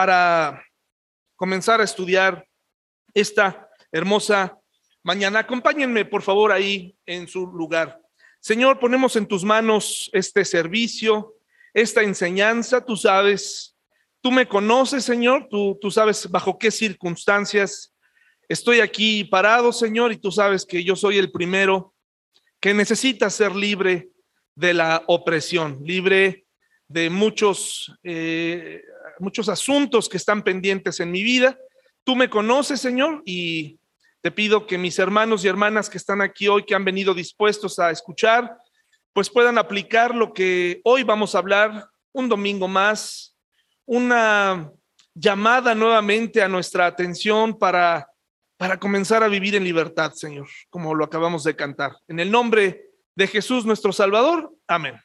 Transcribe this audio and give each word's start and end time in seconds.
para 0.00 0.64
comenzar 1.36 1.82
a 1.82 1.84
estudiar 1.84 2.42
esta 3.12 3.68
hermosa 3.92 4.58
mañana. 5.02 5.40
Acompáñenme, 5.40 6.06
por 6.06 6.22
favor, 6.22 6.52
ahí 6.52 6.96
en 7.04 7.28
su 7.28 7.46
lugar. 7.48 8.00
Señor, 8.40 8.78
ponemos 8.78 9.14
en 9.16 9.26
tus 9.26 9.44
manos 9.44 10.08
este 10.14 10.46
servicio, 10.46 11.34
esta 11.74 12.02
enseñanza. 12.02 12.82
Tú 12.82 12.96
sabes, 12.96 13.76
tú 14.22 14.32
me 14.32 14.48
conoces, 14.48 15.04
Señor, 15.04 15.48
tú, 15.50 15.76
tú 15.78 15.90
sabes 15.90 16.30
bajo 16.30 16.58
qué 16.58 16.70
circunstancias 16.70 17.94
estoy 18.48 18.80
aquí 18.80 19.24
parado, 19.24 19.70
Señor, 19.70 20.12
y 20.12 20.16
tú 20.16 20.32
sabes 20.32 20.64
que 20.64 20.82
yo 20.82 20.96
soy 20.96 21.18
el 21.18 21.30
primero 21.30 21.92
que 22.58 22.72
necesita 22.72 23.28
ser 23.28 23.54
libre 23.54 24.08
de 24.54 24.72
la 24.72 25.02
opresión, 25.08 25.78
libre 25.84 26.46
de 26.88 27.08
muchos, 27.08 27.94
eh, 28.02 28.82
muchos 29.20 29.48
asuntos 29.48 30.08
que 30.08 30.16
están 30.16 30.42
pendientes 30.42 31.00
en 31.00 31.10
mi 31.10 31.22
vida. 31.22 31.58
Tú 32.04 32.16
me 32.16 32.30
conoces, 32.30 32.80
Señor, 32.80 33.22
y 33.24 33.78
te 34.22 34.30
pido 34.30 34.66
que 34.66 34.78
mis 34.78 34.98
hermanos 34.98 35.44
y 35.44 35.48
hermanas 35.48 35.88
que 35.88 35.98
están 35.98 36.20
aquí 36.20 36.48
hoy, 36.48 36.64
que 36.64 36.74
han 36.74 36.84
venido 36.84 37.14
dispuestos 37.14 37.78
a 37.78 37.90
escuchar, 37.90 38.56
pues 39.12 39.30
puedan 39.30 39.58
aplicar 39.58 40.14
lo 40.14 40.32
que 40.32 40.80
hoy 40.84 41.02
vamos 41.02 41.34
a 41.34 41.38
hablar 41.38 41.88
un 42.12 42.28
domingo 42.28 42.68
más, 42.68 43.36
una 43.86 44.70
llamada 45.14 45.74
nuevamente 45.74 46.42
a 46.42 46.48
nuestra 46.48 46.86
atención 46.86 47.58
para, 47.58 48.08
para 48.56 48.78
comenzar 48.78 49.22
a 49.22 49.28
vivir 49.28 49.54
en 49.54 49.64
libertad, 49.64 50.12
Señor, 50.12 50.48
como 50.68 50.94
lo 50.94 51.04
acabamos 51.04 51.44
de 51.44 51.56
cantar. 51.56 51.96
En 52.08 52.20
el 52.20 52.30
nombre 52.30 52.90
de 53.14 53.26
Jesús 53.26 53.64
nuestro 53.64 53.92
Salvador, 53.92 54.52
amén. 54.66 55.00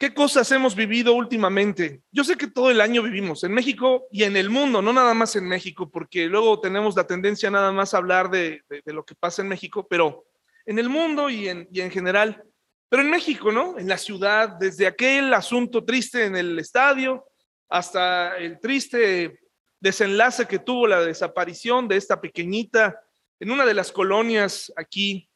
¿Qué 0.00 0.14
cosas 0.14 0.50
hemos 0.50 0.74
vivido 0.74 1.12
últimamente? 1.12 2.00
Yo 2.10 2.24
sé 2.24 2.36
que 2.36 2.46
todo 2.46 2.70
el 2.70 2.80
año 2.80 3.02
vivimos 3.02 3.44
en 3.44 3.52
México 3.52 4.06
y 4.10 4.22
en 4.22 4.34
el 4.34 4.48
mundo, 4.48 4.80
no 4.80 4.94
nada 4.94 5.12
más 5.12 5.36
en 5.36 5.46
México, 5.46 5.90
porque 5.90 6.24
luego 6.24 6.58
tenemos 6.58 6.96
la 6.96 7.06
tendencia 7.06 7.50
nada 7.50 7.70
más 7.70 7.92
a 7.92 7.98
hablar 7.98 8.30
de, 8.30 8.62
lo 8.86 9.04
que 9.04 9.14
pasa 9.14 9.42
en 9.42 9.48
México, 9.48 9.86
pero 9.86 10.24
en 10.64 10.78
el 10.78 10.88
mundo 10.88 11.28
y 11.28 11.50
en, 11.50 11.68
y 11.70 11.82
en 11.82 11.90
general. 11.90 12.42
Pero 12.88 13.02
en 13.02 13.10
México, 13.10 13.52
¿no? 13.52 13.78
En 13.78 13.88
la 13.88 13.98
ciudad, 13.98 14.56
desde 14.58 14.86
aquel 14.86 15.34
asunto 15.34 15.84
triste 15.84 16.24
en 16.24 16.34
el 16.34 16.58
estadio 16.58 17.26
hasta 17.68 18.38
el 18.38 18.58
triste 18.58 19.38
desenlace 19.80 20.46
que 20.46 20.60
tuvo 20.60 20.86
la 20.86 21.02
desaparición 21.02 21.86
de 21.86 21.98
esta 21.98 22.22
pequeñita 22.22 22.98
en 23.38 23.50
una 23.50 23.66
de 23.66 23.74
las 23.74 23.92
colonias 23.92 24.72
aquí 24.76 25.29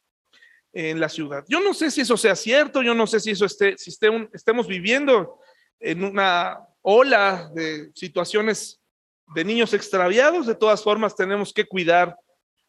en 0.75 0.99
la 0.99 1.07
ciudad. 1.07 1.45
Yo 1.47 1.61
no 1.61 1.73
sé 1.73 1.89
si 1.89 2.01
eso 2.01 2.17
sea 2.17 2.35
cierto, 2.35 2.83
yo 2.83 2.93
no 2.93 3.07
sé 3.07 3.21
si 3.21 3.31
eso 3.31 3.45
esté, 3.45 3.77
si 3.77 3.97
estemos 4.33 4.67
viviendo 4.67 5.39
en 5.79 6.03
una 6.03 6.59
ola 6.81 7.49
de 7.53 7.91
situaciones 7.95 8.81
de 9.33 9.45
niños 9.45 9.73
extraviados, 9.73 10.45
de 10.45 10.53
todas 10.53 10.83
formas 10.83 11.15
tenemos 11.15 11.53
que 11.53 11.65
cuidar 11.65 12.17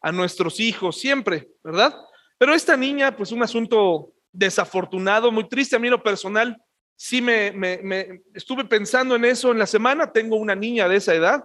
a 0.01 0.13
nuestros 0.13 0.61
hijos 0.61 0.97
siempre, 0.97 1.49
¿verdad? 1.61 1.93
Pero 2.37 2.53
esta 2.53 2.77
niña, 2.77 3.15
pues 3.15 3.33
un 3.33 3.43
asunto 3.43 4.13
desafortunado, 4.31 5.29
muy 5.29 5.49
triste 5.49 5.75
a 5.75 5.79
mí 5.79 5.89
lo 5.89 6.01
personal, 6.01 6.55
sí 6.95 7.21
me, 7.21 7.51
me, 7.51 8.21
estuve 8.33 8.63
pensando 8.63 9.17
en 9.17 9.25
eso 9.25 9.51
en 9.51 9.59
la 9.59 9.67
semana, 9.67 10.13
tengo 10.13 10.37
una 10.37 10.55
niña 10.55 10.87
de 10.87 10.95
esa 10.95 11.13
edad 11.13 11.43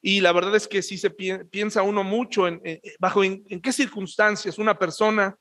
y 0.00 0.20
la 0.20 0.30
verdad 0.30 0.54
es 0.54 0.68
que 0.68 0.80
sí 0.80 0.96
se 0.96 1.10
piensa 1.10 1.82
uno 1.82 2.04
mucho 2.04 2.46
en, 2.46 2.62
bajo 3.00 3.24
en 3.24 3.60
qué 3.60 3.72
circunstancias 3.72 4.58
una 4.58 4.78
persona 4.78 5.36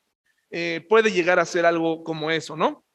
eh, 0.55 0.85
puede 0.87 1.11
llegar 1.11 1.39
a 1.39 1.47
ser 1.47 1.65
algo 1.65 2.03
como 2.03 2.29
eso, 2.29 2.55
¿no? 2.55 2.85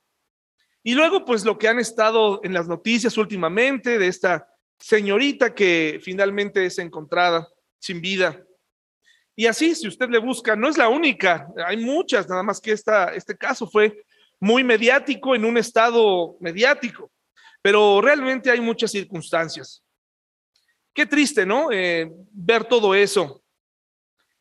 Y 0.84 0.94
luego, 0.94 1.24
pues 1.24 1.44
lo 1.44 1.58
que 1.58 1.66
han 1.66 1.80
estado 1.80 2.40
en 2.44 2.52
las 2.52 2.68
noticias 2.68 3.18
últimamente 3.18 3.98
de 3.98 4.06
esta 4.06 4.48
señorita 4.78 5.52
que 5.56 5.98
finalmente 6.00 6.64
es 6.64 6.78
encontrada 6.78 7.48
sin 7.80 8.00
vida. 8.00 8.40
Y 9.34 9.46
así, 9.46 9.74
si 9.74 9.88
usted 9.88 10.08
le 10.08 10.20
busca, 10.20 10.54
no 10.54 10.68
es 10.68 10.78
la 10.78 10.88
única, 10.88 11.48
hay 11.66 11.78
muchas, 11.78 12.28
nada 12.28 12.44
más 12.44 12.60
que 12.60 12.70
este 12.70 13.36
caso 13.36 13.68
fue 13.68 14.04
muy 14.38 14.62
mediático 14.62 15.34
en 15.34 15.44
un 15.44 15.58
estado 15.58 16.36
mediático, 16.38 17.10
pero 17.60 18.00
realmente 18.00 18.52
hay 18.52 18.60
muchas 18.60 18.92
circunstancias. 18.92 19.82
Qué 20.94 21.06
triste, 21.06 21.44
¿no? 21.44 21.72
Eh, 21.72 22.08
ver 22.30 22.64
todo 22.66 22.94
eso. 22.94 23.42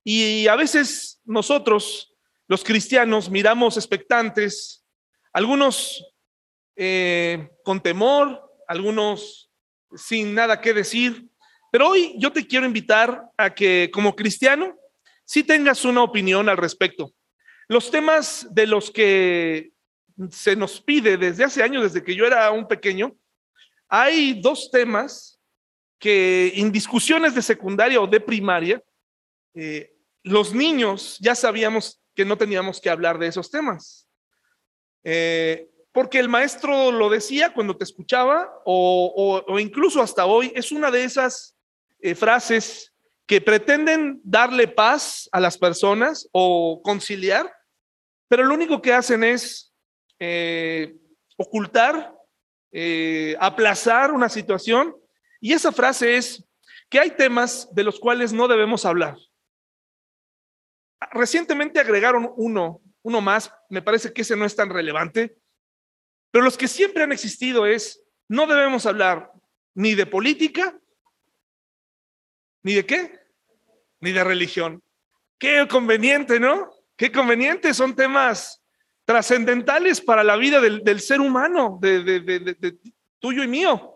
Y 0.03 0.45
a 0.45 0.55
veces 0.55 1.19
nosotros 1.25 2.13
los 2.47 2.63
cristianos 2.63 3.29
miramos 3.29 3.77
expectantes, 3.77 4.85
algunos 5.33 6.03
eh, 6.75 7.49
con 7.63 7.81
temor, 7.81 8.41
algunos 8.67 9.51
sin 9.95 10.33
nada 10.33 10.61
que 10.61 10.73
decir, 10.73 11.27
pero 11.71 11.89
hoy 11.89 12.15
yo 12.17 12.31
te 12.31 12.47
quiero 12.47 12.65
invitar 12.65 13.29
a 13.37 13.53
que 13.53 13.89
como 13.93 14.15
cristiano 14.15 14.75
sí 15.25 15.43
tengas 15.43 15.83
una 15.85 16.03
opinión 16.03 16.47
al 16.49 16.57
respecto. 16.57 17.13
Los 17.67 17.91
temas 17.91 18.47
de 18.51 18.65
los 18.65 18.91
que 18.91 19.71
se 20.31 20.55
nos 20.55 20.81
pide 20.81 21.17
desde 21.17 21.43
hace 21.43 21.61
años, 21.61 21.83
desde 21.83 22.03
que 22.03 22.15
yo 22.15 22.25
era 22.25 22.49
un 22.51 22.67
pequeño, 22.67 23.15
hay 23.89 24.39
dos 24.41 24.71
temas 24.71 25.39
que 25.99 26.53
en 26.55 26.71
discusiones 26.71 27.35
de 27.35 27.41
secundaria 27.41 27.99
o 27.99 28.07
de 28.07 28.19
primaria, 28.19 28.81
eh, 29.53 29.93
los 30.23 30.53
niños 30.53 31.17
ya 31.19 31.35
sabíamos 31.35 32.01
que 32.17 32.25
no 32.25 32.35
teníamos 32.35 32.81
que 32.81 32.89
hablar 32.89 33.19
de 33.19 33.27
esos 33.27 33.51
temas. 33.51 34.09
Eh, 35.03 35.69
porque 35.91 36.17
el 36.17 36.27
maestro 36.27 36.91
lo 36.91 37.09
decía 37.09 37.53
cuando 37.53 37.77
te 37.77 37.83
escuchaba 37.83 38.49
o, 38.65 39.59
incluso 39.59 40.01
hasta 40.01 40.25
hoy, 40.25 40.51
es 40.55 40.71
una 40.71 40.89
de 40.89 41.03
esas 41.03 41.55
eh, 41.99 42.15
frases 42.15 42.91
que 43.27 43.39
pretenden 43.39 44.19
darle 44.23 44.67
paz 44.67 45.29
a 45.31 45.39
las 45.39 45.59
personas 45.59 46.27
o 46.31 46.81
conciliar, 46.83 47.53
pero 48.27 48.43
lo 48.43 48.55
único 48.55 48.81
que 48.81 48.93
hacen 48.93 49.23
es 49.23 49.71
eh, 50.19 50.95
ocultar, 51.37 52.15
aplazar 53.39 54.11
una 54.11 54.29
situación. 54.29 54.95
Y 55.39 55.53
esa 55.53 55.71
frase 55.71 56.17
es 56.17 56.43
que 56.89 56.99
hay 56.99 57.11
temas 57.11 57.69
de 57.73 57.83
los 57.83 57.99
cuales 57.99 58.33
no 58.33 58.47
debemos 58.47 58.85
hablar. 58.85 59.17
Recientemente 61.11 61.79
agregaron 61.79 62.31
uno, 62.35 62.81
uno 63.03 63.21
más, 63.21 63.53
me 63.69 63.81
parece 63.81 64.13
que 64.13 64.21
ese 64.21 64.35
no 64.35 64.45
es 64.45 64.55
tan 64.55 64.69
relevante, 64.69 65.37
pero 66.31 66.43
los 66.43 66.57
que 66.57 66.67
siempre 66.67 67.03
han 67.03 67.11
existido 67.11 67.65
es, 67.65 68.03
no 68.27 68.47
debemos 68.47 68.85
hablar 68.85 69.31
ni 69.73 69.95
de 69.95 70.05
política, 70.05 70.77
ni 72.63 72.73
de 72.73 72.85
qué, 72.85 73.19
ni 73.99 74.11
de 74.11 74.23
religión. 74.23 74.83
Qué 75.37 75.67
conveniente, 75.69 76.39
¿no? 76.39 76.71
Qué 76.95 77.11
conveniente, 77.11 77.73
son 77.73 77.95
temas 77.95 78.63
trascendentales 79.05 80.01
para 80.01 80.23
la 80.23 80.35
vida 80.35 80.59
del, 80.59 80.99
ser 80.99 81.21
humano, 81.21 81.77
de, 81.81 82.77
tuyo 83.19 83.43
y 83.43 83.47
mío. 83.47 83.93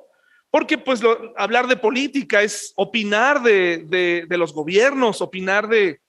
Porque 0.49 0.77
pues 0.77 1.01
hablar 1.35 1.67
de 1.67 1.77
política 1.77 2.41
es 2.41 2.73
opinar 2.75 3.41
de, 3.41 4.25
los 4.29 4.53
gobiernos, 4.53 5.21
opinar 5.21 5.67
de, 5.67 5.99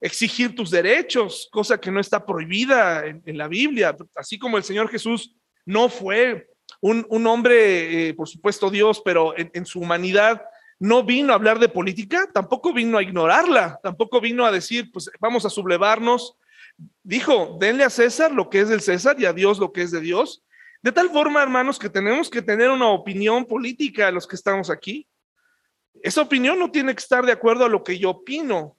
exigir 0.00 0.54
tus 0.54 0.70
derechos, 0.70 1.48
cosa 1.52 1.78
que 1.78 1.90
no 1.90 2.00
está 2.00 2.24
prohibida 2.24 3.04
en, 3.06 3.38
la 3.38 3.48
Biblia, 3.48 3.94
así 4.16 4.38
como 4.38 4.56
el 4.56 4.64
Señor 4.64 4.88
Jesús 4.88 5.36
no 5.66 5.88
fue 5.88 6.48
un, 6.80 7.26
hombre, 7.26 8.08
eh, 8.08 8.14
por 8.14 8.28
supuesto 8.28 8.70
Dios, 8.70 9.02
pero 9.04 9.34
en, 9.36 9.66
su 9.66 9.80
humanidad 9.80 10.42
no 10.78 11.04
vino 11.04 11.32
a 11.32 11.36
hablar 11.36 11.58
de 11.58 11.68
política, 11.68 12.30
tampoco 12.32 12.72
vino 12.72 12.96
a 12.96 13.02
ignorarla, 13.02 13.78
tampoco 13.82 14.20
vino 14.20 14.46
a 14.46 14.52
decir, 14.52 14.90
pues 14.90 15.10
vamos 15.20 15.44
a 15.44 15.50
sublevarnos. 15.50 16.38
Dijo, 17.02 17.58
denle 17.60 17.84
a 17.84 17.90
César 17.90 18.32
lo 18.32 18.48
que 18.48 18.60
es 18.60 18.70
del 18.70 18.80
César 18.80 19.20
y 19.20 19.26
a 19.26 19.34
Dios 19.34 19.58
lo 19.58 19.72
que 19.72 19.82
es 19.82 19.90
de 19.90 20.00
Dios. 20.00 20.42
De 20.80 20.92
tal 20.92 21.10
forma, 21.10 21.42
hermanos, 21.42 21.78
que 21.78 21.90
tenemos 21.90 22.30
que 22.30 22.40
tener 22.40 22.70
una 22.70 22.88
opinión 22.88 23.44
política 23.44 24.10
los 24.10 24.26
que 24.26 24.36
estamos 24.36 24.70
aquí. 24.70 25.06
Esa 26.02 26.22
opinión 26.22 26.58
no 26.58 26.70
tiene 26.70 26.94
que 26.94 27.00
estar 27.00 27.26
de 27.26 27.32
acuerdo 27.32 27.66
a 27.66 27.68
lo 27.68 27.84
que 27.84 27.98
yo 27.98 28.10
opino, 28.10 28.78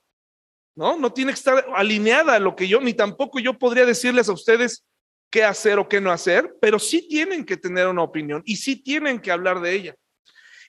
¿no? 0.76 0.98
No 0.98 1.12
tiene 1.14 1.32
que 1.32 1.38
estar 1.38 1.66
alineada 1.76 2.36
a 2.36 2.40
lo 2.40 2.56
que 2.56 2.68
yo, 2.68 2.80
ni 2.82 2.94
tampoco 2.94 3.40
yo 3.40 3.58
podría 3.58 3.86
decirles 3.86 4.30
a 4.30 4.34
ustedes 4.34 4.86
qué 5.30 5.44
hacer 5.44 5.80
o 5.80 5.88
qué 5.88 6.02
no 6.02 6.12
hacer, 6.12 6.56
pero 6.62 6.78
sí 6.78 7.08
tienen 7.08 7.46
que 7.46 7.58
tener 7.58 7.88
una 7.88 8.04
opinión 8.04 8.42
y 8.46 8.58
sí 8.58 8.76
tienen 8.76 9.20
que 9.20 9.32
hablar 9.32 9.62
de 9.62 9.74
ella. 9.74 9.96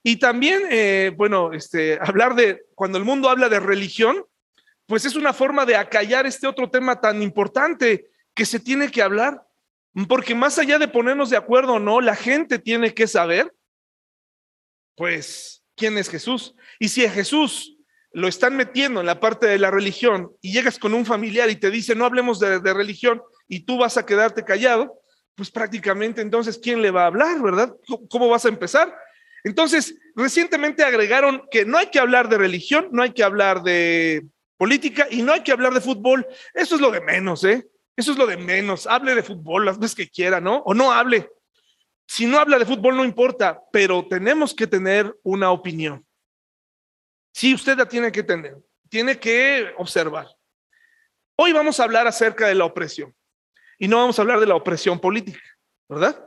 Y 0.05 0.17
también, 0.17 0.63
eh, 0.71 1.13
bueno, 1.17 1.53
este, 1.53 1.99
hablar 2.01 2.35
de, 2.35 2.65
cuando 2.75 2.99
el 2.99 3.05
mundo 3.05 3.29
habla 3.29 3.49
de 3.49 3.61
religión, 3.61 4.25
pues 4.87 5.05
es 5.05 5.15
una 5.15 5.33
forma 5.33 5.65
de 5.65 5.77
acallar 5.77 6.27
este 6.27 6.47
otro 6.47 6.71
tema 6.71 7.01
tan 7.01 7.23
importante 7.23 8.11
que 8.35 8.47
se 8.47 8.59
tiene 8.59 8.91
que 8.91 9.03
hablar, 9.03 9.43
porque 10.09 10.35
más 10.35 10.59
allá 10.59 10.79
de 10.79 10.89
ponernos 10.89 11.31
de 11.31 11.37
acuerdo 11.37 11.75
o 11.75 11.79
no, 11.79 12.01
la 12.01 12.17
gente 12.17 12.59
tiene 12.59 12.95
que 12.95 13.07
saber, 13.07 13.55
pues, 14.97 15.65
quién 15.77 15.99
es 15.99 16.09
Jesús. 16.09 16.55
Y 16.79 16.89
si 16.89 17.05
a 17.05 17.11
Jesús 17.11 17.77
lo 18.15 18.29
están 18.29 18.57
metiendo 18.57 19.01
en 19.01 19.07
la 19.07 19.21
parte 19.21 19.47
de 19.47 19.59
la 19.59 19.71
religión 19.71 20.33
y 20.41 20.53
llegas 20.53 20.79
con 20.79 20.95
un 20.95 21.07
familiar 21.07 21.51
y 21.51 21.57
te 21.57 21.71
dice, 21.71 21.95
no 21.95 22.05
hablemos 22.05 22.39
de, 22.39 22.59
religión 22.75 23.23
y 23.49 23.61
tú 23.61 23.79
vas 23.79 23.97
a 23.97 24.07
quedarte 24.07 24.45
callado, 24.45 25.01
pues 25.35 25.51
prácticamente 25.51 26.21
entonces, 26.21 26.59
¿quién 26.59 26.83
le 26.83 26.91
va 26.91 27.05
a 27.05 27.07
hablar, 27.07 27.41
verdad? 27.41 27.75
¿Cómo 28.11 28.29
vas 28.29 28.45
a 28.45 28.49
empezar? 28.49 28.95
Entonces, 29.45 29.97
recientemente 30.15 30.85
agregaron 30.85 31.43
que 31.51 31.65
no 31.65 31.79
hay 31.79 31.87
que 31.87 31.99
hablar 31.99 32.29
de 32.29 32.39
religión, 32.39 32.89
no 32.93 33.03
hay 33.03 33.13
que 33.13 33.25
hablar 33.25 33.63
de 33.63 34.25
política 34.57 35.09
y 35.11 35.23
no 35.23 35.33
hay 35.33 35.43
que 35.43 35.53
hablar 35.53 35.75
de 35.75 35.81
fútbol. 35.81 36.27
Eso 36.55 36.77
es 36.77 36.81
lo 36.81 36.91
de 36.91 37.01
menos, 37.01 37.43
¿eh? 37.45 37.67
Eso 37.97 38.13
es 38.13 38.19
lo 38.19 38.27
de 38.27 38.37
menos. 38.37 38.87
Hable 38.87 39.15
de 39.15 39.23
fútbol 39.23 39.65
las 39.65 39.79
veces 39.79 39.97
que 39.97 40.09
quiera, 40.09 40.41
¿no? 40.41 40.59
O 40.65 40.75
no 40.75 40.93
hable. 40.93 41.29
Si 42.07 42.27
no 42.27 42.39
habla 42.39 42.59
de 42.59 42.67
fútbol 42.67 42.97
no 42.97 43.05
importa, 43.05 43.61
pero 43.73 44.07
tenemos 44.07 44.55
que 44.55 44.67
tener 44.67 45.15
una 45.23 45.51
opinión. 45.51 46.05
Sí, 47.33 47.55
usted 47.55 47.77
la 47.77 47.87
tiene 47.87 48.13
que 48.13 48.23
tener, 48.23 48.57
tiene 48.89 49.19
que 49.19 49.73
observar. 49.79 50.29
Hoy 51.37 51.53
vamos 51.53 51.81
a 51.81 51.85
hablar 51.85 52.07
acerca 52.07 52.47
de 52.47 52.55
la 52.55 52.67
opresión 52.67 53.15
y 53.79 53.89
no 53.89 53.97
vamos 53.97 54.19
a 54.19 54.23
hablar 54.23 54.39
de 54.39 54.47
la 54.47 54.55
opresión 54.55 55.01
política, 55.01 55.43
¿verdad? 55.89 56.25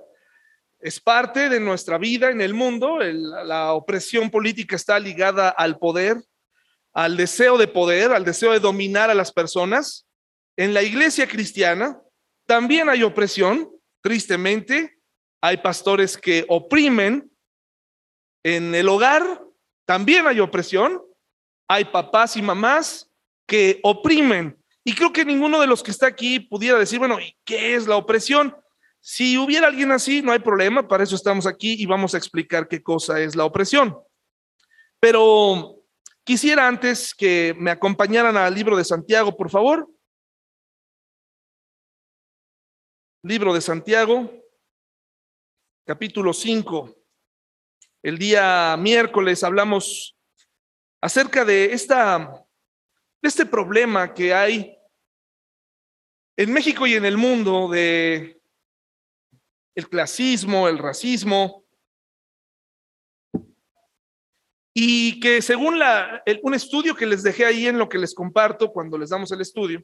Es 0.79 0.99
parte 0.99 1.47
de 1.47 1.59
nuestra 1.59 1.97
vida 1.97 2.31
en 2.31 2.41
el 2.41 2.53
mundo. 2.53 2.99
la 2.99 3.73
opresión 3.73 4.29
política 4.29 4.75
está 4.75 4.99
ligada 4.99 5.49
al 5.49 5.77
poder, 5.77 6.17
al 6.93 7.17
deseo 7.17 7.57
de 7.57 7.67
poder, 7.67 8.11
al 8.11 8.25
deseo 8.25 8.51
de 8.51 8.59
dominar 8.59 9.09
a 9.09 9.15
las 9.15 9.31
personas. 9.31 10.07
En 10.57 10.73
la 10.73 10.81
iglesia 10.81 11.27
cristiana 11.27 11.99
también 12.45 12.89
hay 12.89 13.03
opresión, 13.03 13.69
tristemente. 14.01 14.97
Hay 15.41 15.57
pastores 15.57 16.17
que 16.17 16.45
oprimen. 16.49 17.31
En 18.43 18.75
el 18.75 18.87
hogar 18.89 19.44
también 19.85 20.27
hay 20.27 20.39
opresión. 20.39 21.01
Hay 21.67 21.85
papás 21.85 22.37
y 22.37 22.41
mamás 22.41 23.11
que 23.47 23.79
oprimen. 23.83 24.61
Y 24.83 24.93
creo 24.93 25.11
que 25.11 25.25
ninguno 25.25 25.59
de 25.59 25.67
los 25.67 25.81
que 25.81 25.91
está 25.91 26.07
aquí 26.07 26.39
pudiera 26.39 26.77
decir, 26.77 26.99
bueno, 26.99 27.19
¿y 27.19 27.35
qué 27.43 27.75
es 27.75 27.87
la 27.87 27.95
opresión? 27.95 28.55
Si 29.01 29.37
hubiera 29.37 29.67
alguien 29.67 29.91
así, 29.91 30.21
no 30.21 30.31
hay 30.31 30.39
problema, 30.39 30.87
para 30.87 31.03
eso 31.03 31.15
estamos 31.15 31.47
aquí 31.47 31.75
y 31.79 31.85
vamos 31.85 32.13
a 32.13 32.17
explicar 32.17 32.67
qué 32.67 32.83
cosa 32.83 33.19
es 33.19 33.35
la 33.35 33.45
opresión. 33.45 33.97
Pero 34.99 35.83
quisiera 36.23 36.67
antes 36.67 37.13
que 37.13 37.55
me 37.57 37.71
acompañaran 37.71 38.37
al 38.37 38.53
libro 38.53 38.77
de 38.77 38.83
Santiago, 38.83 39.35
por 39.35 39.49
favor. 39.49 39.89
Libro 43.23 43.55
de 43.55 43.61
Santiago, 43.61 44.31
capítulo 45.83 46.31
5. 46.31 47.04
El 48.05 48.19
día 48.19 48.77
miércoles 48.77 49.43
hablamos 49.43 50.15
acerca 51.01 51.43
de 51.43 51.73
esta 51.73 52.45
este 53.19 53.47
problema 53.47 54.13
que 54.13 54.31
hay 54.31 54.77
en 56.37 56.53
México 56.53 56.85
y 56.85 56.93
en 56.93 57.03
el 57.03 57.17
mundo 57.17 57.67
de 57.67 58.39
el 59.73 59.89
clasismo, 59.89 60.67
el 60.67 60.77
racismo, 60.77 61.65
y 64.71 65.19
que 65.19 65.41
según 65.41 65.81
un 66.43 66.53
estudio 66.53 66.95
que 66.95 67.07
les 67.07 67.23
dejé 67.23 67.43
ahí 67.45 67.65
en 67.65 67.79
lo 67.79 67.89
que 67.89 67.97
les 67.97 68.13
comparto 68.13 68.71
cuando 68.71 68.99
les 68.99 69.09
damos 69.09 69.31
el 69.31 69.41
estudio, 69.41 69.83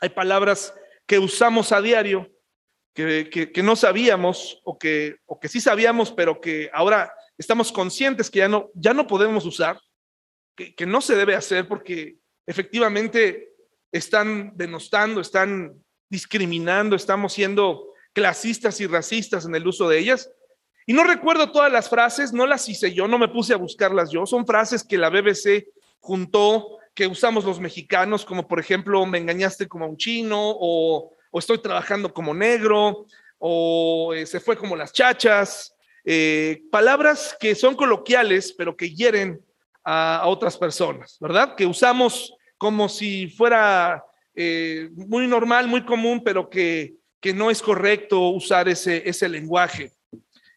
hay 0.00 0.08
palabras 0.08 0.74
que 1.06 1.18
usamos 1.18 1.72
a 1.72 1.82
diario 1.82 2.26
que, 2.94 3.52
no 3.62 3.76
sabíamos 3.76 4.62
o 4.64 4.78
que, 4.78 5.16
o 5.26 5.38
que 5.38 5.48
sí 5.48 5.60
sabíamos, 5.60 6.10
pero 6.10 6.40
que 6.40 6.70
ahora 6.72 7.12
estamos 7.40 7.72
conscientes 7.72 8.30
que 8.30 8.40
ya 8.40 8.48
no, 8.48 8.70
ya 8.74 8.92
no 8.92 9.06
podemos 9.06 9.46
usar, 9.46 9.80
que, 10.54 10.74
que 10.74 10.84
no 10.84 11.00
se 11.00 11.16
debe 11.16 11.34
hacer 11.34 11.66
porque 11.66 12.18
efectivamente 12.46 13.54
están 13.90 14.52
denostando, 14.54 15.22
están 15.22 15.72
discriminando, 16.10 16.96
estamos 16.96 17.32
siendo 17.32 17.94
clasistas 18.12 18.78
y 18.82 18.86
racistas 18.86 19.46
en 19.46 19.54
el 19.54 19.66
uso 19.66 19.88
de 19.88 19.98
ellas. 19.98 20.30
Y 20.86 20.92
no 20.92 21.02
recuerdo 21.04 21.50
todas 21.50 21.72
las 21.72 21.88
frases, 21.88 22.34
no 22.34 22.46
las 22.46 22.68
hice 22.68 22.92
yo, 22.92 23.08
no 23.08 23.18
me 23.18 23.28
puse 23.28 23.54
a 23.54 23.56
buscarlas 23.56 24.10
yo, 24.10 24.26
son 24.26 24.46
frases 24.46 24.84
que 24.84 24.98
la 24.98 25.08
BBC 25.08 25.66
juntó, 25.98 26.78
que 26.94 27.06
usamos 27.06 27.44
los 27.46 27.58
mexicanos, 27.58 28.26
como 28.26 28.46
por 28.46 28.60
ejemplo, 28.60 29.06
me 29.06 29.16
engañaste 29.16 29.66
como 29.66 29.86
un 29.86 29.96
chino, 29.96 30.38
o, 30.38 31.14
estoy 31.32 31.58
trabajando 31.58 32.12
como 32.12 32.34
negro, 32.34 33.06
o 33.38 34.12
eh, 34.12 34.26
se 34.26 34.40
fue 34.40 34.56
como 34.56 34.76
las 34.76 34.92
chachas, 34.92 35.74
eh, 36.12 36.64
palabras 36.72 37.36
que 37.38 37.54
son 37.54 37.76
coloquiales, 37.76 38.52
pero 38.58 38.76
que 38.76 38.92
hieren 38.92 39.40
a 39.84 40.24
otras 40.26 40.58
personas, 40.58 41.16
¿verdad? 41.20 41.54
Que 41.54 41.64
usamos 41.64 42.34
como 42.58 42.88
si 42.88 43.28
fuera 43.28 44.02
eh, 44.34 44.88
muy 44.92 45.28
normal, 45.28 45.68
muy 45.68 45.84
común, 45.84 46.20
pero 46.24 46.50
que, 46.50 46.96
que 47.20 47.32
no 47.32 47.48
es 47.48 47.62
correcto 47.62 48.30
usar 48.30 48.68
ese, 48.68 49.08
ese 49.08 49.28
lenguaje. 49.28 49.92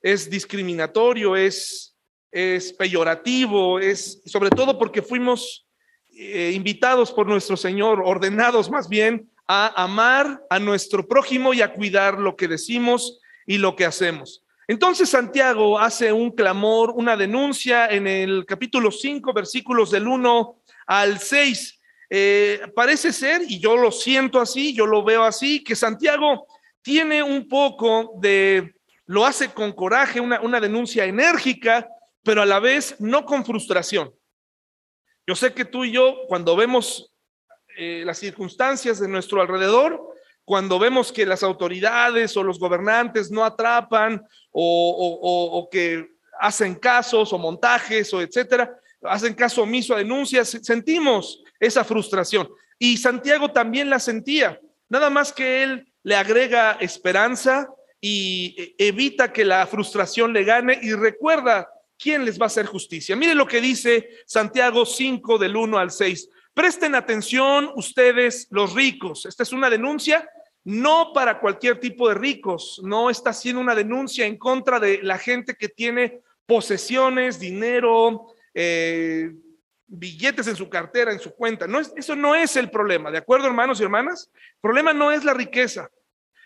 Es 0.01 0.27
discriminatorio, 0.27 1.35
es, 1.35 1.95
es 2.31 2.73
peyorativo, 2.73 3.79
es 3.79 4.23
sobre 4.25 4.49
todo 4.49 4.79
porque 4.79 5.03
fuimos 5.03 5.67
eh, 6.15 6.51
invitados 6.55 7.11
por 7.11 7.27
nuestro 7.27 7.57
Señor, 7.57 8.01
ordenados 8.03 8.71
más 8.71 8.89
bien 8.89 9.29
a 9.47 9.83
amar 9.83 10.43
a 10.49 10.57
nuestro 10.57 11.07
prójimo 11.07 11.53
y 11.53 11.61
a 11.61 11.73
cuidar 11.73 12.19
lo 12.19 12.35
que 12.35 12.47
decimos 12.47 13.19
y 13.45 13.59
lo 13.59 13.75
que 13.75 13.85
hacemos. 13.85 14.42
Entonces 14.67 15.09
Santiago 15.09 15.77
hace 15.77 16.13
un 16.13 16.31
clamor, 16.31 16.91
una 16.95 17.17
denuncia 17.17 17.87
en 17.87 18.07
el 18.07 18.45
capítulo 18.45 18.91
5, 18.91 19.33
versículos 19.33 19.91
del 19.91 20.07
1 20.07 20.61
al 20.87 21.19
6 21.19 21.79
eh, 22.15 22.61
parece 22.75 23.11
ser, 23.11 23.41
y 23.47 23.59
yo 23.59 23.75
lo 23.75 23.91
siento 23.91 24.39
así, 24.39 24.75
yo 24.75 24.85
lo 24.85 25.03
veo 25.03 25.23
así, 25.23 25.63
que 25.63 25.75
Santiago 25.75 26.45
tiene 26.83 27.23
un 27.23 27.47
poco 27.47 28.11
de, 28.19 28.75
lo 29.07 29.25
hace 29.25 29.49
con 29.51 29.71
coraje, 29.71 30.19
una, 30.19 30.59
denuncia 30.59 31.05
enérgica, 31.05 31.89
pero 32.21 32.43
a 32.43 32.45
la 32.45 32.59
vez 32.59 32.95
no 32.99 33.25
con 33.25 33.43
frustración. 33.43 34.13
Yo 35.25 35.35
sé 35.35 35.55
que 35.55 35.65
tú 35.65 35.85
y 35.85 35.91
yo, 35.91 36.15
cuando 36.27 36.55
vemos 36.55 37.11
eh, 37.77 38.03
las 38.05 38.19
circunstancias 38.19 38.99
de 38.99 39.07
nuestro 39.07 39.41
alrededor, 39.41 40.12
cuando 40.45 40.77
vemos 40.77 41.11
que 41.11 41.25
las 41.25 41.43
autoridades 41.43 42.35
o 42.35 42.43
los 42.43 42.59
gobernantes 42.59 43.31
no 43.31 43.45
atrapan 43.45 44.21
o, 44.51 45.67
que 45.71 46.07
hacen 46.39 46.75
casos 46.75 47.31
o 47.31 47.37
montajes 47.37 48.13
o 48.13 48.21
etcétera, 48.21 48.75
hacen 49.03 49.33
caso 49.33 49.63
omiso 49.63 49.93
a 49.93 49.99
denuncias, 49.99 50.57
sentimos 50.61 51.43
esa 51.59 51.83
frustración. 51.83 52.49
Y 52.77 52.97
Santiago 52.97 53.51
también 53.51 53.89
la 53.89 53.99
sentía, 53.99 54.59
nada 54.89 55.09
más 55.09 55.31
que 55.31 55.63
él 55.63 55.87
le 56.03 56.15
agrega 56.15 56.73
esperanza 56.81 57.69
y 58.01 58.75
evita 58.77 59.31
que 59.31 59.45
la 59.45 59.65
frustración 59.65 60.33
le 60.33 60.43
gane 60.43 60.77
y 60.81 60.91
recuerda 60.93 61.69
quién 61.97 62.25
les 62.25 62.37
va 62.37 62.45
a 62.45 62.47
hacer 62.47 62.65
justicia. 62.65 63.15
Mire 63.15 63.33
lo 63.35 63.47
que 63.47 63.61
dice 63.61 64.09
Santiago 64.25 64.85
5 64.85 65.37
del 65.37 65.55
1 65.55 65.77
al 65.77 65.91
6. 65.91 66.29
Presten 66.53 66.95
atención 66.95 67.71
ustedes 67.75 68.47
los 68.51 68.73
ricos. 68.73 69.25
Esta 69.25 69.43
es 69.43 69.53
una 69.53 69.69
denuncia 69.69 70.29
no 70.63 71.11
para 71.13 71.39
cualquier 71.39 71.79
tipo 71.79 72.07
de 72.07 72.15
ricos, 72.15 72.79
no 72.83 73.09
está 73.09 73.31
haciendo 73.31 73.61
una 73.61 73.75
denuncia 73.75 74.25
en 74.25 74.37
contra 74.37 74.79
de 74.79 75.01
la 75.03 75.17
gente 75.17 75.55
que 75.55 75.69
tiene 75.69 76.21
posesiones, 76.45 77.39
dinero, 77.39 78.27
eh, 78.53 79.31
billetes 79.87 80.47
en 80.47 80.55
su 80.55 80.69
cartera, 80.69 81.11
en 81.11 81.19
su 81.19 81.33
cuenta. 81.35 81.67
No 81.67 81.79
es, 81.79 81.93
eso 81.95 82.15
no 82.15 82.35
es 82.35 82.55
el 82.55 82.69
problema, 82.69 83.11
¿de 83.11 83.17
acuerdo, 83.17 83.47
hermanos 83.47 83.79
y 83.79 83.83
hermanas? 83.83 84.29
El 84.35 84.61
problema 84.61 84.93
no 84.93 85.11
es 85.11 85.23
la 85.23 85.33
riqueza. 85.33 85.89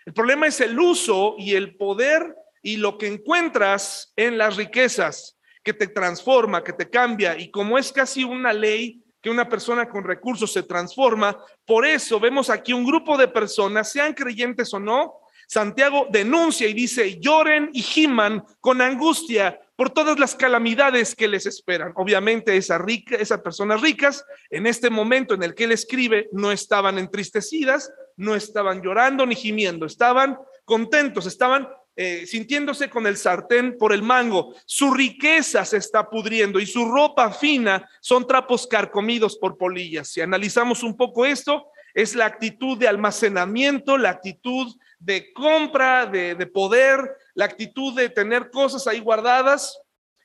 El 0.04 0.12
problema 0.12 0.46
es 0.46 0.60
el 0.60 0.78
uso 0.78 1.34
y 1.38 1.54
el 1.54 1.76
poder 1.76 2.34
y 2.62 2.76
lo 2.78 2.98
que 2.98 3.06
encuentras 3.06 4.12
en 4.16 4.38
las 4.38 4.56
riquezas 4.56 5.36
que 5.62 5.74
te 5.74 5.86
transforma, 5.86 6.64
que 6.64 6.72
te 6.72 6.88
cambia. 6.88 7.38
Y 7.38 7.50
como 7.50 7.78
es 7.78 7.92
casi 7.92 8.24
una 8.24 8.52
ley 8.52 9.02
que 9.20 9.30
una 9.30 9.48
persona 9.48 9.88
con 9.88 10.04
recursos 10.04 10.52
se 10.52 10.62
transforma, 10.62 11.36
por 11.64 11.84
eso 11.84 12.20
vemos 12.20 12.50
aquí 12.50 12.72
un 12.72 12.84
grupo 12.84 13.16
de 13.16 13.28
personas, 13.28 13.90
sean 13.90 14.14
creyentes 14.14 14.72
o 14.74 14.78
no, 14.78 15.14
Santiago 15.48 16.06
denuncia 16.10 16.68
y 16.68 16.74
dice, 16.74 17.18
lloren 17.18 17.70
y 17.72 17.82
giman 17.82 18.44
con 18.60 18.82
angustia 18.82 19.58
por 19.76 19.88
todas 19.90 20.18
las 20.18 20.34
calamidades 20.34 21.14
que 21.14 21.26
les 21.26 21.46
esperan. 21.46 21.92
Obviamente 21.96 22.54
esa 22.54 22.84
esas 22.86 23.40
personas 23.40 23.80
ricas, 23.80 24.26
en 24.50 24.66
este 24.66 24.90
momento 24.90 25.34
en 25.34 25.42
el 25.42 25.54
que 25.54 25.64
él 25.64 25.72
escribe, 25.72 26.28
no 26.32 26.52
estaban 26.52 26.98
entristecidas, 26.98 27.90
no 28.16 28.34
estaban 28.34 28.82
llorando 28.82 29.24
ni 29.24 29.36
gimiendo, 29.36 29.86
estaban 29.86 30.38
contentos, 30.66 31.24
estaban 31.24 31.66
eh, 32.00 32.28
sintiéndose 32.28 32.88
con 32.88 33.08
el 33.08 33.16
sartén 33.16 33.76
por 33.76 33.92
el 33.92 34.04
mango. 34.04 34.54
Su 34.66 34.94
riqueza 34.94 35.64
se 35.64 35.78
está 35.78 36.08
pudriendo 36.08 36.60
y 36.60 36.66
su 36.66 36.84
ropa 36.84 37.32
fina 37.32 37.90
son 38.00 38.24
trapos 38.24 38.68
carcomidos 38.68 39.36
por 39.36 39.58
polillas. 39.58 40.06
Si 40.06 40.20
analizamos 40.20 40.84
un 40.84 40.96
poco 40.96 41.26
esto, 41.26 41.72
es 41.92 42.14
la 42.14 42.26
actitud 42.26 42.78
de 42.78 42.86
almacenamiento, 42.86 43.98
la 43.98 44.10
actitud 44.10 44.76
de 45.00 45.32
compra, 45.32 46.06
de, 46.06 46.36
de 46.36 46.46
poder, 46.46 47.00
la 47.34 47.46
actitud 47.46 47.92
de 47.96 48.08
tener 48.08 48.52
cosas 48.52 48.86
ahí 48.86 49.00
guardadas 49.00 49.76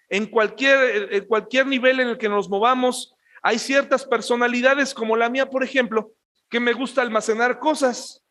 en 0.09 0.27
cualquier, 0.27 1.11
en 1.11 1.25
cualquier 1.25 1.65
nivel 1.65 1.99
en 2.01 2.09
el 2.09 2.19
que 2.19 2.29
nos 2.29 2.49
movamos. 2.49 3.15
Hay 3.41 3.57
ciertas 3.57 4.05
personalidades 4.05 4.93
como 4.93 5.17
la 5.17 5.27
mía, 5.27 5.49
por 5.49 5.63
ejemplo, 5.63 6.11
que 6.51 6.59
me 6.59 6.73
gusta 6.73 7.01
almacenar 7.01 7.57
cosas. 7.57 8.23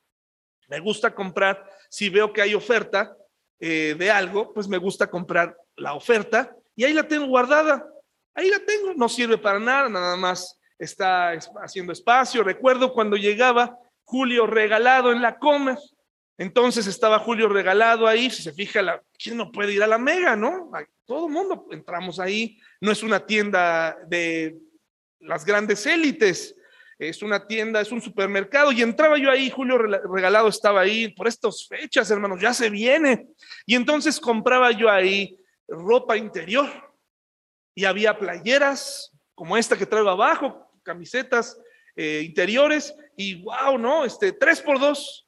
Me 0.68 0.78
gusta 0.78 1.12
comprar, 1.12 1.68
si 1.90 2.08
veo 2.08 2.32
que 2.32 2.40
hay 2.40 2.54
oferta 2.54 3.16
eh, 3.64 3.94
de 3.96 4.10
algo, 4.10 4.52
pues 4.52 4.66
me 4.66 4.76
gusta 4.76 5.08
comprar 5.08 5.56
la 5.76 5.94
oferta 5.94 6.52
y 6.74 6.82
ahí 6.82 6.92
la 6.92 7.06
tengo 7.06 7.26
guardada. 7.26 7.86
Ahí 8.34 8.50
la 8.50 8.58
tengo, 8.58 8.92
no 8.94 9.08
sirve 9.08 9.38
para 9.38 9.60
nada, 9.60 9.88
nada 9.88 10.16
más 10.16 10.58
está 10.80 11.30
haciendo 11.62 11.92
espacio. 11.92 12.42
Recuerdo 12.42 12.92
cuando 12.92 13.16
llegaba 13.16 13.78
Julio 14.02 14.48
regalado 14.48 15.12
en 15.12 15.22
la 15.22 15.38
Comer. 15.38 15.78
Entonces 16.38 16.88
estaba 16.88 17.20
Julio 17.20 17.48
regalado 17.48 18.08
ahí, 18.08 18.30
si 18.30 18.42
se 18.42 18.52
fija, 18.52 18.82
la, 18.82 19.00
¿quién 19.16 19.36
no 19.36 19.52
puede 19.52 19.74
ir 19.74 19.82
a 19.84 19.86
la 19.86 19.98
Mega, 19.98 20.34
no? 20.34 20.72
Todo 21.04 21.28
el 21.28 21.32
mundo 21.32 21.68
entramos 21.70 22.18
ahí, 22.18 22.58
no 22.80 22.90
es 22.90 23.04
una 23.04 23.24
tienda 23.24 23.96
de 24.08 24.58
las 25.20 25.44
grandes 25.44 25.86
élites, 25.86 26.56
es 26.98 27.22
una 27.22 27.46
tienda, 27.46 27.80
es 27.80 27.92
un 27.92 28.00
supermercado, 28.00 28.72
y 28.72 28.82
entraba 28.82 29.18
yo 29.18 29.30
ahí, 29.30 29.50
Julio 29.50 29.78
regalado 29.78 30.48
estaba 30.48 30.80
ahí, 30.80 31.08
por 31.08 31.28
estas 31.28 31.66
fechas, 31.66 32.10
hermanos, 32.10 32.40
ya 32.40 32.54
se 32.54 32.70
viene. 32.70 33.28
Y 33.66 33.74
entonces 33.74 34.20
compraba 34.20 34.70
yo 34.70 34.90
ahí 34.90 35.36
ropa 35.68 36.16
interior, 36.16 36.68
y 37.74 37.84
había 37.84 38.18
playeras 38.18 39.10
como 39.34 39.56
esta 39.56 39.76
que 39.76 39.86
traigo 39.86 40.10
abajo, 40.10 40.70
camisetas 40.82 41.58
eh, 41.96 42.22
interiores, 42.24 42.94
y 43.16 43.42
wow, 43.42 43.78
¿no? 43.78 44.04
Este, 44.04 44.32
tres 44.32 44.60
por 44.60 44.78
dos. 44.78 45.26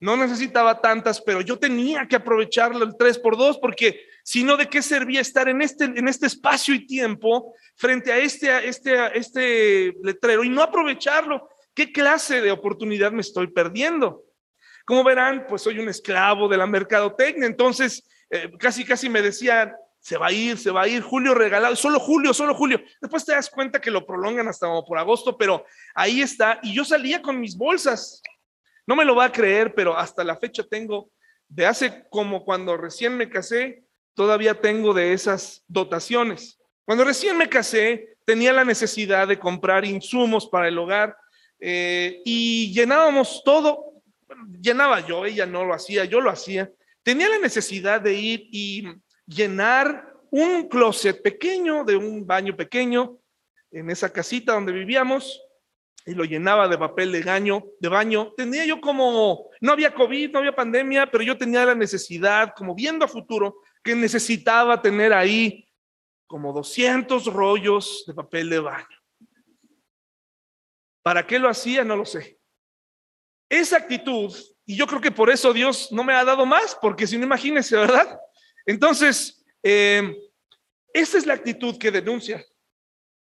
No 0.00 0.16
necesitaba 0.16 0.80
tantas, 0.80 1.20
pero 1.20 1.40
yo 1.40 1.58
tenía 1.58 2.06
que 2.06 2.16
aprovecharlo 2.16 2.84
el 2.84 2.96
tres 2.96 3.18
por 3.18 3.36
dos 3.36 3.58
porque 3.58 4.00
si 4.22 4.44
no, 4.44 4.56
¿de 4.56 4.68
qué 4.68 4.82
servía 4.82 5.20
estar 5.20 5.48
en 5.48 5.62
este, 5.62 5.84
en 5.84 6.06
este 6.06 6.26
espacio 6.26 6.74
y 6.74 6.86
tiempo 6.86 7.54
frente 7.76 8.12
a 8.12 8.18
este, 8.18 8.68
este, 8.68 9.18
este 9.18 9.94
letrero 10.02 10.44
y 10.44 10.48
no 10.48 10.62
aprovecharlo? 10.62 11.48
¿Qué 11.74 11.92
clase 11.92 12.40
de 12.40 12.50
oportunidad 12.50 13.10
me 13.10 13.22
estoy 13.22 13.46
perdiendo? 13.46 14.24
Como 14.84 15.02
verán, 15.02 15.46
pues 15.48 15.62
soy 15.62 15.78
un 15.78 15.88
esclavo 15.88 16.48
de 16.48 16.58
la 16.58 16.66
mercadotecnia, 16.66 17.46
entonces 17.46 18.06
eh, 18.30 18.50
casi, 18.58 18.84
casi 18.84 19.08
me 19.08 19.22
decían, 19.22 19.72
se 20.00 20.16
va 20.16 20.28
a 20.28 20.32
ir, 20.32 20.58
se 20.58 20.70
va 20.70 20.82
a 20.82 20.88
ir, 20.88 21.02
Julio 21.02 21.34
regalado, 21.34 21.74
solo 21.76 21.98
Julio, 21.98 22.32
solo 22.32 22.54
Julio. 22.54 22.80
Después 23.00 23.24
te 23.24 23.32
das 23.32 23.50
cuenta 23.50 23.80
que 23.80 23.90
lo 23.90 24.06
prolongan 24.06 24.48
hasta 24.48 24.66
por 24.82 24.98
agosto, 24.98 25.36
pero 25.36 25.64
ahí 25.94 26.22
está. 26.22 26.60
Y 26.62 26.74
yo 26.74 26.84
salía 26.84 27.20
con 27.20 27.40
mis 27.40 27.56
bolsas. 27.56 28.22
No 28.88 28.96
me 28.96 29.04
lo 29.04 29.14
va 29.14 29.26
a 29.26 29.32
creer, 29.32 29.74
pero 29.74 29.98
hasta 29.98 30.24
la 30.24 30.34
fecha 30.38 30.62
tengo, 30.62 31.10
de 31.46 31.66
hace 31.66 32.06
como 32.08 32.42
cuando 32.42 32.74
recién 32.74 33.18
me 33.18 33.28
casé, 33.28 33.84
todavía 34.14 34.62
tengo 34.62 34.94
de 34.94 35.12
esas 35.12 35.62
dotaciones. 35.68 36.58
Cuando 36.86 37.04
recién 37.04 37.36
me 37.36 37.50
casé, 37.50 38.16
tenía 38.24 38.50
la 38.50 38.64
necesidad 38.64 39.28
de 39.28 39.38
comprar 39.38 39.84
insumos 39.84 40.46
para 40.46 40.68
el 40.68 40.78
hogar 40.78 41.14
eh, 41.60 42.22
y 42.24 42.72
llenábamos 42.72 43.42
todo. 43.44 43.92
llenaba 44.58 45.06
yo, 45.06 45.26
ella 45.26 45.44
no 45.44 45.66
lo 45.66 45.74
hacía, 45.74 46.06
yo 46.06 46.22
lo 46.22 46.30
hacía. 46.30 46.72
Tenía 47.02 47.28
la 47.28 47.40
necesidad 47.40 48.00
de 48.00 48.14
ir 48.14 48.48
y 48.50 48.84
llenar 49.26 50.14
un 50.30 50.66
closet 50.66 51.20
pequeño, 51.20 51.84
de 51.84 51.94
un 51.94 52.26
baño 52.26 52.56
pequeño, 52.56 53.18
en 53.70 53.90
esa 53.90 54.10
casita 54.10 54.54
donde 54.54 54.72
vivíamos, 54.72 55.42
y 56.08 56.14
lo 56.14 56.24
llenaba 56.24 56.66
de 56.68 56.78
papel 56.78 57.12
de 57.12 57.22
baño, 57.22 57.62
de 57.78 57.88
baño. 57.90 58.32
Tenía 58.34 58.64
yo 58.64 58.80
como, 58.80 59.50
no 59.60 59.72
había 59.72 59.92
COVID, 59.92 60.30
no 60.30 60.38
había 60.38 60.56
pandemia, 60.56 61.10
pero 61.10 61.22
yo 61.22 61.36
tenía 61.36 61.66
la 61.66 61.74
necesidad, 61.74 62.54
como 62.56 62.74
viendo 62.74 63.04
a 63.04 63.08
futuro, 63.08 63.60
que 63.84 63.94
necesitaba 63.94 64.80
tener 64.80 65.12
ahí 65.12 65.68
como 66.26 66.54
200 66.54 67.26
rollos 67.26 68.04
de 68.06 68.14
papel 68.14 68.48
de 68.48 68.58
baño. 68.58 68.86
¿Para 71.02 71.26
qué 71.26 71.38
lo 71.38 71.50
hacía? 71.50 71.84
No 71.84 71.94
lo 71.94 72.06
sé. 72.06 72.38
Esa 73.50 73.76
actitud, 73.76 74.34
y 74.64 74.76
yo 74.76 74.86
creo 74.86 75.02
que 75.02 75.10
por 75.10 75.28
eso 75.28 75.52
Dios 75.52 75.92
no 75.92 76.04
me 76.04 76.14
ha 76.14 76.24
dado 76.24 76.46
más, 76.46 76.74
porque 76.80 77.06
si 77.06 77.18
no 77.18 77.24
imagínense, 77.24 77.76
¿verdad? 77.76 78.18
Entonces, 78.64 79.44
eh, 79.62 80.16
esa 80.94 81.18
es 81.18 81.26
la 81.26 81.34
actitud 81.34 81.76
que 81.76 81.90
denuncia. 81.90 82.42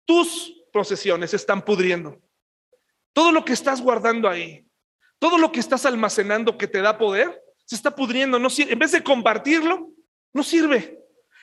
Tus 0.04 0.64
procesiones 0.72 1.32
están 1.34 1.64
pudriendo. 1.64 2.23
Todo 3.14 3.32
lo 3.32 3.46
que 3.46 3.54
estás 3.54 3.80
guardando 3.80 4.28
ahí, 4.28 4.66
todo 5.18 5.38
lo 5.38 5.50
que 5.50 5.60
estás 5.60 5.86
almacenando 5.86 6.58
que 6.58 6.66
te 6.68 6.82
da 6.82 6.98
poder, 6.98 7.42
se 7.64 7.76
está 7.76 7.94
pudriendo. 7.94 8.38
No 8.38 8.48
En 8.58 8.78
vez 8.78 8.92
de 8.92 9.02
compartirlo, 9.02 9.88
no 10.34 10.42
sirve. 10.42 10.98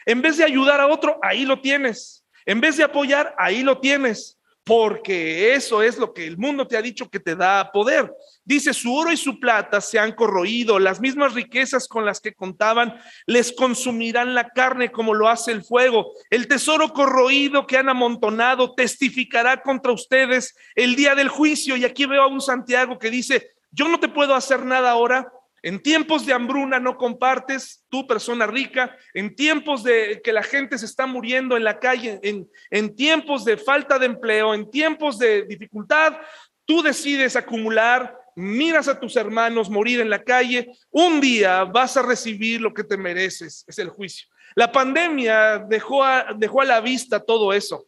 En 0.05 0.21
vez 0.21 0.37
de 0.37 0.43
ayudar 0.43 0.79
a 0.79 0.87
otro, 0.87 1.17
ahí 1.23 1.45
lo 1.45 1.59
tienes. 1.61 2.23
En 2.45 2.61
vez 2.61 2.77
de 2.77 2.83
apoyar, 2.83 3.33
ahí 3.39 3.63
lo 3.63 3.79
tienes 3.79 4.37
porque 4.71 5.53
eso 5.53 5.83
es 5.83 5.97
lo 5.97 6.13
que 6.13 6.25
el 6.25 6.37
mundo 6.37 6.65
te 6.65 6.77
ha 6.77 6.81
dicho 6.81 7.09
que 7.09 7.19
te 7.19 7.35
da 7.35 7.73
poder. 7.73 8.09
Dice, 8.45 8.73
su 8.73 8.95
oro 8.95 9.11
y 9.11 9.17
su 9.17 9.37
plata 9.37 9.81
se 9.81 9.99
han 9.99 10.13
corroído, 10.13 10.79
las 10.79 11.01
mismas 11.01 11.33
riquezas 11.33 11.89
con 11.89 12.05
las 12.05 12.21
que 12.21 12.33
contaban 12.33 12.97
les 13.25 13.51
consumirán 13.51 14.33
la 14.33 14.47
carne 14.47 14.89
como 14.89 15.13
lo 15.13 15.27
hace 15.27 15.51
el 15.51 15.65
fuego. 15.65 16.13
El 16.29 16.47
tesoro 16.47 16.93
corroído 16.93 17.67
que 17.67 17.75
han 17.75 17.89
amontonado 17.89 18.73
testificará 18.73 19.61
contra 19.61 19.91
ustedes 19.91 20.55
el 20.73 20.95
día 20.95 21.15
del 21.15 21.27
juicio. 21.27 21.75
Y 21.75 21.83
aquí 21.83 22.05
veo 22.05 22.21
a 22.21 22.27
un 22.27 22.39
Santiago 22.39 22.97
que 22.97 23.11
dice, 23.11 23.49
yo 23.71 23.89
no 23.89 23.99
te 23.99 24.07
puedo 24.07 24.35
hacer 24.35 24.63
nada 24.63 24.91
ahora, 24.91 25.33
en 25.63 25.81
tiempos 25.81 26.25
de 26.25 26.33
hambruna 26.33 26.79
no 26.79 26.97
compartes, 26.97 27.85
tú 27.89 28.07
persona 28.07 28.47
rica, 28.47 28.97
en 29.13 29.35
tiempos 29.35 29.83
de 29.83 30.21
que 30.23 30.33
la 30.33 30.43
gente 30.43 30.77
se 30.77 30.85
está 30.85 31.05
muriendo 31.05 31.55
en 31.55 31.63
la 31.63 31.79
calle, 31.79 32.19
en, 32.23 32.95
tiempos 32.95 33.45
de 33.45 33.57
falta 33.57 33.99
de 33.99 34.07
empleo, 34.07 34.53
en 34.53 34.69
tiempos 34.71 35.19
de 35.19 35.43
dificultad, 35.43 36.17
tú 36.65 36.81
decides 36.81 37.35
acumular, 37.35 38.17
miras 38.35 38.87
a 38.87 38.99
tus 38.99 39.15
hermanos 39.15 39.69
morir 39.69 40.01
en 40.01 40.09
la 40.09 40.23
calle, 40.23 40.71
un 40.89 41.21
día 41.21 41.63
vas 41.65 41.95
a 41.95 42.01
recibir 42.01 42.59
lo 42.59 42.73
que 42.73 42.83
te 42.83 42.97
mereces, 42.97 43.63
es 43.67 43.77
el 43.77 43.89
juicio. 43.89 44.27
La 44.55 44.71
pandemia 44.71 45.59
dejó 45.59 46.03
a, 46.03 46.33
dejó 46.35 46.61
a 46.61 46.65
la 46.65 46.81
vista 46.81 47.19
todo 47.19 47.53
eso, 47.53 47.85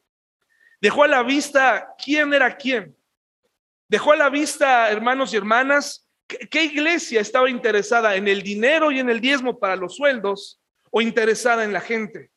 dejó 0.79 1.03
a 1.03 1.07
la 1.07 1.23
vista 1.23 1.87
quién 1.97 2.33
era 2.33 2.55
quién, 2.55 2.95
dejó 3.87 4.11
a 4.11 4.17
la 4.17 4.29
vista, 4.29 4.91
hermanos 4.91 5.33
y 5.33 5.37
hermanas, 5.37 6.02
¿Qué 6.49 6.63
iglesia 6.63 7.21
estaba 7.21 7.49
interesada 7.49 8.15
en 8.15 8.27
el 8.27 8.41
dinero 8.41 8.91
y 8.91 8.99
en 8.99 9.09
el 9.09 9.19
diezmo 9.19 9.59
para 9.59 9.75
los 9.75 9.95
sueldos 9.95 10.61
o 10.91 11.01
interesada 11.01 11.63
en 11.63 11.73
la 11.73 11.81
gente? 11.81 12.31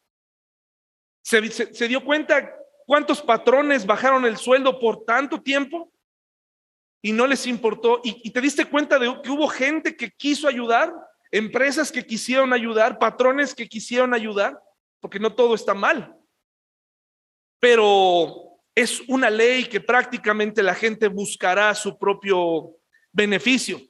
¿Se, 1.23 1.41
dio 1.89 2.05
cuenta 2.05 2.57
cuántos 2.87 3.21
patrones 3.21 3.85
bajaron 3.85 4.25
el 4.27 4.37
sueldo 4.37 4.79
por 4.79 5.05
tanto 5.05 5.43
tiempo? 5.43 5.93
Y 7.03 7.13
no 7.13 7.27
les 7.27 7.47
importó. 7.47 8.01
¿Y, 8.05 8.31
te 8.31 8.41
diste 8.41 8.65
cuenta 8.65 8.99
de 8.99 9.21
que 9.23 9.31
hubo 9.31 9.49
gente 9.49 9.97
que 9.97 10.11
quiso 10.11 10.47
ayudar? 10.47 10.95
Empresas 11.33 11.91
que 11.91 12.07
quisieron 12.07 12.53
ayudar, 12.53 12.99
patrones 12.99 13.55
que 13.55 13.69
quisieron 13.69 14.15
ayudar, 14.15 14.61
porque 15.01 15.19
no 15.19 15.35
todo 15.35 15.55
está 15.57 15.75
mal. 15.75 16.17
Pero 17.59 18.61
es 18.77 19.01
una 19.09 19.31
ley 19.31 19.65
que 19.65 19.81
prácticamente 19.81 20.63
la 20.63 20.75
gente 20.75 21.09
buscará 21.09 21.75
su 21.75 21.99
propio 21.99 22.77
beneficio. 23.17 23.81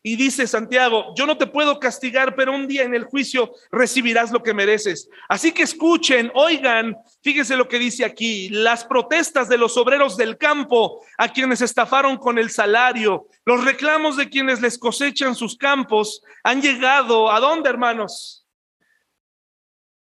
Y 0.00 0.14
dice 0.14 0.46
Santiago, 0.46 1.12
yo 1.16 1.26
no 1.26 1.36
te 1.36 1.48
puedo 1.48 1.80
castigar, 1.80 2.36
pero 2.36 2.54
un 2.54 2.68
día 2.68 2.84
en 2.84 2.94
el 2.94 3.04
juicio 3.04 3.52
recibirás 3.72 4.30
lo 4.30 4.44
que 4.44 4.54
mereces. 4.54 5.10
Así 5.28 5.50
que 5.50 5.64
escuchen, 5.64 6.30
oigan, 6.34 6.96
fíjese 7.20 7.56
lo 7.56 7.66
que 7.66 7.80
dice 7.80 8.04
aquí, 8.04 8.48
las 8.48 8.84
protestas 8.84 9.48
de 9.48 9.58
los 9.58 9.76
obreros 9.76 10.16
del 10.16 10.38
campo 10.38 11.04
a 11.18 11.30
quienes 11.32 11.60
estafaron 11.60 12.16
con 12.16 12.38
el 12.38 12.48
salario, 12.48 13.26
los 13.44 13.64
reclamos 13.64 14.16
de 14.16 14.30
quienes 14.30 14.60
les 14.60 14.78
cosechan 14.78 15.34
sus 15.34 15.56
campos 15.56 16.22
han 16.44 16.62
llegado, 16.62 17.32
¿a 17.32 17.40
dónde 17.40 17.68
hermanos? 17.68 18.46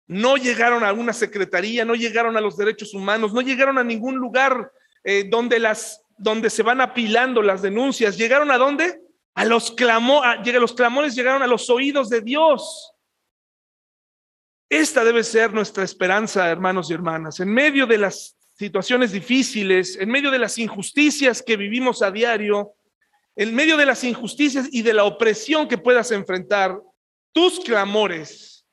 No 0.06 0.38
llegaron 0.38 0.86
a 0.86 0.94
una 0.94 1.12
secretaría, 1.12 1.84
no 1.84 1.96
llegaron 1.96 2.38
a 2.38 2.42
los 2.42 2.56
derechos 2.56 2.94
humanos, 2.94 3.34
no 3.34 3.42
llegaron 3.42 3.80
a 3.80 3.84
ningún 3.84 4.16
lugar 4.16 4.72
eh, 5.04 5.26
donde 5.28 5.60
las 5.60 6.02
donde 6.18 6.50
se 6.50 6.64
van 6.64 6.82
apilando 6.82 7.42
las 7.42 7.62
denuncias. 7.62 8.18
¿Llegaron 8.18 8.52
a 8.52 8.58
dónde? 8.58 9.02
A 9.36 9.46
los, 9.46 9.76
los 9.80 10.74
clamores 10.74 11.16
llegaron 11.16 11.44
a 11.44 11.48
los 11.48 11.70
oídos 11.70 12.10
de 12.10 12.22
Dios. 12.22 12.94
Esta 14.70 15.04
debe 15.04 15.24
ser 15.24 15.54
nuestra 15.54 15.84
esperanza, 15.84 16.50
hermanos 16.50 16.90
y 16.90 16.94
hermanas. 16.94 17.40
En 17.40 17.50
medio 17.50 17.86
de 17.86 18.00
las 18.00 18.36
situaciones 18.58 19.12
difíciles, 19.12 19.98
en 19.98 20.10
medio 20.10 20.32
de 20.32 20.40
las 20.40 20.58
injusticias 20.58 21.42
que 21.42 21.56
vivimos 21.56 22.02
a 22.02 22.12
diario, 22.12 22.74
en 23.36 23.54
medio 23.54 23.78
de 23.78 23.86
las 23.86 24.04
injusticias 24.04 24.68
y 24.72 24.82
de 24.82 24.94
la 24.94 25.04
opresión 25.04 25.68
que 25.68 25.78
puedas 25.78 26.12
enfrentar, 26.12 26.82
tus 27.32 27.60
clamores 27.60 28.66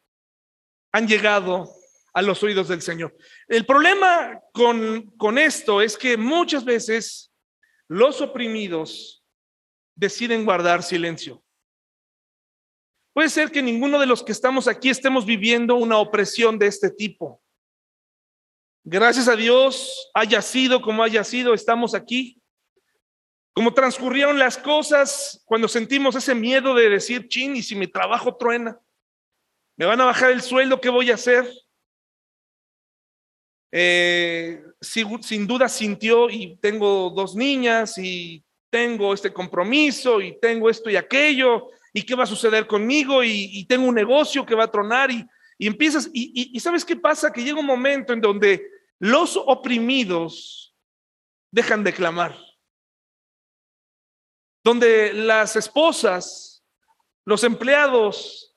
han 0.90 1.06
llegado 1.06 1.68
a 2.14 2.22
los 2.22 2.42
oídos 2.42 2.68
del 2.68 2.80
Señor. 2.80 3.14
El 3.46 3.66
problema 3.66 4.40
con, 4.52 5.12
con 5.18 5.36
esto 5.36 5.82
es 5.82 5.98
que 5.98 6.16
muchas 6.16 6.64
veces 6.64 7.30
los 7.88 8.20
oprimidos 8.20 9.24
deciden 9.94 10.44
guardar 10.44 10.82
silencio. 10.82 11.42
Puede 13.12 13.28
ser 13.28 13.50
que 13.50 13.62
ninguno 13.62 14.00
de 14.00 14.06
los 14.06 14.22
que 14.22 14.32
estamos 14.32 14.66
aquí 14.66 14.90
estemos 14.90 15.24
viviendo 15.24 15.76
una 15.76 15.98
opresión 15.98 16.58
de 16.58 16.66
este 16.66 16.90
tipo. 16.90 17.40
Gracias 18.82 19.28
a 19.28 19.36
Dios, 19.36 20.10
haya 20.14 20.42
sido 20.42 20.82
como 20.82 21.02
haya 21.02 21.22
sido, 21.22 21.54
estamos 21.54 21.94
aquí. 21.94 22.42
Como 23.54 23.72
transcurrieron 23.72 24.38
las 24.38 24.58
cosas 24.58 25.42
cuando 25.46 25.68
sentimos 25.68 26.16
ese 26.16 26.34
miedo 26.34 26.74
de 26.74 26.90
decir, 26.90 27.28
chin, 27.28 27.54
y 27.54 27.62
si 27.62 27.76
mi 27.76 27.86
trabajo 27.86 28.36
truena, 28.36 28.80
me 29.76 29.86
van 29.86 30.00
a 30.00 30.06
bajar 30.06 30.32
el 30.32 30.42
sueldo, 30.42 30.80
¿qué 30.80 30.88
voy 30.88 31.12
a 31.12 31.14
hacer? 31.14 31.48
Eh, 33.76 34.62
sin 34.80 35.48
duda 35.48 35.68
sintió 35.68 36.30
y 36.30 36.56
tengo 36.58 37.10
dos 37.10 37.34
niñas 37.34 37.98
y 37.98 38.44
tengo 38.70 39.12
este 39.12 39.32
compromiso 39.32 40.20
y 40.20 40.38
tengo 40.38 40.70
esto 40.70 40.90
y 40.90 40.94
aquello 40.94 41.70
y 41.92 42.04
qué 42.04 42.14
va 42.14 42.22
a 42.22 42.28
suceder 42.28 42.68
conmigo 42.68 43.24
y, 43.24 43.64
tengo 43.66 43.88
un 43.88 43.96
negocio 43.96 44.46
que 44.46 44.54
va 44.54 44.64
a 44.64 44.70
tronar 44.70 45.10
y, 45.10 45.26
empiezas 45.58 46.08
y, 46.12 46.50
y 46.56 46.60
sabes 46.60 46.84
qué 46.84 46.94
pasa 46.94 47.32
que 47.32 47.42
llega 47.42 47.58
un 47.58 47.66
momento 47.66 48.12
en 48.12 48.20
donde 48.20 48.64
los 49.00 49.36
oprimidos 49.36 50.72
dejan 51.50 51.82
de 51.82 51.92
clamar, 51.92 52.38
donde 54.62 55.12
las 55.14 55.56
esposas, 55.56 56.64
los 57.24 57.42
empleados, 57.42 58.54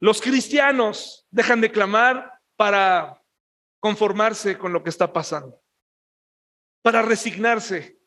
los 0.00 0.22
cristianos 0.22 1.26
dejan 1.30 1.60
de 1.60 1.70
clamar 1.70 2.40
para 2.56 3.19
conformarse 3.80 4.58
con 4.58 4.72
lo 4.72 4.82
que 4.82 4.90
está 4.90 5.12
pasando, 5.12 5.60
para 6.82 7.02
resignarse. 7.02 7.98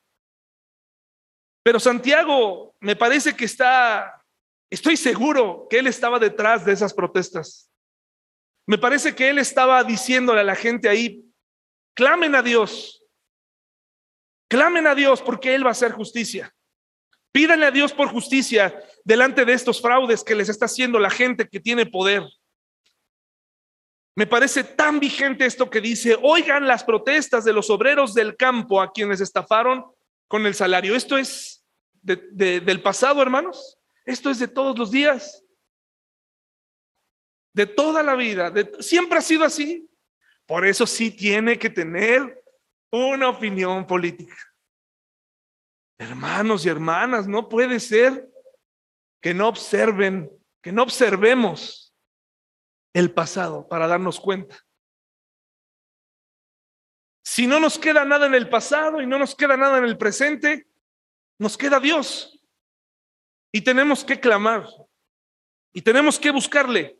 Pero 1.64 1.80
Santiago 1.80 2.76
me 2.80 2.96
parece 2.96 3.36
que 3.36 3.46
está, 3.46 4.24
estoy 4.70 4.98
seguro 4.98 5.68
que 5.70 5.80
él 5.80 5.88
estaba 5.88 6.20
detrás 6.20 6.66
de 6.66 6.74
esas 6.74 6.94
protestas. 6.94 7.70
Me 8.68 8.78
parece 8.78 9.14
que 9.14 9.30
él 9.30 9.40
estaba 9.40 9.84
diciéndole 9.84 10.42
a 10.42 10.46
la 10.46 10.56
gente 10.56 10.88
ahí, 10.88 11.26
clamen 11.96 12.36
a 12.36 12.42
Dios, 12.42 13.04
clamen 14.54 14.88
a 14.88 14.96
Dios 14.96 15.22
porque 15.22 15.56
Él 15.56 15.66
va 15.66 15.70
a 15.70 15.72
hacer 15.72 15.92
justicia. 15.92 16.54
Pídanle 17.32 17.66
a 17.66 17.72
Dios 17.72 17.92
por 17.92 18.10
justicia 18.10 18.80
delante 19.04 19.46
de 19.46 19.54
estos 19.54 19.82
fraudes 19.82 20.24
que 20.24 20.36
les 20.36 20.48
está 20.48 20.66
haciendo 20.66 21.00
la 21.00 21.10
gente 21.10 21.48
que 21.50 21.60
tiene 21.60 21.88
poder. 21.88 22.24
Me 24.16 24.28
parece 24.28 24.64
tan 24.64 25.00
vigente 25.00 25.46
esto 25.46 25.70
que 25.70 25.82
dice, 25.82 26.18
oigan 26.22 26.68
las 26.68 26.84
protestas 26.84 27.44
de 27.44 27.54
los 27.54 27.70
obreros 27.70 28.14
del 28.14 28.38
campo 28.38 28.80
a 28.80 28.92
quienes 28.92 29.22
estafaron 29.22 29.86
con 30.28 30.46
el 30.46 30.54
salario. 30.54 30.96
Esto 30.96 31.18
es 31.18 31.66
del 32.02 32.82
pasado, 32.84 33.22
hermanos. 33.22 33.80
Esto 34.06 34.30
es 34.30 34.38
de 34.38 34.48
todos 34.48 34.78
los 34.78 34.92
días. 34.92 35.44
De 37.54 37.66
toda 37.66 38.04
la 38.04 38.16
vida. 38.16 38.54
siempre 38.80 39.18
ha 39.18 39.22
sido 39.22 39.46
así. 39.46 39.90
Por 40.46 40.66
eso 40.66 40.86
sí 40.86 41.10
tiene 41.10 41.58
que 41.58 41.70
tener 41.70 42.44
una 42.92 43.30
opinión 43.30 43.88
política. 43.88 44.36
Hermanos 45.98 46.66
y 46.66 46.70
hermanas, 46.70 47.28
no 47.28 47.50
puede 47.50 47.80
ser 47.80 48.30
que 49.22 49.34
no 49.34 49.48
observen, 49.48 50.30
que 50.62 50.72
no 50.72 50.84
observemos 50.84 51.83
el 52.94 53.12
pasado 53.12 53.68
para 53.68 53.88
darnos 53.88 54.20
cuenta. 54.20 54.64
Si 57.24 57.48
no 57.48 57.60
nos 57.60 57.80
queda 57.80 58.06
nada 58.06 58.28
en 58.28 58.36
el 58.36 58.50
pasado 58.50 59.02
y 59.02 59.08
no 59.08 59.18
nos 59.18 59.34
queda 59.36 59.58
nada 59.58 59.78
en 59.80 59.86
el 59.86 59.98
presente, 59.98 60.68
nos 61.40 61.58
queda 61.58 61.80
Dios. 61.80 62.40
Y 63.52 63.62
tenemos 63.62 64.04
que 64.04 64.20
clamar. 64.20 64.68
Y 65.74 65.82
tenemos 65.82 66.20
que 66.20 66.32
buscarle. 66.32 67.00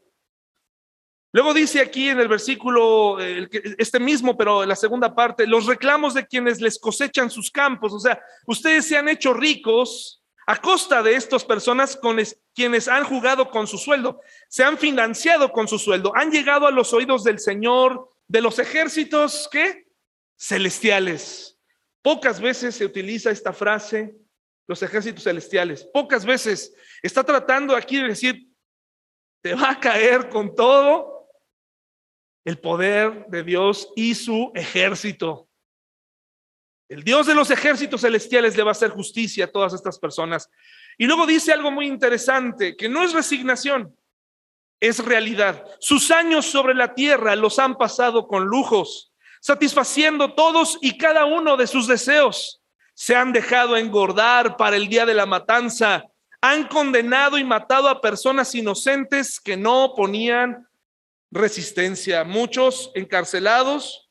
Luego 1.32 1.54
dice 1.54 1.82
aquí 1.82 2.10
en 2.10 2.20
el 2.20 2.28
versículo, 2.28 3.20
este 3.20 4.00
mismo, 4.00 4.38
pero 4.38 4.64
en 4.64 4.70
la 4.70 4.76
segunda 4.76 5.16
parte, 5.16 5.48
los 5.48 5.66
reclamos 5.66 6.14
de 6.14 6.28
quienes 6.28 6.62
les 6.62 6.80
cosechan 6.80 7.30
sus 7.30 7.50
campos. 7.50 7.92
O 7.92 8.00
sea, 8.00 8.22
ustedes 8.46 8.88
se 8.88 8.98
han 8.98 9.10
hecho 9.10 9.34
ricos 9.34 10.24
a 10.46 10.62
costa 10.62 11.02
de 11.02 11.16
estas 11.16 11.44
personas 11.44 11.96
con 11.96 12.20
quienes 12.54 12.88
han 12.88 13.04
jugado 13.04 13.50
con 13.50 13.68
su 13.68 13.78
sueldo, 13.78 14.22
se 14.48 14.64
han 14.64 14.78
financiado 14.78 15.52
con 15.52 15.68
su 15.68 15.80
sueldo, 15.80 16.12
han 16.16 16.32
llegado 16.32 16.68
a 16.68 16.72
los 16.72 16.94
oídos 16.94 17.24
del 17.24 17.40
Señor, 17.40 18.10
de 18.28 18.42
los 18.42 18.60
ejércitos, 18.60 19.50
¿qué? 19.52 19.88
Celestiales. 20.38 21.60
Pocas 22.02 22.40
veces 22.40 22.76
se 22.76 22.86
utiliza 22.86 23.32
esta 23.32 23.54
frase, 23.54 24.16
los 24.68 24.82
ejércitos 24.82 25.24
celestiales. 25.24 25.84
Pocas 25.94 26.26
veces 26.26 26.74
está 27.02 27.24
tratando 27.24 27.76
aquí 27.76 27.98
de 27.98 28.10
decir, 28.10 28.48
te 29.42 29.56
va 29.56 29.72
a 29.72 29.80
caer 29.80 30.30
con 30.30 30.56
todo 30.56 31.30
el 32.46 32.60
poder 32.60 33.26
de 33.28 33.44
Dios 33.44 33.92
y 33.96 34.16
su 34.16 34.52
ejército. 34.54 35.50
El 36.90 37.04
Dios 37.04 37.26
de 37.28 37.36
los 37.36 37.50
ejércitos 37.50 38.02
celestiales 38.02 38.56
le 38.56 38.64
va 38.64 38.72
a 38.72 38.74
hacer 38.74 38.92
justicia 38.92 39.46
a 39.46 39.52
todas 39.52 39.74
estas 39.74 39.98
personas. 39.98 40.50
Y 40.98 41.06
luego 41.06 41.26
dice 41.26 41.52
algo 41.52 41.72
muy 41.72 41.88
interesante, 41.88 42.76
que 42.76 42.90
no 42.90 43.04
es 43.04 43.14
resignación, 43.14 43.98
es 44.80 45.00
realidad. 45.00 45.66
Sus 45.80 46.12
años 46.12 46.46
sobre 46.46 46.74
la 46.74 46.94
tierra 46.94 47.36
los 47.36 47.60
han 47.60 47.78
pasado 47.78 48.28
con 48.28 48.46
lujos, 48.46 49.12
satisfaciendo 49.42 50.34
todos 50.34 50.78
y 50.82 50.98
cada 50.98 51.26
uno 51.26 51.58
de 51.58 51.68
sus 51.68 51.88
deseos. 51.88 52.62
Se 52.94 53.16
han 53.16 53.34
dejado 53.34 53.76
engordar 53.76 54.56
para 54.56 54.76
el 54.76 54.88
día 54.88 55.06
de 55.06 55.14
la 55.14 55.26
matanza. 55.26 56.04
Han 56.42 56.68
condenado 56.68 57.38
y 57.38 57.44
matado 57.44 57.90
a 57.90 58.02
personas 58.02 58.54
inocentes 58.54 59.40
que 59.40 59.58
no 59.58 59.94
ponían 59.96 60.68
resistencia. 61.32 62.24
Muchos 62.24 62.92
encarcelados, 62.94 64.04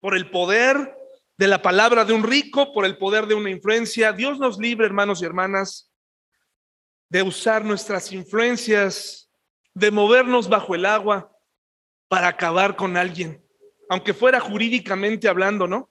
por 0.00 0.16
el 0.16 0.30
poder 0.30 0.97
de 1.38 1.46
la 1.46 1.62
palabra 1.62 2.04
de 2.04 2.12
un 2.12 2.24
rico, 2.24 2.72
por 2.72 2.84
el 2.84 2.98
poder 2.98 3.26
de 3.26 3.34
una 3.34 3.48
influencia. 3.48 4.12
Dios 4.12 4.40
nos 4.40 4.58
libre, 4.58 4.86
hermanos 4.86 5.22
y 5.22 5.24
hermanas, 5.24 5.90
de 7.08 7.22
usar 7.22 7.64
nuestras 7.64 8.12
influencias, 8.12 9.30
de 9.72 9.92
movernos 9.92 10.48
bajo 10.48 10.74
el 10.74 10.84
agua 10.84 11.32
para 12.08 12.26
acabar 12.26 12.74
con 12.74 12.96
alguien, 12.96 13.40
aunque 13.88 14.14
fuera 14.14 14.40
jurídicamente 14.40 15.28
hablando, 15.28 15.68
¿no? 15.68 15.90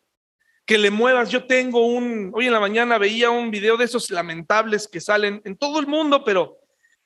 Que 0.65 0.77
le 0.77 0.91
muevas. 0.91 1.31
Yo 1.31 1.47
tengo 1.47 1.88
un, 1.88 2.31
hoy 2.36 2.47
en 2.47 2.53
la 2.53 2.60
mañana 2.60 2.97
veía 2.97 3.29
un 3.29 3.49
video 3.49 3.77
de 3.77 3.86
esos 3.86 4.12
lamentables 4.12 4.86
que 4.86 4.99
salen 4.99 5.41
en 5.45 5.55
todo 5.55 5.79
el 5.79 5.88
mundo, 5.88 6.25
pero 6.25 6.57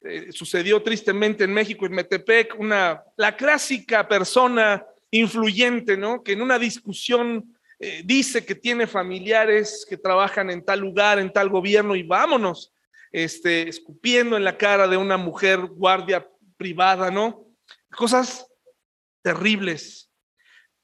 eh, 0.01 0.31
sucedió 0.31 0.81
tristemente 0.81 1.43
en 1.43 1.53
México, 1.53 1.85
en 1.85 1.91
Metepec, 1.91 2.59
una, 2.59 3.03
la 3.17 3.37
clásica 3.37 4.07
persona 4.07 4.83
influyente, 5.11 5.95
¿no? 5.95 6.23
Que 6.23 6.31
en 6.31 6.41
una 6.41 6.57
discusión 6.57 7.55
eh, 7.83 8.03
dice 8.05 8.45
que 8.45 8.53
tiene 8.53 8.85
familiares 8.85 9.87
que 9.89 9.97
trabajan 9.97 10.51
en 10.51 10.63
tal 10.63 10.79
lugar, 10.79 11.17
en 11.17 11.33
tal 11.33 11.49
gobierno 11.49 11.95
y 11.95 12.03
vámonos, 12.03 12.75
este, 13.11 13.67
escupiendo 13.67 14.37
en 14.37 14.43
la 14.43 14.55
cara 14.55 14.87
de 14.87 14.97
una 14.97 15.17
mujer 15.17 15.61
guardia 15.65 16.29
privada, 16.57 17.09
¿no? 17.09 17.47
Cosas 17.89 18.45
terribles. 19.23 20.11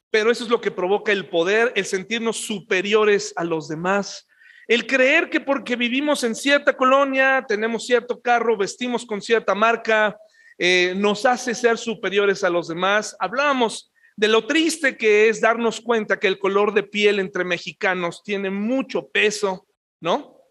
Pero 0.10 0.32
eso 0.32 0.44
es 0.44 0.50
lo 0.50 0.60
que 0.60 0.72
provoca 0.72 1.12
el 1.12 1.30
poder, 1.30 1.72
el 1.76 1.86
sentirnos 1.86 2.38
superiores 2.38 3.32
a 3.36 3.44
los 3.44 3.68
demás, 3.68 4.28
el 4.68 4.88
creer 4.88 5.30
que 5.30 5.40
porque 5.40 5.76
vivimos 5.76 6.24
en 6.24 6.34
cierta 6.34 6.76
colonia, 6.76 7.46
tenemos 7.48 7.86
cierto 7.86 8.20
carro, 8.20 8.58
vestimos 8.58 9.06
con 9.06 9.22
cierta 9.22 9.54
marca, 9.54 10.18
eh, 10.58 10.96
nos 10.98 11.28
hace 11.28 11.54
ser 11.54 11.78
superiores 11.78 12.44
a 12.44 12.50
los 12.50 12.68
demás. 12.68 13.16
Hablábamos 13.20 13.92
de 14.18 14.28
lo 14.28 14.48
triste 14.48 14.98
que 14.98 15.30
es 15.30 15.40
darnos 15.40 15.80
cuenta 15.80 16.20
que 16.20 16.28
el 16.28 16.40
color 16.40 16.74
de 16.74 16.82
piel 16.82 17.20
entre 17.20 17.46
mexicanos 17.46 18.24
tiene 18.24 18.50
mucho 18.50 19.08
peso, 19.10 19.68
¿no? 20.02 20.42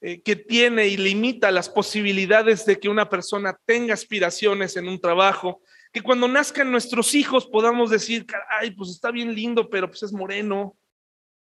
Eh, 0.00 0.22
que 0.22 0.36
tiene 0.36 0.86
y 0.86 0.96
limita 0.96 1.50
las 1.50 1.68
posibilidades 1.68 2.64
de 2.64 2.78
que 2.78 2.88
una 2.88 3.08
persona 3.08 3.58
tenga 3.66 3.92
aspiraciones 3.92 4.76
en 4.76 4.88
un 4.88 5.00
trabajo, 5.00 5.60
que 5.92 6.00
cuando 6.00 6.28
nazcan 6.28 6.70
nuestros 6.70 7.12
hijos 7.16 7.44
podamos 7.46 7.90
decir, 7.90 8.24
ay, 8.50 8.70
pues 8.70 8.90
está 8.90 9.10
bien 9.10 9.34
lindo, 9.34 9.68
pero 9.68 9.88
pues 9.88 10.04
es 10.04 10.12
moreno, 10.12 10.78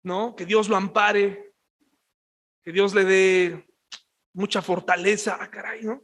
¿no? 0.04 0.36
Que 0.36 0.46
Dios 0.46 0.68
lo 0.68 0.76
ampare, 0.76 1.54
que 2.64 2.70
Dios 2.70 2.94
le 2.94 3.04
dé 3.04 3.66
mucha 4.32 4.62
fortaleza, 4.62 5.38
ah, 5.40 5.50
caray, 5.50 5.82
¿no? 5.82 6.00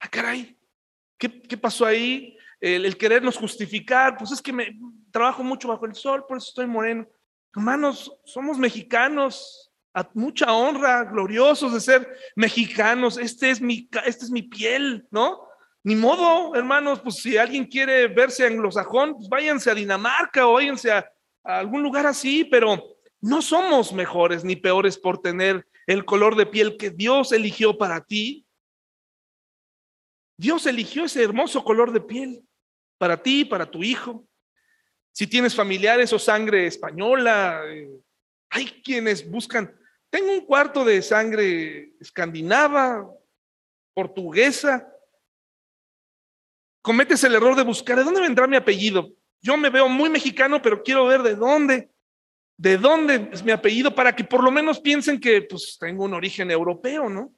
Ah, 0.00 0.08
caray, 0.08 0.58
¿qué, 1.16 1.42
qué 1.42 1.56
pasó 1.56 1.86
ahí? 1.86 2.36
el, 2.60 2.96
querernos 2.96 3.36
justificar, 3.36 4.16
pues 4.16 4.32
es 4.32 4.42
que 4.42 4.52
me 4.52 4.76
trabajo 5.16 5.42
mucho 5.42 5.68
bajo 5.68 5.86
el 5.86 5.94
sol, 5.94 6.26
por 6.28 6.36
eso 6.36 6.48
estoy 6.48 6.66
moreno. 6.66 7.08
Hermanos, 7.54 8.14
somos 8.26 8.58
mexicanos, 8.58 9.72
a 9.94 10.06
mucha 10.12 10.52
honra, 10.52 11.04
gloriosos 11.04 11.72
de 11.72 11.80
ser 11.80 12.18
mexicanos. 12.34 13.16
Este 13.16 13.48
es 13.48 13.62
mi, 13.62 13.88
este 14.04 14.26
es 14.26 14.30
mi 14.30 14.42
piel, 14.42 15.08
¿no? 15.10 15.40
Ni 15.84 15.96
modo, 15.96 16.54
hermanos, 16.54 17.00
pues 17.00 17.14
si 17.14 17.38
alguien 17.38 17.64
quiere 17.64 18.08
verse 18.08 18.46
anglosajón, 18.46 19.14
pues 19.14 19.26
váyanse 19.30 19.70
a 19.70 19.74
Dinamarca 19.74 20.46
o 20.46 20.52
váyanse 20.52 20.92
a 20.92 21.10
algún 21.44 21.82
lugar 21.82 22.04
así, 22.04 22.44
pero 22.44 22.98
no 23.22 23.40
somos 23.40 23.94
mejores 23.94 24.44
ni 24.44 24.54
peores 24.54 24.98
por 24.98 25.22
tener 25.22 25.66
el 25.86 26.04
color 26.04 26.36
de 26.36 26.44
piel 26.44 26.76
que 26.76 26.90
Dios 26.90 27.32
eligió 27.32 27.78
para 27.78 28.04
ti. 28.04 28.46
Dios 30.36 30.66
eligió 30.66 31.06
ese 31.06 31.22
hermoso 31.24 31.64
color 31.64 31.92
de 31.92 32.02
piel 32.02 32.46
para 32.98 33.22
ti, 33.22 33.46
para 33.46 33.64
tu 33.64 33.82
hijo. 33.82 34.26
Si 35.16 35.26
tienes 35.26 35.54
familiares 35.54 36.12
o 36.12 36.18
sangre 36.18 36.66
española, 36.66 37.62
eh, 37.68 37.88
hay 38.50 38.66
quienes 38.82 39.26
buscan, 39.26 39.74
tengo 40.10 40.30
un 40.30 40.44
cuarto 40.44 40.84
de 40.84 41.00
sangre 41.00 41.94
escandinava, 41.98 43.10
portuguesa. 43.94 44.86
Cometes 46.82 47.24
el 47.24 47.34
error 47.34 47.56
de 47.56 47.62
buscar, 47.62 47.96
¿de 47.96 48.04
dónde 48.04 48.20
vendrá 48.20 48.46
mi 48.46 48.56
apellido? 48.56 49.10
yo 49.40 49.56
me 49.56 49.70
veo 49.70 49.88
muy 49.88 50.10
mexicano, 50.10 50.60
pero 50.60 50.82
quiero 50.82 51.06
ver 51.06 51.22
de 51.22 51.34
dónde, 51.34 51.90
de 52.58 52.76
dónde 52.76 53.30
es 53.32 53.42
mi 53.42 53.52
apellido 53.52 53.94
para 53.94 54.14
que 54.14 54.24
por 54.24 54.42
lo 54.42 54.50
menos 54.50 54.80
piensen 54.80 55.18
que 55.20 55.40
pues 55.42 55.78
tengo 55.78 56.04
un 56.04 56.12
origen 56.12 56.50
europeo, 56.50 57.08
¿no? 57.08 57.32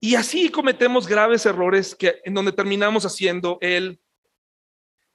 Y 0.00 0.14
así 0.14 0.48
cometemos 0.48 1.06
graves 1.06 1.44
errores 1.44 1.94
que 1.94 2.20
en 2.24 2.34
donde 2.34 2.52
terminamos 2.52 3.04
haciendo 3.04 3.58
el 3.60 4.01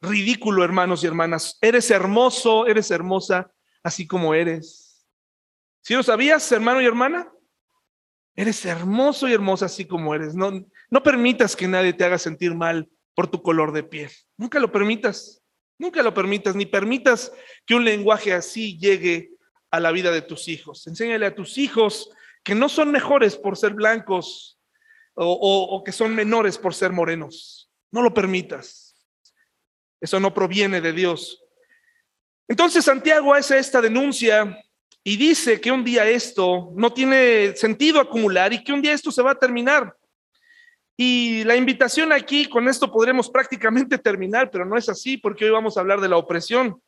ridículo, 0.01 0.63
hermanos 0.63 1.03
y 1.03 1.07
hermanas. 1.07 1.57
Eres 1.61 1.91
hermoso, 1.91 2.67
eres 2.67 2.91
hermosa, 2.91 3.51
así 3.83 4.07
como 4.07 4.33
eres. 4.33 5.05
¿Si 5.81 5.93
lo 5.93 6.03
sabías, 6.03 6.51
hermano 6.51 6.81
y 6.81 6.85
hermana? 6.85 7.31
Eres 8.35 8.65
hermoso 8.65 9.27
y 9.27 9.33
hermosa 9.33 9.65
así 9.65 9.85
como 9.85 10.13
eres. 10.13 10.35
No, 10.35 10.51
no 10.89 11.03
permitas 11.03 11.55
que 11.55 11.67
nadie 11.67 11.93
te 11.93 12.03
haga 12.03 12.17
sentir 12.17 12.53
mal 12.53 12.89
por 13.15 13.27
tu 13.27 13.41
color 13.41 13.71
de 13.71 13.83
piel. 13.83 14.11
Nunca 14.37 14.59
lo 14.59 14.71
permitas. 14.71 15.41
Nunca 15.79 16.01
lo 16.01 16.13
permitas, 16.13 16.55
ni 16.55 16.65
permitas 16.65 17.31
que 17.65 17.75
un 17.75 17.85
lenguaje 17.85 18.33
así 18.33 18.77
llegue 18.77 19.31
a 19.69 19.79
la 19.79 19.91
vida 19.91 20.11
de 20.11 20.21
tus 20.21 20.47
hijos. 20.47 20.87
Enséñale 20.87 21.25
a 21.25 21.35
tus 21.35 21.57
hijos 21.57 22.09
que 22.43 22.55
no 22.55 22.69
son 22.69 22.91
mejores 22.91 23.35
por 23.35 23.57
ser 23.57 23.73
blancos 23.73 24.59
o, 25.13 25.83
que 25.85 25.91
son 25.91 26.15
menores 26.15 26.57
por 26.57 26.73
ser 26.73 26.91
morenos. 26.91 27.69
No 27.91 28.01
lo 28.01 28.13
permitas. 28.13 28.86
Eso 29.99 30.19
no 30.19 30.33
proviene 30.33 30.81
de 30.81 30.93
Dios. 30.93 31.43
Entonces 32.47 32.85
Santiago 32.85 33.33
hace 33.33 33.57
esta 33.57 33.81
denuncia 33.81 34.57
y 35.03 35.17
dice 35.17 35.59
que 35.59 35.71
un 35.71 35.83
día 35.83 36.07
esto 36.07 36.71
no 36.75 36.93
tiene 36.93 37.55
sentido 37.55 37.99
acumular 37.99 38.53
y 38.53 38.63
que 38.63 38.73
un 38.73 38.81
día 38.81 38.93
esto 38.93 39.11
se 39.11 39.21
va 39.21 39.31
a 39.31 39.39
terminar. 39.39 39.95
Y 40.95 41.43
la 41.43 41.55
invitación 41.55 42.11
aquí, 42.11 42.47
con 42.47 42.67
esto 42.67 42.91
podremos 42.91 43.29
prácticamente 43.29 43.97
terminar, 43.99 44.49
pero 44.49 44.65
no 44.65 44.77
es 44.77 44.89
así 44.89 45.17
porque 45.17 45.45
hoy 45.45 45.51
vamos 45.51 45.77
a 45.77 45.81
hablar 45.81 46.01
de 46.01 46.09
la 46.09 46.17
opresión. 46.17 46.81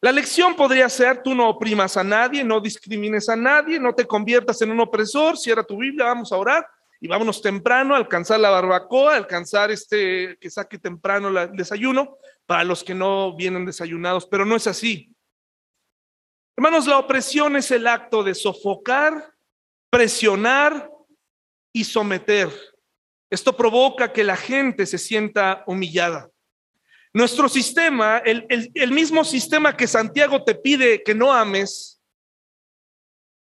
La 0.00 0.12
lección 0.12 0.54
podría 0.54 0.88
ser, 0.88 1.22
tú 1.22 1.34
no 1.34 1.48
oprimas 1.48 1.96
a 1.96 2.04
nadie, 2.04 2.44
no 2.44 2.60
discrimines 2.60 3.28
a 3.28 3.34
nadie, 3.34 3.80
no 3.80 3.94
te 3.94 4.06
conviertas 4.06 4.62
en 4.62 4.70
un 4.70 4.80
opresor, 4.80 5.36
cierra 5.36 5.64
tu 5.64 5.76
Biblia, 5.76 6.04
vamos 6.04 6.30
a 6.30 6.36
orar 6.36 6.66
y 7.00 7.08
vámonos 7.08 7.40
temprano, 7.40 7.94
alcanzar 7.94 8.40
la 8.40 8.50
barbacoa, 8.50 9.16
alcanzar 9.16 9.70
este, 9.70 10.36
que 10.40 10.50
saque 10.50 10.78
temprano 10.78 11.28
el 11.28 11.52
desayuno 11.52 12.18
para 12.46 12.64
los 12.64 12.82
que 12.82 12.94
no 12.94 13.36
vienen 13.36 13.64
desayunados, 13.64 14.26
pero 14.26 14.44
no 14.44 14.56
es 14.56 14.66
así. 14.66 15.14
Hermanos, 16.56 16.86
la 16.86 16.98
opresión 16.98 17.54
es 17.56 17.70
el 17.70 17.86
acto 17.86 18.24
de 18.24 18.34
sofocar, 18.34 19.32
presionar 19.90 20.90
y 21.72 21.84
someter. 21.84 22.50
Esto 23.30 23.56
provoca 23.56 24.12
que 24.12 24.24
la 24.24 24.36
gente 24.36 24.84
se 24.86 24.98
sienta 24.98 25.62
humillada. 25.66 26.28
Nuestro 27.12 27.48
sistema, 27.48 28.18
el 28.18 28.92
mismo 28.92 29.24
sistema 29.24 29.76
que 29.76 29.86
Santiago 29.86 30.42
te 30.42 30.54
pide 30.54 31.02
que 31.02 31.14
no 31.14 31.32
ames, 31.32 31.97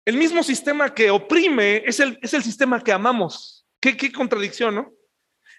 el 0.05 0.17
mismo 0.17 0.43
sistema 0.43 0.93
que 0.93 1.11
oprime 1.11 1.83
es 1.87 2.01
el, 2.01 2.19
es 2.21 2.35
el 2.35 2.43
sistema 2.43 2.83
que 2.83 2.93
amamos. 2.93 3.67
¿Qué, 3.81 4.13
contradicción, 4.13 4.75
¿no? 4.75 4.93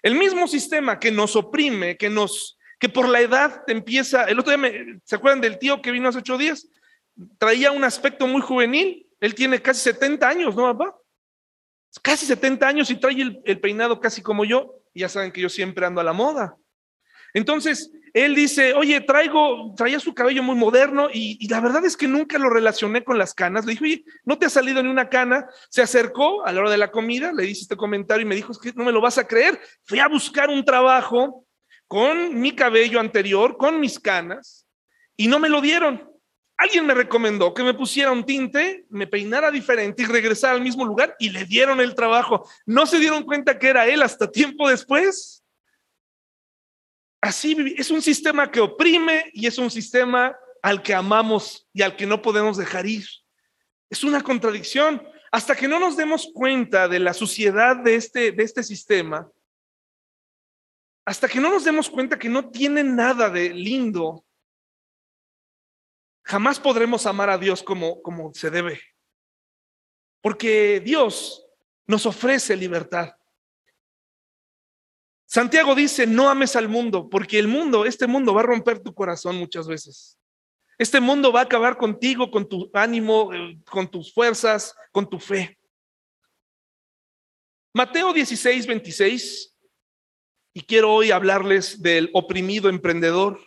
El 0.02 0.14
mismo 0.14 0.46
sistema 0.46 0.98
que 0.98 1.10
nos 1.10 1.36
oprime, 1.36 1.96
que 1.96 2.10
nos, 2.10 2.58
que 2.78 2.88
por 2.88 3.08
la 3.08 3.20
edad 3.20 3.64
te 3.64 3.72
empieza, 3.72 4.24
el 4.24 4.38
otro 4.38 4.56
día, 4.56 4.72
¿se 5.04 5.16
acuerdan 5.16 5.40
del 5.40 5.58
tío 5.58 5.80
que 5.80 5.90
vino 5.90 6.08
hace 6.08 6.18
ocho 6.18 6.38
días? 6.38 6.68
Traía 7.38 7.72
un 7.72 7.84
aspecto 7.84 8.26
muy 8.26 8.40
juvenil, 8.40 9.08
él 9.20 9.34
tiene 9.34 9.62
casi 9.62 9.80
70 9.80 10.28
años, 10.28 10.56
¿no, 10.56 10.62
papá? 10.76 10.96
Casi 12.02 12.26
70 12.26 12.68
años 12.68 12.90
y 12.90 12.96
trae 12.96 13.20
el, 13.20 13.40
el 13.44 13.60
peinado 13.60 14.00
casi 14.00 14.22
como 14.22 14.44
yo, 14.44 14.82
y 14.92 15.00
ya 15.00 15.08
saben 15.08 15.32
que 15.32 15.40
yo 15.40 15.48
siempre 15.48 15.86
ando 15.86 16.00
a 16.00 16.04
la 16.04 16.12
moda. 16.12 16.56
Entonces, 17.32 17.90
él 18.16 18.34
dice, 18.34 18.72
oye, 18.72 19.02
traigo, 19.02 19.74
traía 19.76 20.00
su 20.00 20.14
cabello 20.14 20.42
muy 20.42 20.56
moderno 20.56 21.08
y, 21.12 21.46
la 21.48 21.60
verdad 21.60 21.84
es 21.84 21.98
que 21.98 22.08
nunca 22.08 22.38
lo 22.38 22.48
relacioné 22.48 23.04
con 23.04 23.18
las 23.18 23.34
canas. 23.34 23.66
Le 23.66 23.72
dije, 23.72 23.84
oye, 23.84 24.04
¿no 24.24 24.38
te 24.38 24.46
ha 24.46 24.48
salido 24.48 24.82
ni 24.82 24.88
una 24.88 25.10
cana? 25.10 25.46
Se 25.68 25.82
acercó 25.82 26.42
a 26.46 26.50
la 26.50 26.62
hora 26.62 26.70
de 26.70 26.78
la 26.78 26.90
comida, 26.90 27.30
le 27.34 27.44
hice 27.44 27.60
este 27.60 27.76
comentario 27.76 28.24
y 28.24 28.28
me 28.28 28.34
dijo, 28.34 28.52
es 28.52 28.58
que 28.58 28.72
no 28.72 28.84
me 28.84 28.92
lo 28.92 29.02
vas 29.02 29.18
a 29.18 29.26
creer. 29.26 29.60
Fui 29.84 29.98
a 29.98 30.08
buscar 30.08 30.48
un 30.48 30.64
trabajo 30.64 31.44
con 31.86 32.40
mi 32.40 32.52
cabello 32.52 33.00
anterior, 33.00 33.58
con 33.58 33.80
mis 33.80 34.00
canas, 34.00 34.66
y 35.14 35.28
no 35.28 35.38
me 35.38 35.50
lo 35.50 35.60
dieron. 35.60 36.10
Alguien 36.56 36.86
me 36.86 36.94
recomendó 36.94 37.52
que 37.52 37.64
me 37.64 37.74
pusiera 37.74 38.12
un 38.12 38.24
tinte, 38.24 38.86
me 38.88 39.06
peinara 39.06 39.50
diferente 39.50 40.04
y 40.04 40.06
regresara 40.06 40.54
al 40.54 40.62
mismo 40.62 40.86
lugar 40.86 41.14
y 41.18 41.28
le 41.28 41.44
dieron 41.44 41.82
el 41.82 41.94
trabajo. 41.94 42.48
No 42.64 42.86
se 42.86 42.98
dieron 42.98 43.24
cuenta 43.24 43.58
que 43.58 43.68
era 43.68 43.86
él 43.86 44.00
hasta 44.00 44.30
tiempo 44.30 44.70
después. 44.70 45.35
Así 47.26 47.74
es 47.76 47.90
un 47.90 48.00
sistema 48.00 48.52
que 48.52 48.60
oprime 48.60 49.32
y 49.32 49.48
es 49.48 49.58
un 49.58 49.68
sistema 49.68 50.38
al 50.62 50.80
que 50.80 50.94
amamos 50.94 51.68
y 51.72 51.82
al 51.82 51.96
que 51.96 52.06
no 52.06 52.22
podemos 52.22 52.56
dejar 52.56 52.86
ir. 52.86 53.04
Es 53.90 54.04
una 54.04 54.22
contradicción. 54.22 55.04
Hasta 55.32 55.56
que 55.56 55.66
no 55.66 55.80
nos 55.80 55.96
demos 55.96 56.30
cuenta 56.32 56.86
de 56.86 57.00
la 57.00 57.12
suciedad 57.12 57.78
de 57.82 57.96
este, 57.96 58.30
de 58.30 58.44
este 58.44 58.62
sistema, 58.62 59.28
hasta 61.04 61.26
que 61.26 61.40
no 61.40 61.50
nos 61.50 61.64
demos 61.64 61.90
cuenta 61.90 62.16
que 62.16 62.28
no 62.28 62.48
tiene 62.48 62.84
nada 62.84 63.28
de 63.28 63.52
lindo, 63.52 64.24
jamás 66.22 66.60
podremos 66.60 67.06
amar 67.06 67.28
a 67.28 67.38
Dios 67.38 67.60
como, 67.60 68.00
como 68.02 68.32
se 68.34 68.50
debe. 68.50 68.80
Porque 70.20 70.78
Dios 70.78 71.44
nos 71.88 72.06
ofrece 72.06 72.56
libertad. 72.56 73.16
Santiago 75.26 75.74
dice, 75.74 76.06
no 76.06 76.30
ames 76.30 76.54
al 76.54 76.68
mundo, 76.68 77.08
porque 77.10 77.38
el 77.38 77.48
mundo, 77.48 77.84
este 77.84 78.06
mundo 78.06 78.32
va 78.32 78.42
a 78.42 78.44
romper 78.44 78.78
tu 78.78 78.94
corazón 78.94 79.36
muchas 79.36 79.66
veces. 79.66 80.18
Este 80.78 81.00
mundo 81.00 81.32
va 81.32 81.40
a 81.40 81.44
acabar 81.44 81.76
contigo, 81.76 82.30
con 82.30 82.48
tu 82.48 82.70
ánimo, 82.72 83.34
eh, 83.34 83.58
con 83.68 83.90
tus 83.90 84.12
fuerzas, 84.12 84.74
con 84.92 85.10
tu 85.10 85.18
fe. 85.18 85.58
Mateo 87.74 88.12
16, 88.12 88.66
26, 88.66 89.54
y 90.54 90.60
quiero 90.62 90.94
hoy 90.94 91.10
hablarles 91.10 91.82
del 91.82 92.08
oprimido 92.14 92.68
emprendedor. 92.68 93.40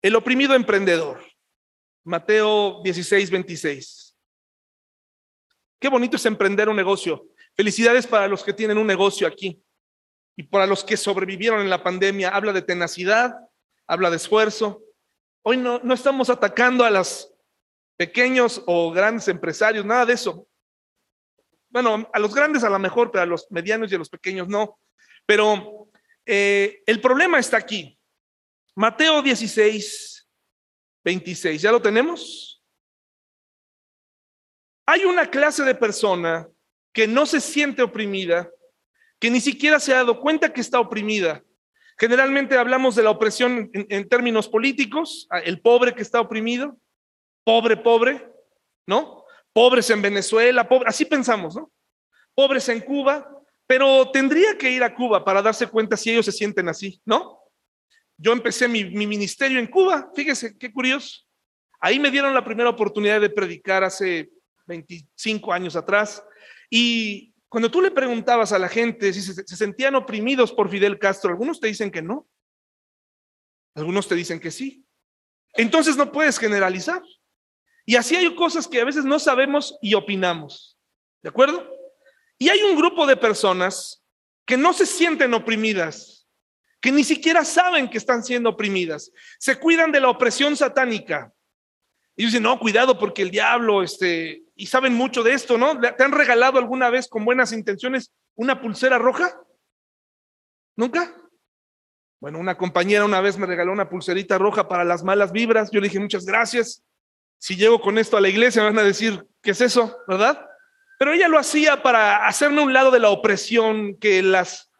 El 0.00 0.14
oprimido 0.14 0.54
emprendedor. 0.54 1.24
Mateo 2.04 2.82
16, 2.84 3.30
26. 3.30 4.16
Qué 5.80 5.88
bonito 5.88 6.16
es 6.16 6.24
emprender 6.24 6.68
un 6.68 6.76
negocio. 6.76 7.26
Felicidades 7.56 8.06
para 8.06 8.28
los 8.28 8.44
que 8.44 8.52
tienen 8.52 8.78
un 8.78 8.86
negocio 8.86 9.26
aquí 9.26 9.60
y 10.36 10.44
para 10.44 10.66
los 10.66 10.84
que 10.84 10.96
sobrevivieron 10.96 11.60
en 11.60 11.70
la 11.70 11.82
pandemia, 11.82 12.30
habla 12.30 12.52
de 12.52 12.62
tenacidad, 12.62 13.34
habla 13.86 14.10
de 14.10 14.16
esfuerzo. 14.16 14.82
Hoy 15.42 15.56
no, 15.56 15.78
no 15.80 15.94
estamos 15.94 16.30
atacando 16.30 16.84
a 16.84 16.90
los 16.90 17.32
pequeños 17.96 18.62
o 18.66 18.90
grandes 18.90 19.28
empresarios, 19.28 19.84
nada 19.84 20.06
de 20.06 20.14
eso. 20.14 20.48
Bueno, 21.68 22.08
a 22.12 22.18
los 22.18 22.34
grandes 22.34 22.64
a 22.64 22.70
lo 22.70 22.78
mejor, 22.78 23.10
pero 23.10 23.22
a 23.22 23.26
los 23.26 23.50
medianos 23.50 23.90
y 23.90 23.94
a 23.94 23.98
los 23.98 24.08
pequeños 24.08 24.48
no. 24.48 24.78
Pero 25.26 25.88
eh, 26.26 26.82
el 26.86 27.00
problema 27.00 27.38
está 27.38 27.56
aquí. 27.56 27.98
Mateo 28.74 29.22
16, 29.22 30.28
26, 31.04 31.62
¿ya 31.62 31.70
lo 31.70 31.80
tenemos? 31.80 32.62
Hay 34.86 35.04
una 35.04 35.30
clase 35.30 35.62
de 35.62 35.74
persona 35.74 36.48
que 36.92 37.06
no 37.06 37.24
se 37.26 37.40
siente 37.40 37.82
oprimida 37.82 38.50
que 39.24 39.30
ni 39.30 39.40
siquiera 39.40 39.80
se 39.80 39.94
ha 39.94 39.96
dado 39.96 40.20
cuenta 40.20 40.52
que 40.52 40.60
está 40.60 40.78
oprimida. 40.78 41.42
Generalmente 41.96 42.58
hablamos 42.58 42.94
de 42.94 43.02
la 43.02 43.08
opresión 43.08 43.70
en, 43.72 44.06
términos 44.06 44.50
políticos, 44.50 45.26
el 45.44 45.62
pobre 45.62 45.94
que 45.94 46.02
está 46.02 46.20
oprimido, 46.20 46.76
pobre, 47.42 47.78
pobre, 47.78 48.30
¿no? 48.86 49.24
Pobres 49.54 49.88
en 49.88 50.02
Venezuela, 50.02 50.68
pobre, 50.68 50.90
así 50.90 51.06
pensamos, 51.06 51.56
¿no? 51.56 51.72
Pobres 52.34 52.68
en 52.68 52.82
Cuba, 52.82 53.26
pero 53.66 54.10
tendría 54.10 54.58
que 54.58 54.70
ir 54.70 54.82
a 54.82 54.94
Cuba 54.94 55.24
para 55.24 55.40
darse 55.40 55.68
cuenta 55.68 55.96
si 55.96 56.10
ellos 56.10 56.26
se 56.26 56.32
sienten 56.32 56.68
así, 56.68 57.00
¿no? 57.06 57.38
Yo 58.18 58.30
empecé 58.30 58.68
mi, 58.68 58.84
mi 58.84 59.06
ministerio 59.06 59.58
en 59.58 59.68
Cuba, 59.68 60.10
fíjese, 60.14 60.58
qué 60.58 60.70
curioso. 60.70 61.22
Ahí 61.80 61.98
me 61.98 62.10
dieron 62.10 62.34
la 62.34 62.44
primera 62.44 62.68
oportunidad 62.68 63.22
de 63.22 63.30
predicar 63.30 63.84
hace 63.84 64.28
25 64.66 65.50
años 65.50 65.76
atrás 65.76 66.22
y 66.68 67.33
cuando 67.54 67.70
tú 67.70 67.80
le 67.80 67.92
preguntabas 67.92 68.50
a 68.50 68.58
la 68.58 68.68
gente 68.68 69.12
si 69.12 69.22
se, 69.22 69.46
sentían 69.46 69.94
oprimidos 69.94 70.52
por 70.52 70.68
Fidel 70.68 70.98
Castro, 70.98 71.30
algunos 71.30 71.60
te 71.60 71.68
dicen 71.68 71.88
que 71.88 72.02
no, 72.02 72.28
algunos 73.76 74.08
te 74.08 74.16
dicen 74.16 74.40
que 74.40 74.50
sí. 74.50 74.84
Entonces 75.52 75.96
no 75.96 76.10
puedes 76.10 76.36
generalizar. 76.36 77.00
Y 77.86 77.94
así 77.94 78.16
hay 78.16 78.34
cosas 78.34 78.66
que 78.66 78.80
a 78.80 78.84
veces 78.84 79.04
no 79.04 79.20
sabemos 79.20 79.78
y 79.80 79.94
opinamos. 79.94 80.76
¿De 81.22 81.28
acuerdo? 81.28 81.64
Y 82.38 82.48
hay 82.48 82.60
un 82.64 82.76
grupo 82.76 83.06
de 83.06 83.16
personas 83.16 84.02
que 84.44 84.56
no 84.56 84.72
se 84.72 84.84
sienten 84.84 85.32
oprimidas, 85.32 86.26
que 86.80 86.90
ni 86.90 87.04
siquiera 87.04 87.44
saben 87.44 87.88
que 87.88 87.98
están 87.98 88.24
siendo 88.24 88.50
oprimidas. 88.50 89.12
Se 89.38 89.60
cuidan 89.60 89.92
de 89.92 90.00
la 90.00 90.10
opresión 90.10 90.56
satánica. 90.56 91.32
Y 92.16 92.24
dicen, 92.24 92.42
no, 92.42 92.58
cuidado 92.58 92.98
porque 92.98 93.22
el 93.22 93.30
diablo, 93.30 93.84
este, 93.84 94.43
y 94.56 94.66
saben 94.66 94.94
mucho 94.94 95.22
de 95.22 95.32
esto, 95.32 95.58
¿no? 95.58 95.78
¿Te 95.80 96.02
han 96.02 96.12
regalado 96.12 96.58
alguna 96.58 96.90
vez 96.90 97.08
con 97.08 97.24
buenas 97.24 97.52
intenciones 97.52 98.12
una 98.36 98.60
pulsera 98.60 98.98
roja? 98.98 99.40
¿Nunca? 100.76 101.14
Bueno, 102.20 102.38
una 102.38 102.56
compañera 102.56 103.04
una 103.04 103.20
vez 103.20 103.36
me 103.36 103.46
regaló 103.46 103.72
una 103.72 103.88
pulserita 103.88 104.38
roja 104.38 104.68
para 104.68 104.84
las 104.84 105.02
malas 105.04 105.32
vibras. 105.32 105.70
Yo 105.70 105.80
le 105.80 105.88
dije, 105.88 106.00
muchas 106.00 106.24
gracias. 106.24 106.82
Si 107.38 107.56
llego 107.56 107.80
con 107.80 107.98
esto 107.98 108.16
a 108.16 108.20
la 108.20 108.28
iglesia, 108.28 108.62
me 108.62 108.68
van 108.70 108.78
a 108.78 108.82
decir, 108.82 109.26
¿qué 109.42 109.50
es 109.50 109.60
eso? 109.60 109.98
¿Verdad? 110.08 110.46
Pero 110.98 111.12
ella 111.12 111.28
lo 111.28 111.38
hacía 111.38 111.82
para 111.82 112.26
hacerme 112.26 112.62
un 112.62 112.72
lado 112.72 112.90
de 112.90 113.00
la 113.00 113.10
opresión 113.10 113.96
que 113.98 114.22
las 114.22 114.70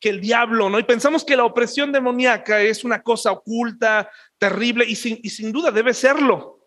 que 0.00 0.10
el 0.10 0.20
diablo, 0.20 0.70
¿no? 0.70 0.78
Y 0.78 0.84
pensamos 0.84 1.24
que 1.24 1.36
la 1.36 1.44
opresión 1.44 1.90
demoníaca 1.90 2.60
es 2.60 2.84
una 2.84 3.02
cosa 3.02 3.32
oculta, 3.32 4.08
terrible, 4.38 4.84
y 4.84 4.94
sin, 4.94 5.18
y 5.22 5.30
sin 5.30 5.50
duda 5.50 5.72
debe 5.72 5.92
serlo. 5.92 6.57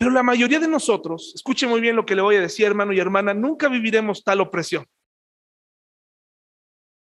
Pero 0.00 0.12
la 0.12 0.22
mayoría 0.22 0.58
de 0.58 0.66
nosotros, 0.66 1.32
escuche 1.34 1.66
muy 1.66 1.78
bien 1.82 1.94
lo 1.94 2.06
que 2.06 2.16
le 2.16 2.22
voy 2.22 2.36
a 2.36 2.40
decir, 2.40 2.64
hermano 2.64 2.94
y 2.94 2.98
hermana, 2.98 3.34
nunca 3.34 3.68
viviremos 3.68 4.24
tal 4.24 4.40
opresión. 4.40 4.86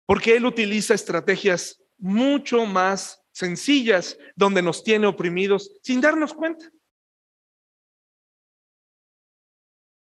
Porque 0.07 0.35
Él 0.35 0.47
utiliza 0.47 0.95
estrategias 0.95 1.79
mucho 1.99 2.65
más 2.65 3.23
sencillas 3.31 4.17
donde 4.35 4.63
nos 4.63 4.83
tiene 4.83 5.05
oprimidos 5.05 5.77
sin 5.83 6.01
darnos 6.01 6.33
cuenta. 6.33 6.71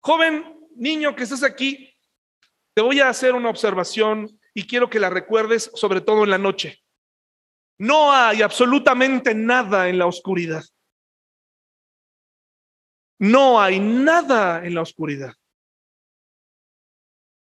Joven, 0.01 0.69
niño 0.77 1.17
que 1.17 1.25
estás 1.25 1.43
aquí, 1.43 1.93
te 2.75 2.83
voy 2.83 3.01
a 3.01 3.09
hacer 3.09 3.35
una 3.35 3.51
observación 3.51 4.39
y 4.55 4.69
quiero 4.69 4.89
que 4.89 5.01
la 5.01 5.11
recuerdes 5.11 5.73
sobre 5.75 6.01
todo 6.01 6.23
en 6.23 6.31
la 6.31 6.39
noche. 6.39 6.81
No 7.77 8.13
hay 8.13 8.41
absolutamente 8.43 9.35
nada 9.35 9.89
en 9.89 9.99
la 9.99 10.07
oscuridad. 10.07 10.63
No 13.19 13.61
hay 13.61 13.81
nada 13.81 14.65
en 14.65 14.75
la 14.75 14.83
oscuridad. 14.83 15.35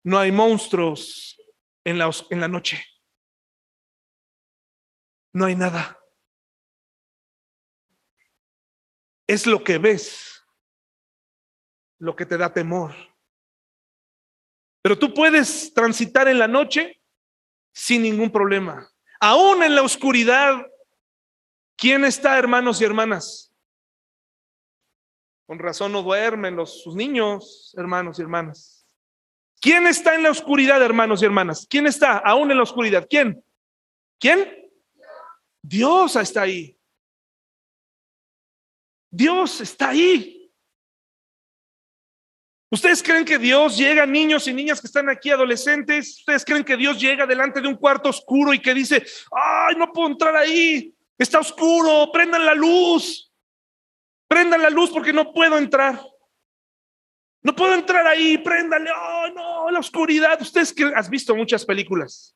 No 0.04 0.17
hay 0.17 0.32
monstruos 0.32 1.39
en 1.84 2.00
la, 2.00 2.10
en 2.30 2.41
la 2.41 2.47
noche. 2.47 2.84
No 5.34 5.45
hay 5.45 5.56
nada. 5.56 5.97
Es 9.28 9.45
lo 9.45 9.63
que 9.63 9.78
ves, 9.78 10.43
lo 12.00 12.15
que 12.15 12.26
te 12.26 12.38
da 12.38 12.52
temor. 12.52 12.93
Pero 14.82 14.97
tú 14.97 15.13
puedes 15.13 15.74
transitar 15.74 16.28
en 16.28 16.39
la 16.39 16.47
noche 16.47 17.02
sin 17.71 18.02
ningún 18.02 18.32
problema. 18.32 18.89
Aún 19.19 19.62
en 19.62 19.76
la 19.76 19.84
oscuridad, 19.84 20.65
¿quién 21.78 22.04
está, 22.04 22.38
hermanos 22.38 22.82
y 22.82 22.86
hermanas? 22.86 23.51
Con 25.52 25.60
razón 25.60 25.92
no 25.92 26.02
duermen 26.02 26.56
los, 26.56 26.82
sus 26.82 26.96
niños, 26.96 27.76
hermanos 27.78 28.18
y 28.18 28.22
hermanas. 28.22 28.88
¿Quién 29.60 29.86
está 29.86 30.16
en 30.16 30.24
la 30.24 30.32
oscuridad, 30.32 30.82
hermanos 30.82 31.22
y 31.22 31.26
hermanas? 31.26 31.68
¿Quién 31.70 31.88
está 31.88 32.20
aún 32.20 32.52
en 32.52 32.56
la 32.56 32.64
oscuridad? 32.64 33.06
¿Quién? 33.10 33.44
¿Quién? 34.18 34.72
Dios 35.62 36.16
está 36.16 36.44
ahí. 36.44 36.80
Dios 39.10 39.60
está 39.60 39.90
ahí. 39.90 40.50
¿Ustedes 42.70 43.04
creen 43.04 43.26
que 43.26 43.38
Dios 43.38 43.78
llega, 43.78 44.06
niños 44.06 44.48
y 44.48 44.54
niñas 44.54 44.80
que 44.80 44.88
están 44.88 45.10
aquí, 45.10 45.32
adolescentes? 45.32 46.20
¿Ustedes 46.20 46.46
creen 46.46 46.64
que 46.64 46.78
Dios 46.78 46.98
llega 46.98 47.28
delante 47.28 47.60
de 47.60 47.68
un 47.68 47.76
cuarto 47.76 48.08
oscuro 48.08 48.54
y 48.54 48.62
que 48.62 48.74
dice, 48.74 49.06
ay, 49.34 49.76
no 49.76 49.92
puedo 49.92 50.12
entrar 50.12 50.34
ahí, 50.34 50.96
está 51.18 51.40
oscuro, 51.40 52.10
prendan 52.10 52.46
la 52.46 52.54
luz, 52.54 53.31
prendan 54.32 54.62
la 54.62 54.70
luz 54.70 54.89
porque 54.91 55.12
no 55.12 55.34
puedo 55.34 55.58
entrar? 55.58 56.02
No 57.44 57.54
puedo 57.54 57.74
entrar 57.74 58.08
ahí, 58.08 58.38
préndale, 58.38 58.89
oh 58.89 59.28
no, 59.36 59.70
la 59.70 59.80
oscuridad. 59.80 60.41
Ustedes 60.41 60.72
que 60.72 60.86
has 60.86 61.10
visto 61.10 61.36
muchas 61.36 61.65
películas. 61.65 62.34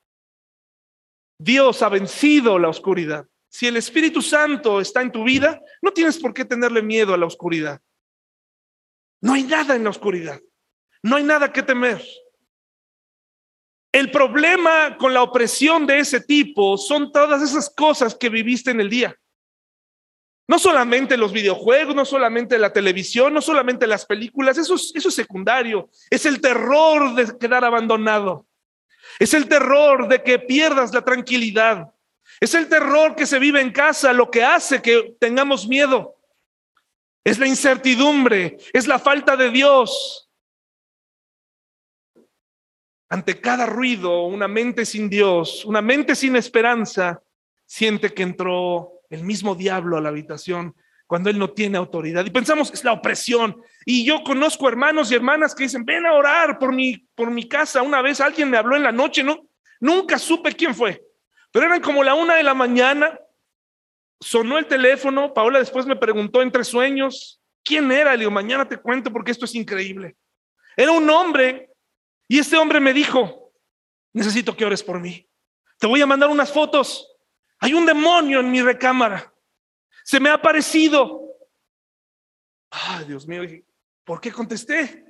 Dios 1.39 1.81
ha 1.81 1.87
vencido 1.87 2.59
la 2.59 2.67
oscuridad. 2.67 3.25
Si 3.47 3.67
el 3.67 3.77
Espíritu 3.77 4.21
Santo 4.21 4.81
está 4.81 5.01
en 5.01 5.11
tu 5.13 5.23
vida, 5.23 5.61
no 5.81 5.93
tienes 5.93 6.19
por 6.19 6.33
qué 6.33 6.43
tenerle 6.43 6.81
miedo 6.81 7.13
a 7.13 7.17
la 7.17 7.27
oscuridad. 7.27 7.79
No 9.21 9.33
hay 9.33 9.43
nada 9.43 9.77
en 9.77 9.85
la 9.85 9.91
oscuridad. 9.91 10.41
No 11.01 11.15
hay 11.15 11.23
nada 11.23 11.53
que 11.53 11.63
temer. 11.63 12.03
El 13.93 14.11
problema 14.11 14.97
con 14.97 15.13
la 15.13 15.23
opresión 15.23 15.87
de 15.87 15.99
ese 15.99 16.19
tipo 16.19 16.77
son 16.77 17.13
todas 17.13 17.41
esas 17.41 17.73
cosas 17.73 18.15
que 18.15 18.27
viviste 18.27 18.71
en 18.71 18.81
el 18.81 18.89
día. 18.89 19.17
No 20.47 20.59
solamente 20.59 21.17
los 21.17 21.31
videojuegos, 21.31 21.95
no 21.95 22.05
solamente 22.05 22.59
la 22.59 22.71
televisión, 22.71 23.33
no 23.33 23.41
solamente 23.41 23.87
las 23.87 24.05
películas, 24.05 24.57
eso 24.57 24.75
es, 24.75 24.91
es 24.93 25.13
secundario. 25.13 25.89
Es 26.09 26.25
el 26.25 26.39
terror 26.39 27.15
de 27.15 27.37
quedar 27.37 27.65
abandonado. 27.65 28.45
Es 29.17 29.33
el 29.33 29.47
terror 29.47 30.07
de 30.07 30.21
que 30.21 30.39
pierdas 30.39 30.93
la 30.93 31.03
tranquilidad. 31.03 31.91
Es 32.39 32.53
el 32.53 32.67
terror 32.67 33.15
que 33.15 33.25
se 33.25 33.39
vive 33.39 33.61
en 33.61 33.71
casa 33.71 34.13
lo 34.13 34.29
que 34.29 34.43
hace 34.43 34.81
que 34.81 35.15
tengamos 35.19 35.67
miedo 35.67 36.15
es 37.25 37.39
la 37.39 37.47
incertidumbre, 37.47 38.57
es 38.71 38.87
la 38.87 38.99
falta 38.99 39.35
de 39.35 39.49
Dios. 39.49 40.29
Ante 43.09 43.41
cada 43.41 43.65
ruido, 43.65 44.25
una 44.25 44.47
mente 44.47 44.85
sin 44.85 45.09
Dios, 45.09 45.65
una 45.65 45.81
mente 45.81 46.15
sin 46.15 46.35
esperanza, 46.35 47.21
siente 47.65 48.13
que 48.13 48.21
entró 48.21 48.94
el 49.09 49.23
mismo 49.23 49.55
diablo 49.55 49.97
a 49.97 50.01
la 50.01 50.09
habitación 50.09 50.75
cuando 51.07 51.29
él 51.29 51.37
no 51.37 51.51
tiene 51.51 51.77
autoridad. 51.77 52.25
Y 52.25 52.31
pensamos 52.31 52.71
es 52.73 52.83
la 52.83 52.93
opresión. 52.93 53.61
Y 53.85 54.05
yo 54.05 54.23
conozco 54.23 54.67
hermanos 54.67 55.11
y 55.11 55.15
hermanas 55.15 55.53
que 55.53 55.63
dicen, 55.63 55.85
ven 55.85 56.05
a 56.05 56.13
orar 56.13 56.57
por 56.57 56.73
mi, 56.73 56.97
por 57.15 57.29
mi 57.29 57.47
casa. 57.47 57.83
Una 57.83 58.01
vez 58.01 58.19
alguien 58.21 58.49
me 58.49 58.57
habló 58.57 58.75
en 58.75 58.83
la 58.83 58.91
noche, 58.91 59.23
¿no? 59.23 59.47
Nunca 59.79 60.17
supe 60.17 60.53
quién 60.53 60.73
fue. 60.73 61.03
Pero 61.51 61.67
eran 61.67 61.81
como 61.81 62.03
la 62.03 62.15
una 62.15 62.35
de 62.35 62.43
la 62.43 62.53
mañana 62.53 63.19
Sonó 64.19 64.57
el 64.57 64.67
teléfono, 64.67 65.33
Paola 65.33 65.59
después 65.59 65.85
me 65.85 65.95
preguntó 65.95 66.41
entre 66.41 66.63
sueños, 66.63 67.41
¿quién 67.63 67.91
era? 67.91 68.13
Le 68.13 68.19
digo, 68.19 68.31
mañana 68.31 68.67
te 68.67 68.77
cuento 68.77 69.11
porque 69.11 69.31
esto 69.31 69.45
es 69.45 69.55
increíble. 69.55 70.15
Era 70.77 70.91
un 70.91 71.09
hombre 71.09 71.69
y 72.27 72.39
este 72.39 72.57
hombre 72.57 72.79
me 72.79 72.93
dijo, 72.93 73.51
necesito 74.13 74.55
que 74.55 74.65
ores 74.65 74.83
por 74.83 74.99
mí. 74.99 75.29
Te 75.77 75.87
voy 75.87 76.01
a 76.01 76.07
mandar 76.07 76.29
unas 76.29 76.51
fotos. 76.51 77.14
Hay 77.59 77.73
un 77.73 77.85
demonio 77.85 78.39
en 78.39 78.51
mi 78.51 78.61
recámara. 78.61 79.33
Se 80.03 80.19
me 80.19 80.29
ha 80.29 80.33
aparecido. 80.33 81.21
Ay, 82.69 83.05
Dios 83.05 83.27
mío, 83.27 83.43
¿por 84.03 84.19
qué 84.21 84.31
contesté? 84.31 85.05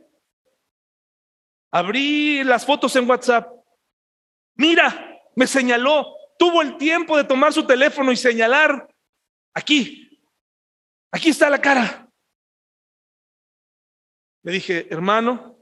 Abrí 1.71 2.43
las 2.43 2.65
fotos 2.65 2.95
en 2.95 3.09
WhatsApp. 3.09 3.51
Mira, 4.55 5.19
me 5.35 5.47
señaló. 5.47 6.15
Tuvo 6.37 6.61
el 6.61 6.77
tiempo 6.77 7.17
de 7.17 7.23
tomar 7.23 7.53
su 7.53 7.65
teléfono 7.65 8.11
y 8.11 8.17
señalar 8.17 8.89
Aquí, 9.55 10.21
aquí 11.11 11.29
está 11.29 11.49
la 11.49 11.61
cara. 11.61 12.11
Le 14.43 14.51
dije, 14.51 14.93
hermano, 14.93 15.57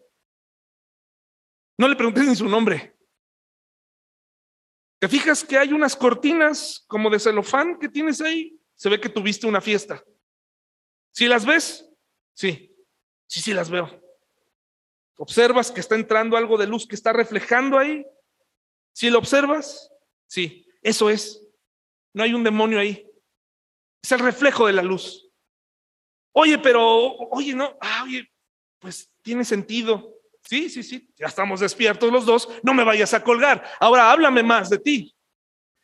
no 1.77 1.87
le 1.87 1.95
pregunté 1.95 2.21
ni 2.21 2.35
su 2.35 2.49
nombre. 2.49 2.92
¿Te 5.03 5.09
fijas 5.09 5.43
que 5.43 5.57
hay 5.57 5.73
unas 5.73 5.97
cortinas 5.97 6.85
como 6.87 7.09
de 7.09 7.19
celofán 7.19 7.77
que 7.77 7.89
tienes 7.89 8.21
ahí? 8.21 8.57
Se 8.73 8.87
ve 8.87 9.01
que 9.01 9.09
tuviste 9.09 9.45
una 9.45 9.59
fiesta. 9.59 10.01
¿Sí 11.11 11.27
las 11.27 11.45
ves? 11.45 11.91
Sí, 12.33 12.73
sí, 13.27 13.41
sí 13.41 13.53
las 13.53 13.69
veo. 13.69 14.01
¿Observas 15.17 15.73
que 15.73 15.81
está 15.81 15.95
entrando 15.95 16.37
algo 16.37 16.57
de 16.57 16.67
luz 16.67 16.87
que 16.87 16.95
está 16.95 17.11
reflejando 17.11 17.77
ahí? 17.77 18.05
¿Sí 18.93 19.09
lo 19.09 19.19
observas? 19.19 19.91
Sí, 20.25 20.65
eso 20.81 21.09
es. 21.09 21.49
No 22.13 22.23
hay 22.23 22.33
un 22.33 22.45
demonio 22.45 22.79
ahí. 22.79 23.05
Es 24.01 24.13
el 24.13 24.19
reflejo 24.19 24.67
de 24.67 24.71
la 24.71 24.83
luz. 24.83 25.29
Oye, 26.31 26.57
pero, 26.59 27.17
oye, 27.29 27.53
no, 27.53 27.77
ah, 27.81 28.03
oye, 28.05 28.31
pues 28.79 29.11
tiene 29.21 29.43
sentido. 29.43 30.15
Sí, 30.43 30.69
sí, 30.69 30.83
sí, 30.83 31.09
ya 31.15 31.27
estamos 31.27 31.61
despiertos 31.61 32.11
los 32.11 32.25
dos, 32.25 32.49
no 32.63 32.73
me 32.73 32.83
vayas 32.83 33.13
a 33.13 33.23
colgar. 33.23 33.63
Ahora 33.79 34.11
háblame 34.11 34.43
más 34.43 34.69
de 34.69 34.77
ti. 34.77 35.15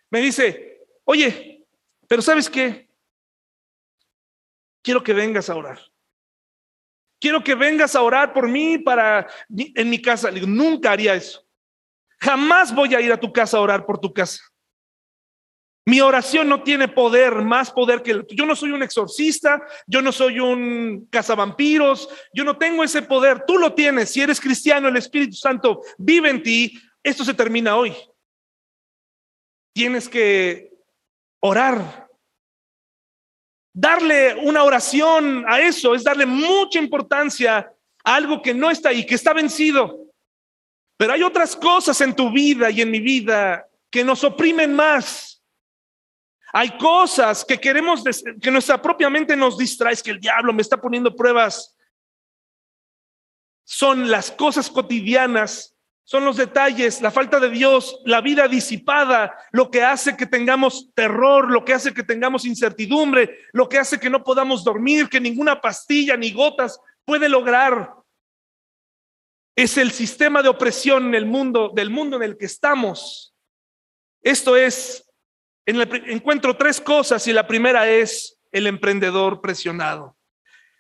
Me 0.10 0.20
dice, 0.20 0.82
oye, 1.06 1.66
pero 2.08 2.22
¿sabes 2.22 2.50
qué? 2.50 2.90
Quiero 4.82 5.04
que 5.04 5.14
vengas 5.14 5.50
a 5.50 5.56
orar. 5.56 5.80
Quiero 7.20 7.44
que 7.44 7.56
vengas 7.56 7.96
a 7.96 8.02
orar 8.02 8.34
por 8.34 8.48
mí 8.48 8.78
para 8.78 9.28
en 9.50 9.90
mi 9.90 10.02
casa. 10.02 10.30
Le 10.30 10.40
digo, 10.40 10.48
nunca 10.48 10.92
haría 10.92 11.16
eso. 11.16 11.46
Jamás 12.20 12.74
voy 12.74 12.96
a 12.96 13.02
ir 13.02 13.12
a 13.12 13.20
tu 13.20 13.32
casa 13.32 13.58
a 13.58 13.62
orar 13.62 13.86
por 13.86 14.00
tu 14.00 14.14
casa. 14.14 14.42
Mi 15.90 16.02
oración 16.02 16.48
no 16.48 16.62
tiene 16.62 16.88
poder, 16.88 17.34
más 17.42 17.72
poder 17.72 18.04
que 18.04 18.12
el, 18.12 18.28
yo 18.30 18.46
no 18.46 18.56
soy 18.56 18.70
un 18.74 18.84
exorcista, 18.84 19.60
yo 19.88 20.04
no 20.04 20.12
soy 20.12 20.40
un 20.40 21.08
cazavampiros, 21.10 22.08
yo 22.32 22.44
no 22.44 22.60
tengo 22.60 22.84
ese 22.84 23.02
poder, 23.02 23.44
tú 23.48 23.58
lo 23.58 23.74
tienes, 23.74 24.12
si 24.12 24.22
eres 24.22 24.40
cristiano, 24.40 24.88
el 24.88 24.98
Espíritu 24.98 25.36
Santo 25.36 25.82
vive 25.98 26.30
en 26.30 26.44
ti, 26.44 26.80
esto 27.02 27.26
se 27.26 27.34
termina 27.34 27.76
hoy. 27.76 27.96
Tienes 29.74 30.08
que 30.08 30.70
orar. 31.40 32.08
Darle 33.74 34.36
una 34.36 34.64
oración 34.64 35.44
a 35.48 35.60
eso 35.60 35.96
es 35.96 36.04
darle 36.04 36.28
mucha 36.28 36.78
importancia 36.78 37.74
a 38.04 38.16
algo 38.16 38.44
que 38.44 38.54
no 38.54 38.70
está 38.70 38.90
ahí, 38.90 39.08
que 39.08 39.16
está 39.16 39.34
vencido. 39.34 40.06
Pero 40.98 41.14
hay 41.14 41.24
otras 41.24 41.56
cosas 41.56 42.00
en 42.02 42.16
tu 42.16 42.30
vida 42.30 42.70
y 42.70 42.82
en 42.82 42.92
mi 42.92 43.00
vida 43.00 43.68
que 43.90 44.04
nos 44.04 44.24
oprimen 44.24 44.76
más 44.76 45.39
Hay 46.52 46.78
cosas 46.78 47.46
que 47.46 47.60
queremos, 47.60 48.04
que 48.42 48.52
nuestra 48.52 48.82
propia 48.82 49.10
mente 49.10 49.36
nos 49.36 49.58
distrae, 49.58 49.94
es 49.94 50.04
que 50.04 50.12
el 50.12 50.20
diablo 50.20 50.54
me 50.54 50.62
está 50.62 50.82
poniendo 50.82 51.16
pruebas. 51.16 51.78
Son 53.64 54.10
las 54.10 54.32
cosas 54.32 54.70
cotidianas, 54.70 55.76
son 56.04 56.26
los 56.26 56.38
detalles, 56.38 57.02
la 57.02 57.12
falta 57.12 57.40
de 57.40 57.52
Dios, 57.52 58.02
la 58.04 58.20
vida 58.20 58.48
disipada, 58.48 59.38
lo 59.52 59.70
que 59.70 59.84
hace 59.84 60.18
que 60.18 60.26
tengamos 60.26 60.92
terror, 60.96 61.52
lo 61.52 61.64
que 61.64 61.76
hace 61.76 61.94
que 61.94 62.02
tengamos 62.02 62.46
incertidumbre, 62.46 63.42
lo 63.54 63.70
que 63.70 63.78
hace 63.78 64.00
que 64.00 64.10
no 64.10 64.24
podamos 64.24 64.64
dormir, 64.64 65.08
que 65.08 65.22
ninguna 65.22 65.62
pastilla 65.62 66.18
ni 66.18 66.32
gotas 66.32 66.80
puede 67.06 67.30
lograr. 67.30 67.94
Es 69.56 69.78
el 69.78 69.92
sistema 69.92 70.42
de 70.42 70.50
opresión 70.50 71.10
en 71.10 71.14
el 71.16 71.28
mundo, 71.28 71.72
del 71.76 71.92
mundo 71.92 72.18
en 72.18 72.24
el 72.24 72.38
que 72.38 72.48
estamos. 72.48 73.36
Esto 74.24 74.58
es 74.58 75.09
en 75.70 75.82
encuentro 76.08 76.58
tres 76.58 76.82
cosas 76.82 77.28
y 77.28 77.34
la 77.34 77.46
primera 77.46 77.88
es 77.88 78.40
el 78.52 78.66
emprendedor 78.66 79.40
presionado. 79.40 80.18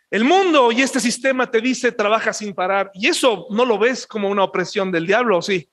El 0.09 0.23
mundo 0.23 0.71
y 0.71 0.81
este 0.81 0.99
sistema 0.99 1.51
te 1.51 1.61
dice 1.61 1.91
trabaja 1.91 2.33
sin 2.33 2.55
parar 2.55 2.89
y 2.95 3.07
eso 3.07 3.45
no 3.51 3.65
lo 3.65 3.77
ves 3.77 4.07
como 4.07 4.29
una 4.29 4.43
opresión 4.43 4.91
del 4.91 5.05
diablo, 5.05 5.41
sí. 5.43 5.69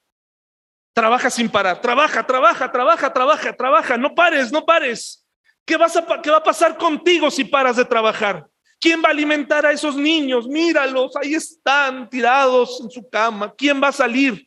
Trabaja 0.93 1.31
sin 1.31 1.49
parar, 1.49 1.81
trabaja, 1.81 2.27
trabaja, 2.27 2.71
trabaja, 2.71 3.13
trabaja, 3.13 3.53
trabaja, 3.55 3.97
no 3.97 4.15
pares, 4.15 4.53
no 4.53 4.67
pares. 4.67 5.27
¿Qué, 5.65 5.79
vas 5.79 5.97
a, 5.97 6.21
¿Qué 6.21 6.31
va 6.31 6.39
a 6.39 6.43
pasar 6.43 6.77
contigo 6.77 7.31
si 7.31 7.45
paras 7.45 7.77
de 7.77 7.87
trabajar? 7.87 8.47
¿Quién 8.79 9.03
va 9.03 9.09
a 9.09 9.13
alimentar 9.13 9.65
a 9.65 9.73
esos 9.73 9.97
niños? 9.97 10.47
Míralos, 10.47 11.17
ahí 11.17 11.35
están 11.35 12.09
tirados 12.11 12.81
en 12.83 12.91
su 12.91 13.09
cama. 13.09 13.55
¿Quién 13.57 13.83
va 13.83 13.89
a 13.89 13.93
salir? 13.93 14.46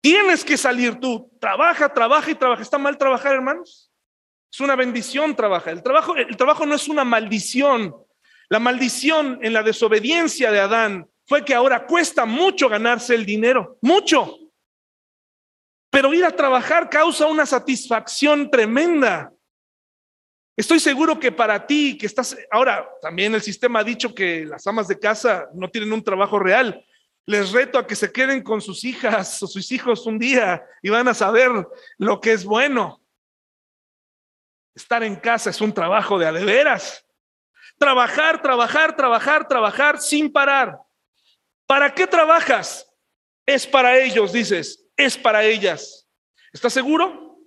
Tienes 0.00 0.44
que 0.44 0.56
salir 0.56 0.98
tú. 0.98 1.30
Trabaja, 1.40 1.92
trabaja 1.92 2.30
y 2.30 2.34
trabaja. 2.34 2.62
¿Está 2.62 2.78
mal 2.78 2.96
trabajar, 2.96 3.34
hermanos? 3.34 3.92
Es 4.52 4.60
una 4.60 4.76
bendición 4.76 5.36
trabajar. 5.36 5.74
El 5.74 5.82
trabajo, 5.82 6.16
el 6.16 6.36
trabajo 6.36 6.66
no 6.66 6.74
es 6.74 6.88
una 6.88 7.04
maldición. 7.04 7.94
La 8.48 8.58
maldición 8.58 9.38
en 9.42 9.52
la 9.52 9.62
desobediencia 9.62 10.50
de 10.50 10.60
Adán 10.60 11.08
fue 11.26 11.44
que 11.44 11.54
ahora 11.54 11.86
cuesta 11.86 12.26
mucho 12.26 12.68
ganarse 12.68 13.14
el 13.14 13.24
dinero, 13.24 13.78
mucho. 13.80 14.36
Pero 15.90 16.12
ir 16.12 16.24
a 16.24 16.34
trabajar 16.34 16.90
causa 16.90 17.26
una 17.26 17.46
satisfacción 17.46 18.50
tremenda. 18.50 19.32
Estoy 20.56 20.80
seguro 20.80 21.18
que 21.18 21.30
para 21.30 21.64
ti 21.66 21.96
que 21.96 22.06
estás, 22.06 22.36
ahora 22.50 22.88
también 23.00 23.34
el 23.34 23.42
sistema 23.42 23.80
ha 23.80 23.84
dicho 23.84 24.12
que 24.12 24.44
las 24.44 24.66
amas 24.66 24.88
de 24.88 24.98
casa 24.98 25.48
no 25.54 25.70
tienen 25.70 25.92
un 25.92 26.02
trabajo 26.02 26.38
real, 26.38 26.84
les 27.26 27.52
reto 27.52 27.78
a 27.78 27.86
que 27.86 27.94
se 27.94 28.12
queden 28.12 28.42
con 28.42 28.60
sus 28.60 28.84
hijas 28.84 29.42
o 29.42 29.46
sus 29.46 29.70
hijos 29.72 30.06
un 30.06 30.18
día 30.18 30.64
y 30.82 30.90
van 30.90 31.08
a 31.08 31.14
saber 31.14 31.50
lo 31.98 32.20
que 32.20 32.32
es 32.32 32.44
bueno. 32.44 33.00
Estar 34.74 35.02
en 35.02 35.16
casa 35.16 35.50
es 35.50 35.60
un 35.60 35.72
trabajo 35.72 36.18
de 36.18 36.30
veras. 36.44 37.06
Trabajar, 37.78 38.42
trabajar, 38.42 38.96
trabajar, 38.96 39.48
trabajar 39.48 40.00
sin 40.00 40.32
parar. 40.32 40.78
¿Para 41.66 41.94
qué 41.94 42.06
trabajas? 42.06 42.86
Es 43.46 43.66
para 43.66 43.98
ellos, 43.98 44.32
dices, 44.32 44.86
es 44.96 45.16
para 45.16 45.44
ellas. 45.44 46.08
¿Estás 46.52 46.72
seguro? 46.72 47.38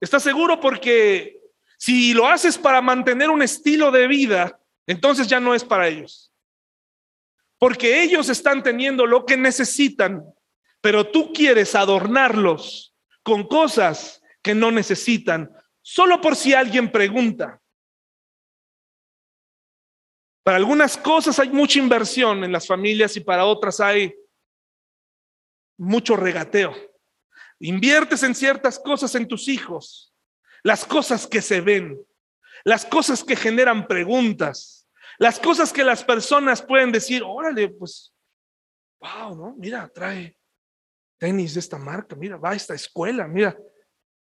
¿Estás 0.00 0.22
seguro? 0.22 0.60
Porque 0.60 1.40
si 1.78 2.12
lo 2.12 2.26
haces 2.26 2.58
para 2.58 2.80
mantener 2.80 3.30
un 3.30 3.42
estilo 3.42 3.90
de 3.90 4.06
vida, 4.06 4.60
entonces 4.86 5.26
ya 5.26 5.40
no 5.40 5.54
es 5.54 5.64
para 5.64 5.88
ellos 5.88 6.31
porque 7.62 8.02
ellos 8.02 8.28
están 8.28 8.60
teniendo 8.60 9.06
lo 9.06 9.24
que 9.24 9.36
necesitan, 9.36 10.24
pero 10.80 11.08
tú 11.12 11.32
quieres 11.32 11.76
adornarlos 11.76 12.92
con 13.22 13.46
cosas 13.46 14.20
que 14.42 14.52
no 14.52 14.72
necesitan, 14.72 15.48
solo 15.80 16.20
por 16.20 16.34
si 16.34 16.54
alguien 16.54 16.90
pregunta. 16.90 17.62
Para 20.42 20.56
algunas 20.56 20.96
cosas 20.96 21.38
hay 21.38 21.50
mucha 21.50 21.78
inversión 21.78 22.42
en 22.42 22.50
las 22.50 22.66
familias 22.66 23.16
y 23.16 23.20
para 23.20 23.44
otras 23.44 23.78
hay 23.78 24.12
mucho 25.78 26.16
regateo. 26.16 26.74
Inviertes 27.60 28.24
en 28.24 28.34
ciertas 28.34 28.76
cosas 28.76 29.14
en 29.14 29.28
tus 29.28 29.46
hijos, 29.46 30.12
las 30.64 30.84
cosas 30.84 31.28
que 31.28 31.40
se 31.40 31.60
ven, 31.60 31.96
las 32.64 32.84
cosas 32.84 33.22
que 33.22 33.36
generan 33.36 33.86
preguntas 33.86 34.81
las 35.22 35.38
cosas 35.38 35.72
que 35.72 35.84
las 35.84 36.02
personas 36.02 36.60
pueden 36.60 36.90
decir, 36.90 37.22
órale, 37.24 37.68
pues, 37.68 38.12
wow, 39.00 39.36
¿no? 39.36 39.54
Mira, 39.56 39.88
trae 39.94 40.36
tenis 41.16 41.54
de 41.54 41.60
esta 41.60 41.78
marca, 41.78 42.16
mira, 42.16 42.36
va 42.36 42.50
a 42.50 42.54
esta 42.56 42.74
escuela, 42.74 43.28
mira, 43.28 43.56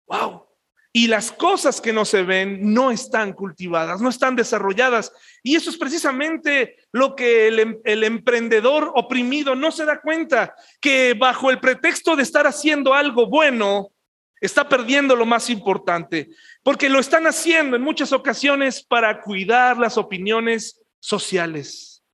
wow. 0.09 0.45
Y 0.93 1.07
las 1.07 1.31
cosas 1.31 1.81
que 1.81 1.93
no 1.93 2.05
se 2.05 2.25
ven 2.25 2.75
no 2.75 2.91
están 2.91 3.33
cultivadas, 3.33 4.01
no 4.01 4.09
están 4.09 4.35
desarrolladas. 4.35 5.13
Y 5.45 5.55
eso 5.55 5.71
es 5.71 5.77
precisamente 5.77 6.75
lo 6.91 7.15
que 7.15 7.47
el, 7.47 7.61
em, 7.61 7.81
el, 7.85 8.03
emprendedor 8.03 8.91
oprimido 8.97 9.55
no 9.55 9.71
se 9.71 9.85
da 9.85 10.01
cuenta, 10.01 10.53
que 10.81 11.15
bajo 11.15 11.53
el 11.53 11.61
pretexto 11.61 12.17
de 12.17 12.25
estar 12.25 12.45
haciendo 12.45 12.93
algo 12.93 13.29
bueno, 13.29 13.93
está 14.41 14.69
perdiendo 14.69 15.15
lo 15.15 15.27
más 15.27 15.49
importante, 15.49 16.31
porque 16.65 16.89
lo 16.89 16.99
están 16.99 17.29
haciendo 17.29 17.77
en 17.77 17.83
muchas 17.83 18.13
ocasiones 18.13 18.83
para 18.83 19.21
cuidar 19.21 19.79
las 19.79 19.97
opiniones 19.97 20.83
sociales. 21.01 22.05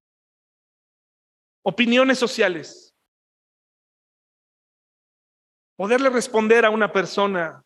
Opiniones 1.63 2.19
sociales. 2.19 2.95
Poderle 5.77 6.11
responder 6.11 6.65
a 6.65 6.71
una 6.71 6.93
persona. 6.93 7.65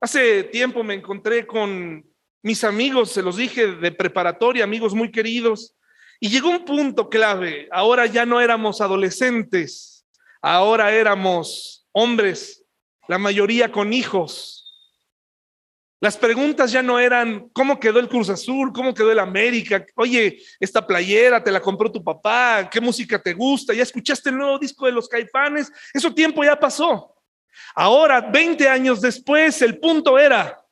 Hace 0.00 0.44
tiempo 0.44 0.82
me 0.82 0.94
encontré 0.94 1.46
con 1.46 2.04
mis 2.42 2.64
amigos, 2.64 3.10
se 3.10 3.22
los 3.22 3.36
dije 3.36 3.68
de 3.76 3.92
preparatoria, 3.92 4.64
amigos 4.64 4.94
muy 4.94 5.10
queridos, 5.10 5.76
y 6.20 6.28
llegó 6.28 6.50
un 6.50 6.64
punto 6.64 7.08
clave. 7.08 7.68
Ahora 7.70 8.06
ya 8.06 8.26
no 8.26 8.40
éramos 8.40 8.80
adolescentes, 8.80 10.06
ahora 10.42 10.92
éramos 10.92 11.86
hombres, 11.92 12.64
la 13.08 13.18
mayoría 13.18 13.72
con 13.72 13.92
hijos 13.92 14.63
las 16.04 16.18
preguntas 16.18 16.70
ya 16.70 16.82
no 16.82 17.00
eran 17.00 17.48
cómo 17.54 17.80
quedó 17.80 17.98
el 17.98 18.10
Cruz 18.10 18.28
Azul, 18.28 18.74
cómo 18.74 18.92
quedó 18.92 19.10
el 19.10 19.18
América, 19.18 19.86
oye, 19.96 20.38
esta 20.60 20.86
playera 20.86 21.42
te 21.42 21.50
la 21.50 21.62
compró 21.62 21.90
tu 21.90 22.04
papá, 22.04 22.68
qué 22.70 22.78
música 22.78 23.18
te 23.18 23.32
gusta, 23.32 23.72
ya 23.72 23.84
escuchaste 23.84 24.28
el 24.28 24.36
nuevo 24.36 24.58
disco 24.58 24.84
de 24.84 24.92
los 24.92 25.08
caifanes, 25.08 25.72
eso 25.94 26.12
tiempo 26.12 26.44
ya 26.44 26.60
pasó. 26.60 27.16
Ahora, 27.74 28.20
20 28.20 28.68
años 28.68 29.00
después, 29.00 29.62
el 29.62 29.78
punto 29.78 30.18
era, 30.18 30.62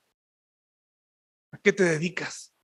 ¿a 1.50 1.56
qué 1.56 1.72
te 1.72 1.84
dedicas? 1.84 2.54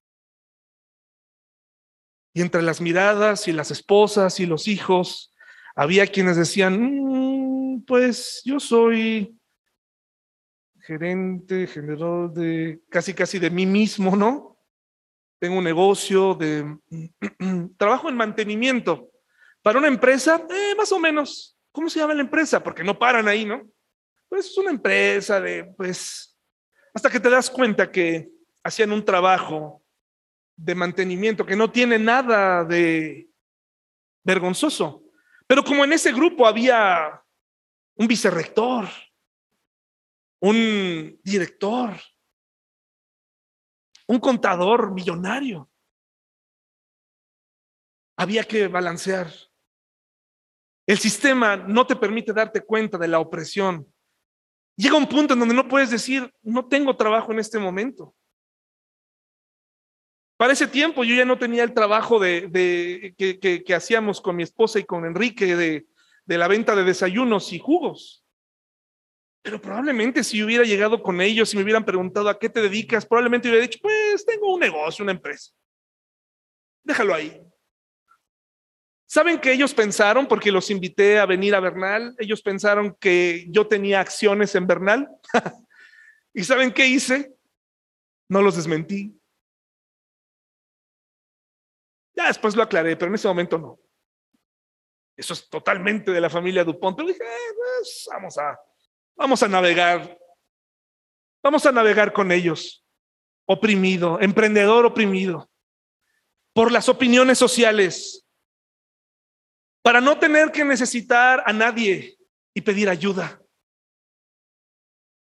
Y 2.35 2.43
entre 2.43 2.61
las 2.61 2.83
miradas 2.83 3.49
y 3.49 3.53
las 3.53 3.71
esposas 3.71 4.41
y 4.41 4.45
los 4.45 4.69
hijos, 4.69 5.35
había 5.75 6.07
quienes 6.07 6.37
decían, 6.37 6.79
mm, 6.79 7.85
pues 7.87 8.43
yo 8.45 8.61
soy 8.61 9.38
gerente, 10.89 11.67
generador 11.67 12.33
de 12.33 12.81
casi 12.89 13.13
casi 13.13 13.39
de 13.39 13.51
mí 13.51 13.67
mismo, 13.67 14.17
¿no? 14.17 14.57
Tengo 15.39 15.59
un 15.59 15.65
negocio 15.65 16.35
de 16.35 16.79
trabajo 17.77 18.09
en 18.09 18.17
mantenimiento. 18.17 19.11
Para 19.63 19.81
una 19.81 19.89
empresa, 19.89 20.43
eh, 20.49 20.75
más 20.79 20.91
o 20.91 20.99
menos. 20.99 21.59
¿Cómo 21.73 21.91
se 21.91 22.01
llama 22.01 22.15
la 22.15 22.23
empresa? 22.23 22.65
Porque 22.65 22.83
no 22.83 22.99
paran 22.99 23.29
ahí, 23.29 23.45
¿no? 23.45 23.71
Pues 24.31 24.47
es 24.47 24.57
una 24.57 24.71
empresa 24.71 25.39
de, 25.43 25.65
pues, 25.77 26.35
hasta 26.95 27.11
que 27.11 27.21
te 27.21 27.29
das 27.29 27.51
cuenta 27.51 27.93
que 27.93 28.31
hacían 28.65 28.91
un 28.91 29.05
trabajo 29.05 29.83
de 30.57 30.75
mantenimiento 30.75 31.45
que 31.45 31.55
no 31.55 31.71
tiene 31.71 31.99
nada 31.99 32.65
de 32.65 33.29
vergonzoso. 34.25 35.03
Pero 35.47 35.63
como 35.63 35.85
en 35.85 35.93
ese 35.93 36.13
grupo 36.13 36.47
había 36.47 37.23
un 37.95 38.09
vicerrector, 38.09 38.89
un 40.41 41.21
director, 41.23 41.99
un 44.07 44.19
contador 44.19 44.93
millonario. 44.93 45.71
Había 48.17 48.45
que 48.45 48.67
balancear. 48.69 49.33
El 50.87 50.99
sistema 50.99 51.57
no 51.57 51.87
te 51.87 51.97
permite 51.97 52.33
darte 52.33 52.63
cuenta 52.63 52.99
de 52.99 53.09
la 53.09 53.21
opresión. 53.21 53.87
Llega 54.77 54.97
un 54.97 55.09
punto 55.09 55.35
en 55.35 55.41
donde 55.41 55.55
no 55.55 55.69
puedes 55.69 55.91
decir, 55.91 56.33
no 56.43 56.67
tengo 56.67 56.97
trabajo 56.97 57.33
en 57.33 57.41
este 57.41 57.59
momento. 57.59 58.15
Para 60.39 60.53
ese 60.53 60.69
tiempo 60.69 61.03
yo 61.03 61.17
ya 61.17 61.25
no 61.25 61.37
tenía 61.37 61.65
el 61.65 61.75
trabajo 61.75 62.21
de, 62.21 63.15
que, 63.19 63.75
hacíamos 63.75 64.21
con 64.21 64.37
mi 64.37 64.45
esposa 64.45 64.79
y 64.79 64.85
con 64.85 65.05
Enrique 65.05 65.57
de, 65.57 65.89
de 66.25 66.39
la 66.39 66.47
venta 66.47 66.77
de 66.77 66.85
desayunos 66.85 67.53
y 67.53 67.59
jugos. 67.59 68.25
Pero 69.43 69.61
probablemente 69.61 70.25
si 70.25 70.43
hubiera 70.43 70.65
llegado 70.65 71.03
con 71.03 71.21
ellos 71.21 71.53
y 71.53 71.57
me 71.57 71.63
hubieran 71.63 71.85
preguntado 71.85 72.29
a 72.29 72.39
qué 72.39 72.49
te 72.49 72.61
dedicas, 72.61 73.07
probablemente 73.07 73.49
hubiera 73.49 73.63
dicho, 73.63 73.79
pues 73.81 74.25
tengo 74.27 74.53
un 74.53 74.61
negocio, 74.61 75.03
una 75.03 75.13
empresa. 75.13 75.53
Déjalo 76.83 77.15
ahí. 77.15 77.41
¿Saben 79.07 79.41
que 79.41 79.53
ellos 79.53 79.73
pensaron, 79.73 80.27
porque 80.27 80.53
los 80.53 80.71
invité 80.71 81.19
a 81.19 81.25
venir 81.25 81.55
a 81.55 81.61
Bernal, 81.61 82.15
ellos 82.19 82.43
pensaron 82.43 82.95
que 83.01 83.47
yo 83.49 83.67
tenía 83.67 84.01
acciones 84.01 84.55
en 84.55 84.67
Bernal? 84.67 85.09
¿Y 86.35 86.45
saben 86.45 86.73
qué 86.73 86.87
hice? 86.87 87.35
No 88.29 88.43
los 88.43 88.57
desmentí. 88.57 89.19
Ya 92.15 92.27
después 92.27 92.55
lo 92.55 92.63
aclaré, 92.63 92.97
pero 92.97 93.09
en 93.09 93.15
ese 93.15 93.29
momento 93.29 93.59
no. 93.59 93.79
Eso 95.17 95.33
es 95.33 95.49
totalmente 95.49 96.11
de 96.11 96.21
la 96.21 96.29
familia 96.29 96.65
Dupont. 96.65 96.97
Pero 96.97 97.09
dije, 97.09 97.25
eh, 97.25 97.55
pues, 97.57 98.09
vamos 98.13 98.37
a, 98.37 98.61
vamos 99.19 99.43
a 99.43 99.49
navegar. 99.49 100.17
Vamos 101.43 101.67
a 101.67 101.73
navegar 101.73 102.13
con 102.13 102.33
ellos. 102.33 102.85
Oprimido, 103.47 104.19
emprendedor 104.21 104.87
oprimido. 104.87 105.51
Por 106.55 106.73
las 106.73 106.89
opiniones 106.89 107.39
sociales. 107.39 108.25
Para 109.83 110.01
no 110.01 110.19
tener 110.19 110.53
que 110.53 110.65
necesitar 110.65 111.43
a 111.45 111.53
nadie 111.53 112.17
y 112.55 112.61
pedir 112.61 112.89
ayuda. 112.89 113.41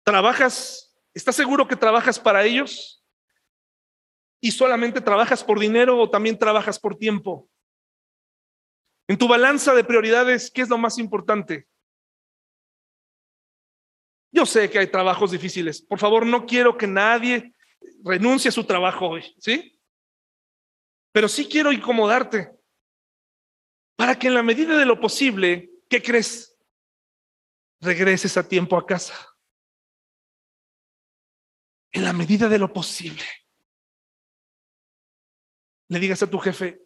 ¿Trabajas? 0.04 0.96
¿Estás 1.14 1.36
seguro 1.36 1.68
que 1.68 1.76
trabajas 1.76 2.18
para 2.18 2.44
ellos? 2.44 3.04
¿Y 4.40 4.50
solamente 4.50 5.00
trabajas 5.00 5.44
por 5.44 5.60
dinero 5.60 5.98
o 5.98 6.10
también 6.10 6.38
trabajas 6.38 6.78
por 6.78 6.96
tiempo? 6.96 7.48
En 9.08 9.18
tu 9.18 9.28
balanza 9.28 9.74
de 9.74 9.84
prioridades, 9.84 10.50
¿qué 10.50 10.62
es 10.62 10.68
lo 10.68 10.78
más 10.78 10.98
importante? 10.98 11.68
Yo 14.32 14.46
sé 14.46 14.70
que 14.70 14.78
hay 14.78 14.90
trabajos 14.90 15.30
difíciles. 15.30 15.82
Por 15.82 15.98
favor, 15.98 16.26
no 16.26 16.46
quiero 16.46 16.76
que 16.76 16.86
nadie 16.86 17.54
renuncie 18.02 18.48
a 18.48 18.52
su 18.52 18.64
trabajo 18.64 19.10
hoy, 19.10 19.34
¿sí? 19.38 19.78
Pero 21.12 21.28
sí 21.28 21.46
quiero 21.46 21.70
incomodarte 21.70 22.50
para 23.96 24.18
que 24.18 24.28
en 24.28 24.34
la 24.34 24.42
medida 24.42 24.76
de 24.76 24.86
lo 24.86 24.98
posible, 24.98 25.70
¿qué 25.88 26.02
crees? 26.02 26.56
Regreses 27.80 28.36
a 28.36 28.48
tiempo 28.48 28.76
a 28.76 28.86
casa. 28.86 29.14
En 31.92 32.04
la 32.04 32.14
medida 32.14 32.48
de 32.48 32.58
lo 32.58 32.72
posible 32.72 33.22
le 35.92 36.00
digas 36.00 36.22
a 36.22 36.26
tu 36.30 36.38
jefe, 36.38 36.82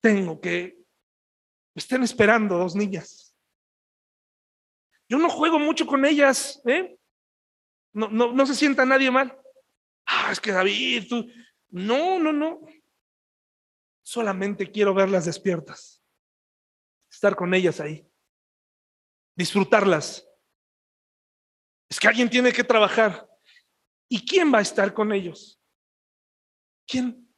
tengo 0.00 0.40
que, 0.40 0.78
me 1.74 1.80
estén 1.80 2.02
esperando 2.02 2.56
dos 2.56 2.74
niñas. 2.74 3.29
Yo 5.10 5.18
no 5.18 5.28
juego 5.28 5.58
mucho 5.58 5.86
con 5.86 6.04
ellas, 6.04 6.62
¿eh? 6.64 6.96
No, 7.92 8.08
no, 8.08 8.32
no 8.32 8.46
se 8.46 8.54
sienta 8.54 8.86
nadie 8.86 9.10
mal. 9.10 9.36
Ah, 10.06 10.28
es 10.30 10.38
que 10.38 10.52
David, 10.52 11.08
tú, 11.08 11.28
no, 11.70 12.20
no, 12.20 12.32
no. 12.32 12.60
Solamente 14.04 14.70
quiero 14.70 14.94
verlas 14.94 15.24
despiertas, 15.26 16.00
estar 17.10 17.34
con 17.34 17.52
ellas 17.54 17.80
ahí, 17.80 18.08
disfrutarlas. 19.36 20.24
Es 21.88 21.98
que 21.98 22.06
alguien 22.06 22.30
tiene 22.30 22.52
que 22.52 22.62
trabajar. 22.62 23.28
¿Y 24.08 24.24
quién 24.24 24.54
va 24.54 24.58
a 24.58 24.62
estar 24.62 24.94
con 24.94 25.12
ellos? 25.12 25.60
¿Quién? 26.86 27.28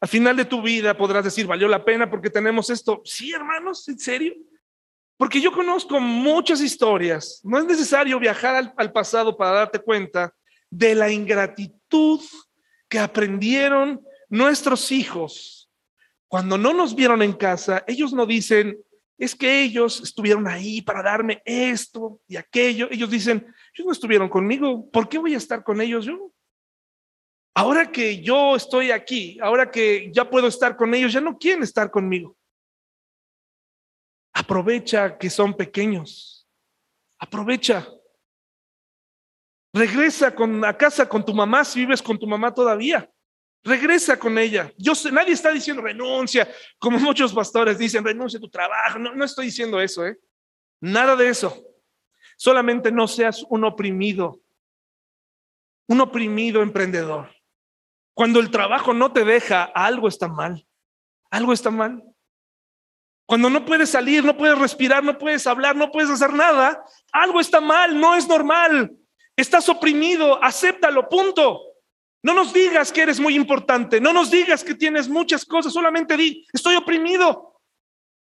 Al 0.00 0.08
final 0.08 0.36
de 0.36 0.44
tu 0.44 0.62
vida 0.62 0.96
podrás 0.96 1.24
decir, 1.24 1.48
valió 1.48 1.66
la 1.66 1.84
pena 1.84 2.08
porque 2.08 2.30
tenemos 2.30 2.70
esto. 2.70 3.02
Sí, 3.04 3.32
hermanos, 3.32 3.88
¿en 3.88 3.98
serio? 3.98 4.34
Porque 5.16 5.40
yo 5.40 5.52
conozco 5.52 5.98
muchas 5.98 6.60
historias. 6.60 7.40
No 7.42 7.58
es 7.58 7.64
necesario 7.64 8.18
viajar 8.18 8.72
al, 8.76 8.92
pasado 8.92 9.36
para 9.36 9.52
darte 9.52 9.78
cuenta 9.78 10.34
de 10.70 10.94
la 10.94 11.10
ingratitud 11.10 12.20
que 12.88 12.98
aprendieron 12.98 14.00
nuestros 14.28 14.92
hijos. 14.92 15.70
Cuando 16.28 16.58
no 16.58 16.74
nos 16.74 16.94
vieron 16.94 17.22
en 17.22 17.32
casa, 17.32 17.82
ellos 17.86 18.12
no 18.12 18.26
dicen, 18.26 18.78
es 19.16 19.34
que 19.34 19.62
ellos 19.62 20.02
estuvieron 20.02 20.46
ahí 20.46 20.82
para 20.82 21.02
darme 21.02 21.40
esto 21.46 22.20
y 22.28 22.36
aquello. 22.36 22.88
Ellos 22.90 23.10
dicen, 23.10 23.46
ellos 23.74 23.86
no 23.86 23.92
estuvieron 23.92 24.28
conmigo, 24.28 24.90
¿por 24.90 25.08
qué 25.08 25.18
voy 25.18 25.34
a 25.34 25.38
estar 25.38 25.64
con 25.64 25.80
ellos 25.80 26.04
yo? 26.04 26.30
Ahora 27.54 27.90
que 27.90 28.20
yo 28.20 28.54
estoy 28.54 28.90
aquí, 28.90 29.38
ahora 29.40 29.70
que 29.70 30.10
ya 30.12 30.28
puedo 30.28 30.46
estar 30.46 30.76
con 30.76 30.92
ellos, 30.92 31.14
ya 31.14 31.22
no 31.22 31.38
quieren 31.38 31.62
estar 31.62 31.90
conmigo. 31.90 32.36
Aprovecha 34.36 35.16
que 35.16 35.30
son 35.30 35.54
pequeños. 35.54 36.46
Aprovecha. 37.18 37.88
Regresa 39.72 40.34
con, 40.34 40.62
a 40.62 40.76
casa 40.76 41.08
con 41.08 41.24
tu 41.24 41.32
mamá 41.32 41.64
si 41.64 41.80
vives 41.80 42.02
con 42.02 42.18
tu 42.18 42.26
mamá 42.26 42.52
todavía. 42.52 43.10
Regresa 43.64 44.18
con 44.18 44.36
ella. 44.36 44.70
Yo 44.76 44.94
sé, 44.94 45.10
nadie 45.10 45.32
está 45.32 45.50
diciendo 45.50 45.80
renuncia, 45.80 46.46
como 46.78 46.98
muchos 47.00 47.32
pastores 47.32 47.78
dicen, 47.78 48.04
renuncia 48.04 48.36
a 48.36 48.40
tu 48.42 48.50
trabajo. 48.50 48.98
No, 48.98 49.14
no 49.14 49.24
estoy 49.24 49.46
diciendo 49.46 49.80
eso, 49.80 50.06
¿eh? 50.06 50.18
Nada 50.82 51.16
de 51.16 51.30
eso. 51.30 51.64
Solamente 52.36 52.92
no 52.92 53.08
seas 53.08 53.42
un 53.48 53.64
oprimido, 53.64 54.42
un 55.88 56.02
oprimido 56.02 56.60
emprendedor. 56.60 57.34
Cuando 58.12 58.40
el 58.40 58.50
trabajo 58.50 58.92
no 58.92 59.14
te 59.14 59.24
deja, 59.24 59.64
algo 59.64 60.08
está 60.08 60.28
mal. 60.28 60.68
Algo 61.30 61.54
está 61.54 61.70
mal. 61.70 62.04
Cuando 63.26 63.50
no 63.50 63.64
puedes 63.64 63.90
salir, 63.90 64.24
no 64.24 64.36
puedes 64.36 64.56
respirar, 64.56 65.02
no 65.02 65.18
puedes 65.18 65.46
hablar, 65.46 65.74
no 65.74 65.90
puedes 65.90 66.10
hacer 66.10 66.32
nada, 66.32 66.82
algo 67.12 67.40
está 67.40 67.60
mal, 67.60 67.98
no 67.98 68.14
es 68.14 68.28
normal. 68.28 68.92
Estás 69.36 69.68
oprimido, 69.68 70.42
acéptalo, 70.42 71.08
punto. 71.08 71.60
No 72.22 72.34
nos 72.34 72.52
digas 72.52 72.92
que 72.92 73.02
eres 73.02 73.20
muy 73.20 73.34
importante, 73.34 74.00
no 74.00 74.12
nos 74.12 74.30
digas 74.30 74.64
que 74.64 74.74
tienes 74.74 75.08
muchas 75.08 75.44
cosas, 75.44 75.72
solamente 75.72 76.16
di, 76.16 76.46
estoy 76.52 76.76
oprimido. 76.76 77.60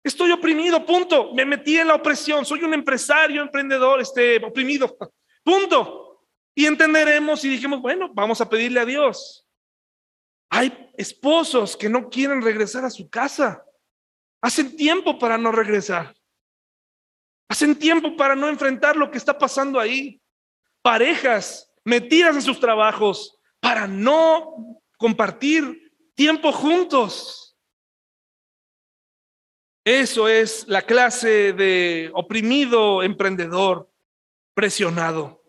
Estoy 0.03 0.31
oprimido, 0.31 0.85
punto. 0.85 1.33
Me 1.33 1.43
metí 1.43 1.77
en 1.77 1.89
la 1.89 1.95
opresión, 1.95 2.45
soy 2.45 2.63
un 2.63 2.73
empresario, 2.73 3.41
emprendedor, 3.41 3.99
este, 3.99 4.37
oprimido, 4.43 4.97
punto. 5.43 6.23
Y 6.55 6.65
entenderemos 6.65 7.43
y 7.43 7.49
dijimos, 7.49 7.81
bueno, 7.81 8.09
vamos 8.13 8.39
a 8.39 8.49
pedirle 8.49 8.79
a 8.79 8.85
Dios. 8.85 9.45
Hay 10.49 10.91
esposos 10.97 11.75
que 11.75 11.89
no 11.89 12.09
quieren 12.09 12.41
regresar 12.41 12.85
a 12.85 12.89
su 12.89 13.09
casa. 13.09 13.63
Hacen 14.41 14.75
tiempo 14.75 15.17
para 15.17 15.37
no 15.37 15.51
regresar. 15.51 16.15
Hacen 17.49 17.77
tiempo 17.77 18.15
para 18.15 18.35
no 18.35 18.49
enfrentar 18.49 18.95
lo 18.95 19.09
que 19.09 19.17
está 19.17 19.37
pasando 19.37 19.79
ahí. 19.79 20.21
Parejas 20.81 21.73
metidas 21.83 22.35
en 22.35 22.41
sus 22.41 22.59
trabajos 22.59 23.39
para 23.59 23.87
no 23.87 24.81
compartir 24.97 25.93
tiempo 26.15 26.51
juntos. 26.51 27.57
Eso 29.85 30.27
es 30.27 30.67
la 30.67 30.81
clase 30.81 31.53
de 31.53 32.11
oprimido 32.13 33.03
emprendedor 33.03 33.89
presionado. 34.53 35.41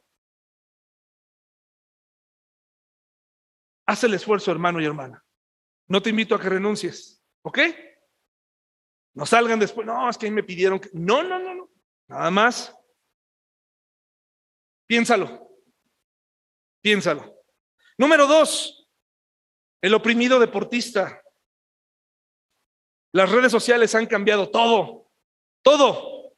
Haz 3.87 4.05
el 4.05 4.15
esfuerzo, 4.15 4.53
hermano 4.53 4.81
y 4.81 4.85
hermana. 4.85 5.25
No 5.89 6.01
te 6.01 6.11
invito 6.11 6.35
a 6.35 6.41
que 6.41 6.51
renuncies, 6.51 7.21
¿ok? 7.43 7.59
No 9.19 9.27
salgan 9.27 9.59
después, 9.59 9.85
no, 9.85 10.09
es 10.09 10.17
que 10.17 10.27
ahí 10.27 10.31
me 10.31 10.45
pidieron 10.45 10.79
que... 10.79 10.91
No, 10.93 11.25
no, 11.25 11.41
no, 11.41 11.53
no. 11.53 11.69
Nada 12.07 12.31
más. 12.31 12.73
Piénsalo. 14.87 15.51
Piénsalo. 16.81 17.35
Número 17.97 18.29
dos, 18.29 18.89
el 19.83 19.93
oprimido 19.95 20.39
deportista. 20.39 21.21
Las 23.13 23.29
redes 23.29 23.51
sociales 23.51 23.93
han 23.97 24.07
cambiado 24.07 24.51
todo, 24.51 25.11
todo. 25.63 26.37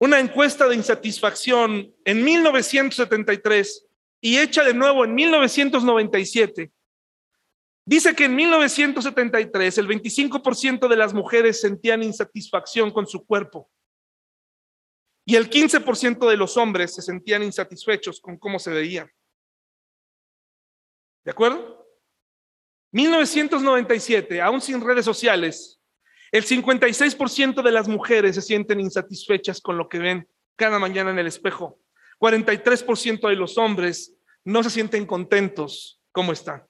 Una 0.00 0.18
encuesta 0.18 0.66
de 0.66 0.74
insatisfacción 0.74 1.94
en 2.04 2.24
1973 2.24 3.86
y 4.20 4.38
hecha 4.38 4.64
de 4.64 4.74
nuevo 4.74 5.04
en 5.04 5.14
1997, 5.14 6.72
dice 7.84 8.14
que 8.14 8.24
en 8.24 8.36
1973 8.36 9.78
el 9.78 9.88
25% 9.88 10.88
de 10.88 10.96
las 10.96 11.14
mujeres 11.14 11.60
sentían 11.60 12.02
insatisfacción 12.02 12.90
con 12.90 13.06
su 13.06 13.24
cuerpo 13.24 13.70
y 15.24 15.36
el 15.36 15.48
15% 15.48 16.28
de 16.28 16.36
los 16.36 16.56
hombres 16.56 16.94
se 16.94 17.02
sentían 17.02 17.42
insatisfechos 17.42 18.20
con 18.20 18.38
cómo 18.38 18.58
se 18.58 18.70
veían. 18.70 19.10
¿De 21.24 21.30
acuerdo? 21.30 21.86
1997, 22.92 24.40
aún 24.40 24.60
sin 24.60 24.80
redes 24.80 25.04
sociales, 25.04 25.80
el 26.32 26.44
56% 26.44 27.62
de 27.62 27.70
las 27.70 27.88
mujeres 27.88 28.34
se 28.34 28.42
sienten 28.42 28.80
insatisfechas 28.80 29.60
con 29.60 29.78
lo 29.78 29.88
que 29.88 29.98
ven 29.98 30.28
cada 30.56 30.78
mañana 30.78 31.10
en 31.10 31.18
el 31.18 31.26
espejo. 31.26 31.80
43% 32.18 33.28
de 33.28 33.36
los 33.36 33.58
hombres 33.58 34.14
no 34.44 34.62
se 34.62 34.70
sienten 34.70 35.06
contentos 35.06 36.00
como 36.10 36.32
están. 36.32 36.66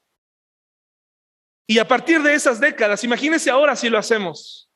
Y 1.67 1.79
a 1.79 1.87
partir 1.87 2.23
de 2.23 2.35
esas 2.35 2.61
décadas, 2.61 3.05
imagínense 3.05 3.51
ahora 3.51 3.77
si 3.77 3.89
lo 3.89 3.99
hacemos. 3.99 4.71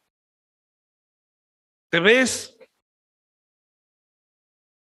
Te 1.91 2.01
ves, 2.01 2.57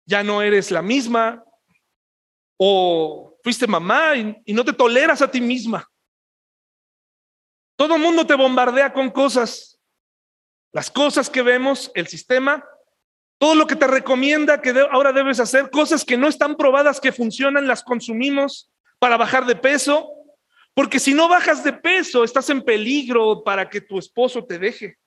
ya 0.06 0.22
no 0.22 0.42
eres 0.42 0.70
la 0.70 0.82
misma, 0.82 1.44
o 2.58 3.38
fuiste 3.42 3.66
mamá 3.66 4.16
y, 4.16 4.52
no 4.52 4.64
te 4.64 4.72
toleras 4.72 5.22
a 5.22 5.30
ti 5.30 5.40
misma. 5.40 5.86
Todo 7.76 7.96
el 7.96 8.02
mundo 8.02 8.26
te 8.26 8.34
bombardea 8.34 8.92
con 8.92 9.10
cosas. 9.10 9.80
Las 10.72 10.90
cosas 10.90 11.30
que 11.30 11.42
vemos, 11.42 11.90
el 11.94 12.06
sistema 12.06 12.64
Todo 13.38 13.54
lo 13.54 13.66
que 13.66 13.74
te 13.74 13.86
recomienda 13.86 14.60
que 14.60 14.74
ahora 14.90 15.12
debes 15.12 15.40
hacer, 15.40 15.70
cosas 15.70 16.04
que 16.04 16.18
no 16.18 16.28
están 16.28 16.56
probadas 16.56 17.00
que 17.00 17.10
funcionan, 17.10 17.66
las 17.66 17.82
consumimos 17.82 18.70
para 18.98 19.16
bajar 19.16 19.46
de 19.46 19.56
peso, 19.56 20.19
porque 20.74 20.98
si 20.98 21.14
no 21.14 21.28
bajas 21.28 21.64
de 21.64 21.72
peso, 21.72 22.24
estás 22.24 22.48
en 22.50 22.62
peligro 22.62 23.42
para 23.44 23.68
que 23.68 23.80
tu 23.80 23.98
esposo 23.98 24.44
te 24.44 24.58
deje. 24.58 24.98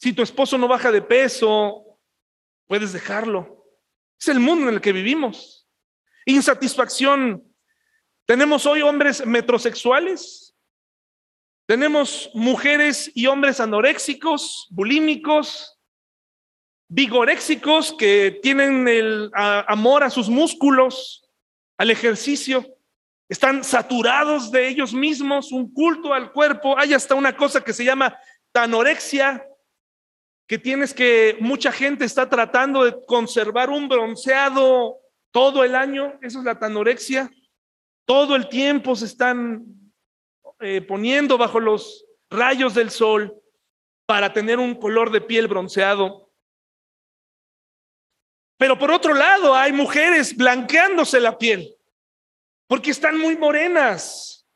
Si 0.00 0.12
tu 0.12 0.22
esposo 0.22 0.58
no 0.58 0.68
baja 0.68 0.92
de 0.92 1.02
peso, 1.02 1.98
puedes 2.66 2.92
dejarlo. 2.92 3.66
Es 4.20 4.28
el 4.28 4.38
mundo 4.38 4.68
en 4.68 4.74
el 4.74 4.80
que 4.80 4.92
vivimos. 4.92 5.66
Insatisfacción. 6.26 7.42
Tenemos 8.26 8.66
hoy 8.66 8.82
hombres 8.82 9.26
metrosexuales. 9.26 10.54
Tenemos 11.66 12.30
mujeres 12.34 13.10
y 13.14 13.26
hombres 13.26 13.60
anoréxicos, 13.60 14.66
bulímicos, 14.70 15.80
vigoréxicos 16.88 17.94
que 17.94 18.38
tienen 18.42 18.86
el 18.86 19.30
amor 19.34 20.04
a 20.04 20.10
sus 20.10 20.28
músculos, 20.28 21.23
al 21.76 21.90
ejercicio. 21.90 22.64
Están 23.28 23.64
saturados 23.64 24.50
de 24.50 24.68
ellos 24.68 24.92
mismos, 24.92 25.52
un 25.52 25.72
culto 25.72 26.12
al 26.12 26.32
cuerpo. 26.32 26.78
Hay 26.78 26.92
hasta 26.92 27.14
una 27.14 27.36
cosa 27.36 27.62
que 27.62 27.72
se 27.72 27.84
llama 27.84 28.16
tanorexia, 28.52 29.46
que 30.46 30.58
tienes 30.58 30.92
que, 30.92 31.36
mucha 31.40 31.72
gente 31.72 32.04
está 32.04 32.28
tratando 32.28 32.84
de 32.84 32.94
conservar 33.06 33.70
un 33.70 33.88
bronceado 33.88 34.98
todo 35.30 35.64
el 35.64 35.74
año, 35.74 36.18
eso 36.22 36.38
es 36.38 36.44
la 36.44 36.58
tanorexia, 36.58 37.30
todo 38.06 38.36
el 38.36 38.48
tiempo 38.48 38.94
se 38.94 39.06
están 39.06 39.64
eh, 40.60 40.82
poniendo 40.82 41.38
bajo 41.38 41.58
los 41.58 42.04
rayos 42.30 42.74
del 42.74 42.90
sol 42.90 43.34
para 44.06 44.32
tener 44.32 44.58
un 44.58 44.74
color 44.74 45.10
de 45.10 45.20
piel 45.20 45.48
bronceado. 45.48 46.23
Pero 48.64 48.78
por 48.78 48.90
otro 48.90 49.12
lado, 49.12 49.54
hay 49.54 49.74
mujeres 49.74 50.34
blanqueándose 50.34 51.20
la 51.20 51.36
piel 51.36 51.76
porque 52.66 52.92
están 52.92 53.18
muy 53.18 53.36
morenas. 53.36 54.48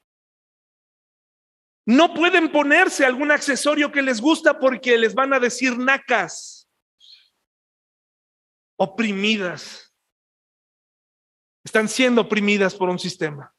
No 1.85 2.15
pueden 2.15 2.51
ponerse 2.51 3.05
algún 3.05 3.31
accesorio 3.31 3.93
que 3.93 4.01
les 4.01 4.19
gusta 4.19 4.59
porque 4.59 4.97
les 4.97 5.15
van 5.15 5.35
a 5.35 5.39
decir 5.39 5.77
nacas, 5.77 6.71
oprimidas. 8.79 9.95
Están 11.63 11.87
siendo 11.87 12.23
oprimidas 12.23 12.75
por 12.75 12.89
un 12.89 12.99
sistema. 12.99 13.55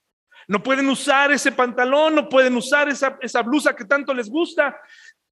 No 0.47 0.63
pueden 0.63 0.89
usar 0.89 1.31
ese 1.31 1.51
pantalón, 1.51 2.15
no 2.15 2.27
pueden 2.27 2.55
usar 2.55 2.89
esa, 2.89 3.43
blusa 3.43 3.75
que 3.75 3.85
tanto 3.85 4.15
les 4.15 4.27
gusta. 4.27 4.81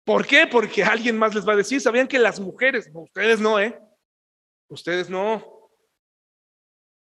¿Por 0.04 0.28
qué? 0.28 0.46
Porque 0.46 0.84
alguien 0.84 1.18
más 1.18 1.34
les 1.34 1.44
va 1.44 1.54
a 1.54 1.58
decir, 1.58 1.82
¿sabían 1.82 2.08
que 2.08 2.20
las 2.20 2.40
mujeres, 2.40 2.88
ustedes 2.94 3.40
no, 3.40 3.60
eh? 3.60 3.82
Ustedes 4.68 5.10
no. 5.10 5.72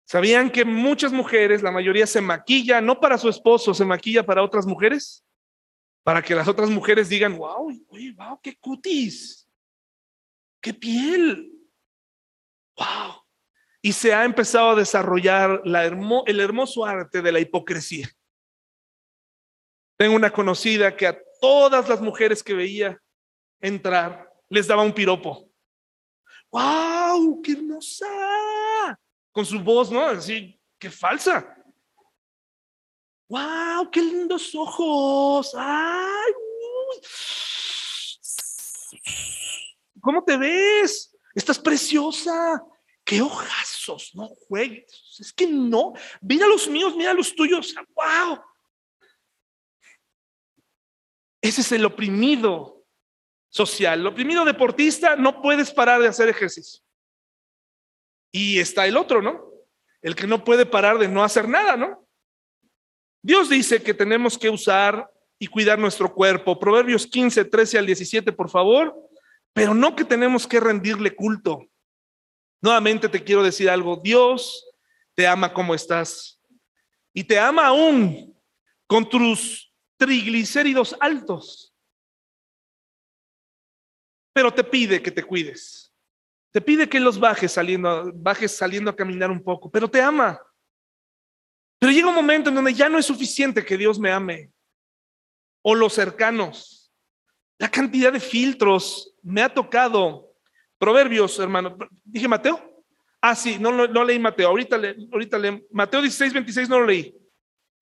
¿Sabían 0.05 0.51
que 0.51 0.65
muchas 0.65 1.13
mujeres, 1.13 1.63
la 1.63 1.71
mayoría 1.71 2.07
se 2.07 2.21
maquilla, 2.21 2.81
no 2.81 2.99
para 2.99 3.19
su 3.19 3.29
esposo, 3.29 3.75
se 3.75 3.85
maquilla 3.85 4.25
para 4.25 4.43
otras 4.43 4.67
mujeres? 4.67 5.25
para 6.03 6.23
que 6.23 6.35
las 6.35 6.49
otras 6.49 6.71
mujeres 6.71 7.09
digan, 7.09 7.37
wow, 7.37 7.71
wow, 8.17 8.41
qué 8.43 8.57
cutis, 8.59 9.49
qué 10.61 10.73
piel, 10.73 11.53
wow. 12.77 13.23
Y 13.83 13.93
se 13.93 14.13
ha 14.13 14.25
empezado 14.25 14.71
a 14.71 14.75
desarrollar 14.77 15.63
la 15.65 15.85
el 15.85 16.41
hermoso 16.41 16.85
arte 16.85 17.23
de 17.23 17.33
la 17.33 17.41
hipocresía. 17.41 18.11
Tengo 19.97 20.17
una 20.17 20.31
conocida 20.31 20.97
que 20.97 21.07
a 21.07 21.19
todas 21.41 21.89
las 21.89 22.01
mujeres 22.01 22.43
que 22.43 22.55
veía 22.55 23.01
entrar 23.61 24.31
les 24.49 24.67
daba 24.67 24.83
un 24.83 24.93
piropo. 24.93 25.50
¡Wow! 26.51 27.41
¡Qué 27.43 27.53
hermosa! 27.53 28.99
Con 29.33 29.47
su 29.47 29.61
voz, 29.61 29.91
¿no? 29.91 30.05
Así, 30.05 30.61
qué 30.79 30.91
falsa. 30.91 31.57
¡Wow! 33.29 33.91
¡Qué 33.91 34.03
lindos 34.03 34.53
ojos! 34.55 35.55
¡Ay! 35.57 36.33
¿Cómo 40.01 40.25
te 40.25 40.37
ves? 40.37 41.17
Estás 41.35 41.59
preciosa. 41.59 42.61
¡Qué 43.05 43.23
ojazos! 43.23 44.11
No 44.15 44.29
juegues. 44.49 45.17
Es 45.21 45.33
que 45.33 45.47
no. 45.47 45.93
Mira 46.21 46.47
los 46.49 46.67
míos, 46.69 46.97
mira 46.97 47.15
los 47.15 47.35
tuyos. 47.35 47.75
¡Wow! 47.95 48.41
Ese 51.41 51.61
es 51.61 51.73
el 51.73 51.85
oprimido 51.85 52.80
social. 53.51 54.07
Oprimido 54.07 54.45
deportista 54.45 55.17
no 55.17 55.43
puedes 55.43 55.71
parar 55.71 56.01
de 56.01 56.09
hacer 56.09 56.29
ejercicio. 56.29 56.83
Y 58.33 58.61
está 58.61 58.87
el 58.87 58.97
otro, 58.97 59.21
¿no? 59.21 59.51
El 60.01 60.15
que 60.15 60.27
no 60.27 60.45
puede 60.45 60.65
parar 60.65 60.99
de 60.99 61.09
no 61.09 61.23
hacer 61.23 61.49
nada, 61.49 61.77
¿no? 61.77 62.07
Dios 63.23 63.51
dice 63.51 63.83
que 63.83 63.93
tenemos 63.93 64.39
que 64.39 64.49
usar 64.49 65.11
y 65.39 65.47
cuidar 65.47 65.79
nuestro 65.79 66.15
cuerpo. 66.15 66.59
Proverbios 66.59 67.07
15, 67.07 67.45
13 67.45 67.79
al 67.79 67.87
17, 67.87 68.33
por 68.33 68.49
favor. 68.49 68.95
Pero 69.53 69.75
no 69.75 69.97
que 69.97 70.05
tenemos 70.05 70.47
que 70.47 70.61
rendirle 70.61 71.15
culto. 71.15 71.67
Nuevamente 72.63 73.09
te 73.09 73.23
quiero 73.23 73.43
decir 73.43 73.69
algo. 73.69 74.01
Dios 74.03 74.65
te 75.15 75.27
ama 75.27 75.53
como 75.53 75.75
estás. 75.75 76.41
Y 77.13 77.25
te 77.25 77.39
ama 77.39 77.67
aún 77.67 78.35
con 78.87 79.09
tus 79.09 79.75
triglicéridos 79.97 80.97
altos. 81.01 81.70
Pero 84.33 84.53
te 84.53 84.65
pide 84.65 85.03
que 85.03 85.11
te 85.11 85.23
cuides. 85.23 85.93
Te 86.53 86.61
pide 86.61 86.89
que 86.89 87.01
los 87.01 87.19
bajes 87.19 87.53
saliendo, 87.53 88.13
bajes 88.15 88.57
saliendo 88.57 88.91
a 88.91 88.97
caminar 88.97 89.31
un 89.31 89.43
poco, 89.43 89.71
pero 89.71 89.89
te 89.89 90.01
ama. 90.01 90.41
Pero 91.79 91.93
llega 91.93 92.09
un 92.09 92.15
momento 92.15 92.51
en 92.51 92.57
donde 92.57 92.75
ya 92.75 92.89
no 92.89 92.99
es 92.99 93.07
suficiente 93.07 93.65
que 93.65 93.79
Dios 93.79 93.99
me 93.99 94.11
ame. 94.11 94.53
O 95.63 95.75
los 95.75 95.95
cercanos. 95.95 96.93
La 97.59 97.71
cantidad 97.71 98.13
de 98.13 98.21
filtros 98.21 99.15
me 99.23 99.43
ha 99.43 99.53
tocado. 99.53 100.35
Proverbios, 100.79 101.39
hermano. 101.39 101.77
¿Dije 102.05 102.27
Mateo? 102.27 102.85
Ah, 103.21 103.35
sí, 103.35 103.59
no, 103.59 103.87
no, 103.87 104.05
leí 104.05 104.19
Mateo. 104.19 104.49
Ahorita, 104.49 104.79
le, 104.79 104.97
ahorita 105.13 105.39
le, 105.39 105.67
Mateo 105.71 106.01
16, 106.01 106.33
26 106.33 106.69
no 106.69 106.81
lo 106.81 106.87
leí. 106.87 107.15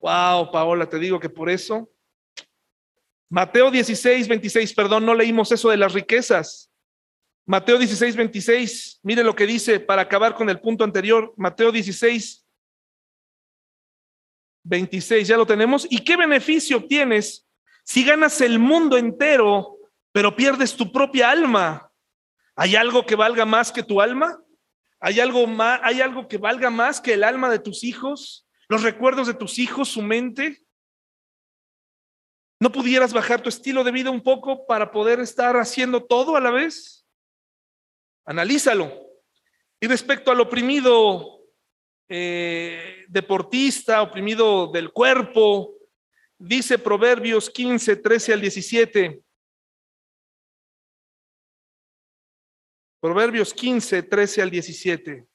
Wow, 0.01 0.51
Paola, 0.51 0.89
te 0.89 0.99
digo 0.99 1.19
que 1.19 1.31
por 1.31 1.49
eso. 1.49 1.89
Mateo 3.31 3.71
16, 3.71 4.27
26, 4.27 4.73
perdón, 4.73 5.05
no 5.05 5.15
leímos 5.15 5.53
eso 5.53 5.69
de 5.69 5.77
las 5.77 5.93
riquezas. 5.93 6.71
Mateo 7.45 7.79
16, 7.79 8.17
26, 8.17 9.01
mire 9.03 9.23
lo 9.23 9.35
que 9.35 9.47
dice 9.47 9.81
para 9.81 10.03
acabar 10.03 10.35
con 10.35 10.49
el 10.49 10.61
punto 10.61 10.85
anterior. 10.85 11.33
Mateo 11.37 11.71
16, 11.73 12.47
26, 14.65 15.29
ya 15.29 15.37
lo 15.37 15.47
tenemos. 15.47 15.87
¿Y 15.91 16.05
qué 16.05 16.17
beneficio 16.17 16.79
obtienes 16.79 17.47
si 17.85 18.05
ganas 18.05 18.41
el 18.41 18.59
mundo 18.59 18.97
entero, 18.97 19.77
pero 20.13 20.35
pierdes 20.35 20.75
tu 20.77 20.91
propia 20.91 21.31
alma? 21.31 21.91
¿Hay 22.55 22.77
algo 22.77 23.07
que 23.07 23.15
valga 23.15 23.45
más 23.45 23.73
que 23.73 23.83
tu 23.83 24.01
alma? 24.01 24.43
¿Hay 25.01 25.21
algo, 25.21 25.47
¿Hay 25.83 26.01
algo 26.01 26.29
que 26.29 26.39
valga 26.39 26.71
más 26.71 27.01
que 27.01 27.15
el 27.15 27.25
alma 27.25 27.51
de 27.51 27.61
tus 27.61 27.85
hijos? 27.85 28.47
¿Los 28.69 28.83
recuerdos 28.83 29.27
de 29.27 29.35
tus 29.35 29.59
hijos, 29.59 29.89
su 29.89 30.03
mente? 30.03 30.67
¿No 32.61 32.73
pudieras 32.73 33.13
bajar 33.13 33.41
tu 33.41 33.49
estilo 33.49 33.85
de 33.85 33.93
vida 33.93 34.11
un 34.11 34.23
poco 34.23 34.67
para 34.67 34.91
poder 34.91 35.21
estar 35.21 35.57
haciendo 35.57 36.05
todo 36.05 36.35
a 36.35 36.41
la 36.41 36.51
vez? 36.51 37.07
Analízalo. 38.25 38.93
Y 39.81 39.87
respecto 39.87 40.33
al 40.33 40.41
oprimido 40.41 41.39
eh, 42.09 43.05
deportista, 43.09 44.03
oprimido 44.03 44.67
del 44.69 44.93
cuerpo. 44.93 45.77
Dice 46.37 46.79
Proverbios 46.79 47.49
15, 47.49 47.97
13 47.97 48.33
al 48.33 48.41
17. 48.41 49.23
Proverbios 53.01 53.55
15, 53.55 54.03
13 54.03 54.43
al 54.43 54.51
17. 54.51 55.29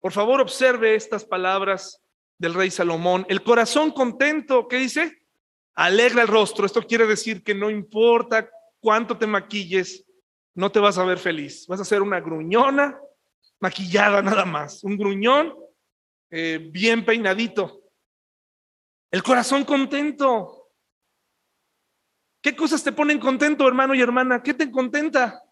Por 0.00 0.12
favor, 0.12 0.40
observe 0.40 0.94
estas 0.94 1.24
palabras 1.24 2.02
del 2.38 2.54
rey 2.54 2.70
Salomón. 2.70 3.26
El 3.28 3.42
corazón 3.42 3.90
contento, 3.90 4.68
¿qué 4.68 4.76
dice? 4.76 5.26
Alegra 5.74 6.22
el 6.22 6.28
rostro. 6.28 6.64
Esto 6.64 6.82
quiere 6.82 7.06
decir 7.06 7.42
que 7.42 7.54
no 7.54 7.70
importa 7.70 8.48
cuánto 8.80 9.18
te 9.18 9.26
maquilles, 9.26 10.06
no 10.54 10.70
te 10.70 10.80
vas 10.80 10.98
a 10.98 11.04
ver 11.04 11.18
feliz. 11.18 11.66
Vas 11.66 11.80
a 11.80 11.84
ser 11.84 12.02
una 12.02 12.20
gruñona, 12.20 12.98
maquillada 13.60 14.22
nada 14.22 14.44
más, 14.44 14.84
un 14.84 14.96
gruñón 14.96 15.54
eh, 16.30 16.68
bien 16.70 17.04
peinadito, 17.04 17.82
el 19.10 19.22
corazón 19.22 19.64
contento. 19.64 20.70
¿Qué 22.42 22.54
cosas 22.54 22.84
te 22.84 22.92
ponen 22.92 23.18
contento, 23.18 23.66
hermano 23.66 23.94
y 23.94 24.00
hermana? 24.00 24.42
¿Qué 24.42 24.54
te 24.54 24.70
contenta? 24.70 25.42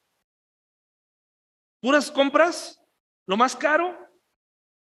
¿Puras 1.80 2.10
compras? 2.10 2.80
¿Lo 3.26 3.36
más 3.36 3.56
caro? 3.56 4.05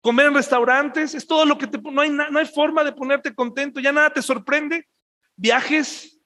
¿Comer 0.07 0.27
en 0.27 0.35
restaurantes? 0.35 1.15
Es 1.15 1.27
todo 1.27 1.45
lo 1.45 1.59
que 1.59 1.67
te... 1.67 1.79
No 1.79 2.01
hay, 2.01 2.11
no 2.11 2.39
hay 2.39 2.47
forma 2.47 2.85
de 2.85 2.93
ponerte 2.93 3.35
contento, 3.35 3.81
ya 3.81 3.91
nada 3.91 4.11
te 4.11 4.23
sorprende. 4.23 4.89
¿Viajes? 5.35 6.17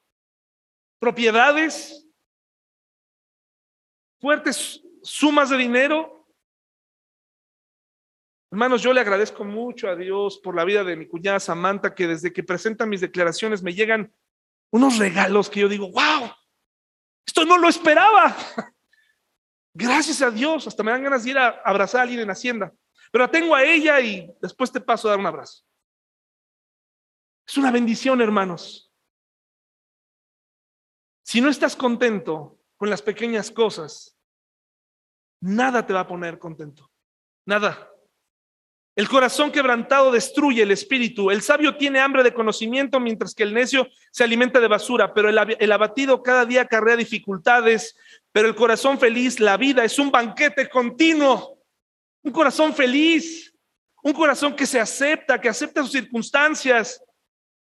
propiedades, 1.01 2.07
fuertes 4.21 4.81
sumas 5.03 5.51
de 5.51 5.57
dinero. 5.57 6.29
Hermanos, 8.53 8.83
yo 8.83 8.93
le 8.93 9.01
agradezco 9.01 9.45
mucho 9.45 9.89
a 9.89 9.97
Dios 9.97 10.39
por 10.39 10.55
la 10.55 10.65
vida 10.65 10.85
de 10.85 10.97
mi 10.97 11.09
cuñada 11.09 11.41
Samantha, 11.41 11.95
que 11.95 12.07
desde 12.07 12.33
que 12.33 12.45
presenta 12.45 12.85
mis 12.85 13.01
declaraciones 13.01 13.63
me 13.63 13.73
llegan 13.73 14.13
unos 14.71 14.99
regalos 14.99 15.49
que 15.49 15.61
yo 15.61 15.69
digo, 15.69 15.91
wow, 15.91 16.31
esto 17.27 17.45
no 17.45 17.57
lo 17.57 17.69
esperaba. 17.69 18.37
Gracias 19.75 20.21
a 20.21 20.31
Dios, 20.31 20.67
hasta 20.67 20.83
me 20.83 20.91
dan 20.91 21.05
ganas 21.05 21.25
de 21.25 21.31
ir 21.31 21.39
a 21.39 21.49
abrazar 21.65 22.01
a 22.01 22.03
alguien 22.03 22.21
en 22.21 22.31
Hacienda. 22.31 22.73
Pero 23.11 23.29
tengo 23.29 23.55
a 23.55 23.65
ella 23.65 24.01
y 24.01 24.33
después 24.41 24.71
te 24.71 24.81
paso 24.81 25.09
a 25.09 25.13
dar 25.13 25.21
un 25.21 25.27
abrazo. 25.27 25.65
Es 27.47 27.57
una 27.57 27.71
bendición, 27.71 28.21
hermanos. 28.21 28.93
Si 31.25 31.41
no 31.41 31.49
estás 31.49 31.77
contento 31.77 32.59
con 32.77 32.91
las 32.91 33.03
pequeñas 33.03 33.51
cosas, 33.51 34.17
nada 35.41 35.87
te 35.87 35.93
va 35.93 36.01
a 36.01 36.07
poner 36.07 36.39
contento. 36.39 36.91
Nada. 37.47 37.91
El 38.97 39.09
corazón 39.09 39.51
quebrantado 39.51 40.11
destruye 40.11 40.63
el 40.63 40.73
espíritu. 40.73 41.31
El 41.31 41.43
sabio 41.43 41.77
tiene 41.77 42.01
hambre 42.01 42.23
de 42.23 42.35
conocimiento 42.35 43.01
mientras 43.01 43.35
que 43.35 43.45
el 43.45 43.55
necio 43.55 43.89
se 44.11 44.25
alimenta 44.25 44.61
de 44.61 44.69
basura, 44.69 45.15
pero 45.15 45.29
el, 45.29 45.73
abatido 45.73 46.23
cada 46.23 46.45
día 46.45 46.67
carrea 46.67 46.97
dificultades, 46.97 47.97
pero 48.33 48.49
el 48.49 48.55
corazón 48.55 48.99
feliz, 48.99 49.41
la 49.41 49.57
vida 49.57 49.85
es 49.85 49.99
un 49.99 50.11
banquete 50.11 50.69
continuo. 50.69 51.60
Un 52.23 52.33
corazón 52.33 52.75
feliz, 52.75 53.53
un 54.03 54.13
corazón 54.13 54.55
que 54.55 54.67
se 54.67 54.81
acepta, 54.81 55.41
que 55.41 55.49
acepta 55.49 55.83
sus 55.83 55.93
circunstancias. 55.93 57.03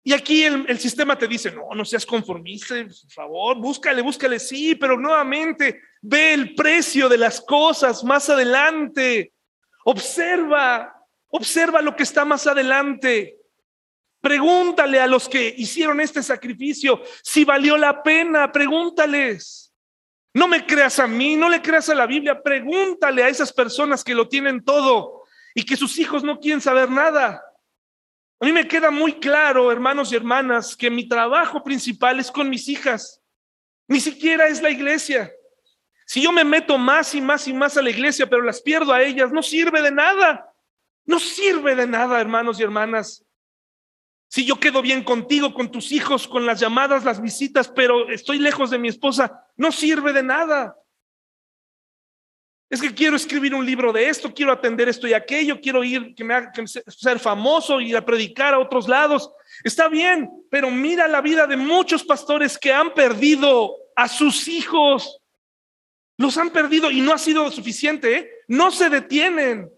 Y 0.02 0.12
aquí 0.12 0.44
el, 0.44 0.78
sistema 0.78 1.18
te 1.18 1.26
dice, 1.26 1.50
no, 1.50 1.74
no 1.74 1.84
seas 1.84 2.06
conformista, 2.06 2.74
por 2.74 3.12
favor, 3.12 3.56
búscale, 3.58 4.02
búscale, 4.02 4.38
sí, 4.38 4.74
pero 4.74 4.96
nuevamente 4.98 5.80
ve 6.00 6.34
el 6.34 6.54
precio 6.54 7.08
de 7.08 7.18
las 7.18 7.40
cosas 7.40 8.04
más 8.04 8.30
adelante. 8.30 9.32
Observa 9.84 10.96
Observa 11.28 11.82
lo 11.82 11.94
que 11.96 12.02
está 12.02 12.24
más 12.24 12.46
adelante. 12.46 13.36
Pregúntale 14.20 15.00
a 15.00 15.06
los 15.06 15.28
que 15.28 15.54
hicieron 15.56 16.00
este 16.00 16.22
sacrificio 16.22 17.02
si 17.22 17.44
valió 17.44 17.76
la 17.76 18.02
pena. 18.02 18.50
Pregúntales. 18.50 19.65
No 20.36 20.46
me 20.46 20.66
creas 20.66 20.98
a 20.98 21.06
mí, 21.06 21.34
no 21.34 21.48
le 21.48 21.62
creas 21.62 21.88
a 21.88 21.94
la 21.94 22.04
Biblia. 22.04 22.42
Pregúntale 22.42 23.22
a 23.22 23.28
esas 23.30 23.50
personas 23.50 24.04
que 24.04 24.14
lo 24.14 24.28
tienen 24.28 24.62
todo 24.62 25.22
y 25.54 25.64
que 25.64 25.78
sus 25.78 25.98
hijos 25.98 26.22
no 26.22 26.38
quieren 26.38 26.60
saber 26.60 26.90
nada. 26.90 27.42
A 28.38 28.44
mí 28.44 28.52
me 28.52 28.68
queda 28.68 28.90
muy 28.90 29.14
claro, 29.14 29.72
hermanos 29.72 30.12
y 30.12 30.16
hermanas, 30.16 30.76
que 30.76 30.90
mi 30.90 31.08
trabajo 31.08 31.64
principal 31.64 32.20
es 32.20 32.30
con 32.30 32.50
mis 32.50 32.68
hijas. 32.68 33.22
Ni 33.88 33.98
siquiera 33.98 34.46
es 34.46 34.60
la 34.60 34.68
iglesia. 34.68 35.32
Si 36.04 36.20
yo 36.20 36.30
me 36.32 36.44
meto 36.44 36.76
más 36.76 37.14
y 37.14 37.22
más 37.22 37.48
y 37.48 37.54
más 37.54 37.78
a 37.78 37.82
la 37.82 37.88
iglesia, 37.88 38.28
pero 38.28 38.42
las 38.42 38.60
pierdo 38.60 38.92
a 38.92 39.02
ellas, 39.02 39.32
no 39.32 39.42
sirve 39.42 39.80
de 39.80 39.90
nada. 39.90 40.52
No 41.06 41.18
sirve 41.18 41.74
de 41.74 41.86
nada, 41.86 42.20
hermanos 42.20 42.60
y 42.60 42.62
hermanas. 42.62 43.24
Si 44.28 44.44
yo 44.44 44.60
quedo 44.60 44.82
bien 44.82 45.02
contigo, 45.02 45.54
con 45.54 45.70
tus 45.70 45.92
hijos, 45.92 46.28
con 46.28 46.44
las 46.44 46.60
llamadas, 46.60 47.04
las 47.04 47.22
visitas, 47.22 47.68
pero 47.68 48.10
estoy 48.10 48.38
lejos 48.38 48.68
de 48.68 48.76
mi 48.76 48.88
esposa, 48.88 49.45
no 49.56 49.72
sirve 49.72 50.12
de 50.12 50.22
nada. 50.22 50.76
Es 52.68 52.80
que 52.80 52.92
quiero 52.92 53.14
escribir 53.14 53.54
un 53.54 53.64
libro 53.64 53.92
de 53.92 54.08
esto, 54.08 54.34
quiero 54.34 54.50
atender 54.50 54.88
esto 54.88 55.06
y 55.06 55.12
aquello, 55.12 55.60
quiero 55.60 55.84
ir, 55.84 56.14
que 56.16 56.24
me 56.24 56.34
haga 56.34 56.52
ser 56.66 57.20
famoso 57.20 57.80
y 57.80 57.94
a 57.94 58.04
predicar 58.04 58.54
a 58.54 58.58
otros 58.58 58.88
lados. 58.88 59.30
Está 59.62 59.88
bien, 59.88 60.28
pero 60.50 60.70
mira 60.70 61.06
la 61.06 61.20
vida 61.20 61.46
de 61.46 61.56
muchos 61.56 62.02
pastores 62.02 62.58
que 62.58 62.72
han 62.72 62.92
perdido 62.92 63.76
a 63.94 64.08
sus 64.08 64.48
hijos. 64.48 65.22
Los 66.18 66.36
han 66.38 66.50
perdido 66.50 66.90
y 66.90 67.00
no 67.00 67.12
ha 67.12 67.18
sido 67.18 67.48
suficiente, 67.52 68.18
¿eh? 68.18 68.30
No 68.48 68.72
se 68.72 68.90
detienen. 68.90 69.70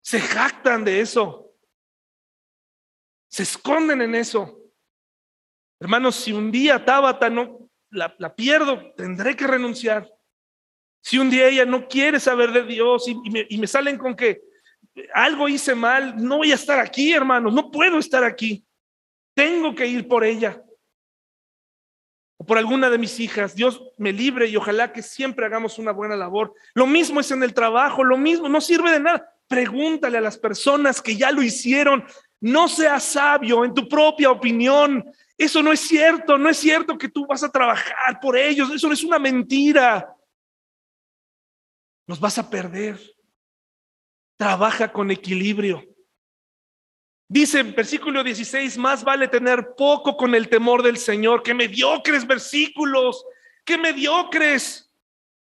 Se 0.00 0.20
jactan 0.20 0.84
de 0.84 1.00
eso. 1.00 1.52
Se 3.28 3.42
esconden 3.42 4.00
en 4.00 4.14
eso. 4.14 4.60
Hermanos, 5.80 6.14
si 6.14 6.32
un 6.32 6.50
día 6.50 6.82
Tabata 6.82 7.28
no 7.28 7.63
la, 7.94 8.34
pierdo, 8.34 8.92
tendré 8.96 9.36
que 9.36 9.46
renunciar. 9.46 10.10
Si 11.00 11.18
un 11.18 11.30
día 11.30 11.48
ella 11.48 11.64
no 11.64 11.86
quiere 11.86 12.18
saber 12.18 12.52
de 12.52 12.64
Dios 12.64 13.06
y, 13.08 13.14
me, 13.30 13.46
y 13.48 13.58
me 13.58 13.66
salen 13.66 13.98
con 13.98 14.14
que 14.14 14.42
algo 15.12 15.48
hice 15.48 15.74
mal, 15.74 16.16
no 16.16 16.38
voy 16.38 16.52
a 16.52 16.56
estar 16.56 16.78
aquí, 16.78 17.12
hermanos, 17.12 17.52
no 17.52 17.70
puedo 17.70 17.98
estar 17.98 18.24
aquí. 18.24 18.64
Tengo 19.34 19.74
que 19.74 19.86
ir 19.86 20.06
por 20.06 20.24
ella 20.24 20.62
o 22.36 22.46
por 22.46 22.58
alguna 22.58 22.90
de 22.90 22.98
mis 22.98 23.18
hijas. 23.20 23.54
Dios 23.54 23.82
me 23.96 24.12
libre 24.12 24.46
y 24.46 24.56
ojalá 24.56 24.92
que 24.92 25.02
siempre 25.02 25.46
hagamos 25.46 25.78
una 25.78 25.92
buena 25.92 26.16
labor. 26.16 26.54
Lo 26.74 26.86
mismo 26.86 27.20
es 27.20 27.30
en 27.30 27.42
el 27.42 27.54
trabajo, 27.54 28.04
lo 28.04 28.16
mismo, 28.16 28.48
no 28.48 28.60
sirve 28.60 28.90
de 28.92 29.00
nada. 29.00 29.30
Pregúntale 29.46 30.18
a 30.18 30.22
las 30.22 30.38
personas 30.38 31.02
que 31.02 31.16
ya 31.16 31.30
lo 31.30 31.42
hicieron. 31.42 32.04
No 32.44 32.68
seas 32.68 33.02
sabio 33.02 33.64
en 33.64 33.72
tu 33.72 33.88
propia 33.88 34.30
opinión. 34.30 35.02
Eso 35.38 35.62
no 35.62 35.72
es 35.72 35.80
cierto. 35.80 36.36
No 36.36 36.50
es 36.50 36.58
cierto 36.58 36.98
que 36.98 37.08
tú 37.08 37.26
vas 37.26 37.42
a 37.42 37.50
trabajar 37.50 38.20
por 38.20 38.36
ellos. 38.36 38.70
Eso 38.70 38.92
es 38.92 39.02
una 39.02 39.18
mentira. 39.18 40.14
Los 42.06 42.20
vas 42.20 42.36
a 42.36 42.50
perder. 42.50 43.00
Trabaja 44.36 44.92
con 44.92 45.10
equilibrio. 45.10 45.82
Dice 47.30 47.60
en 47.60 47.74
versículo 47.74 48.22
16, 48.22 48.76
más 48.76 49.04
vale 49.04 49.26
tener 49.28 49.74
poco 49.74 50.14
con 50.14 50.34
el 50.34 50.50
temor 50.50 50.82
del 50.82 50.98
Señor 50.98 51.42
que 51.42 51.54
mediocres 51.54 52.26
versículos, 52.26 53.24
que 53.64 53.78
mediocres. 53.78 54.92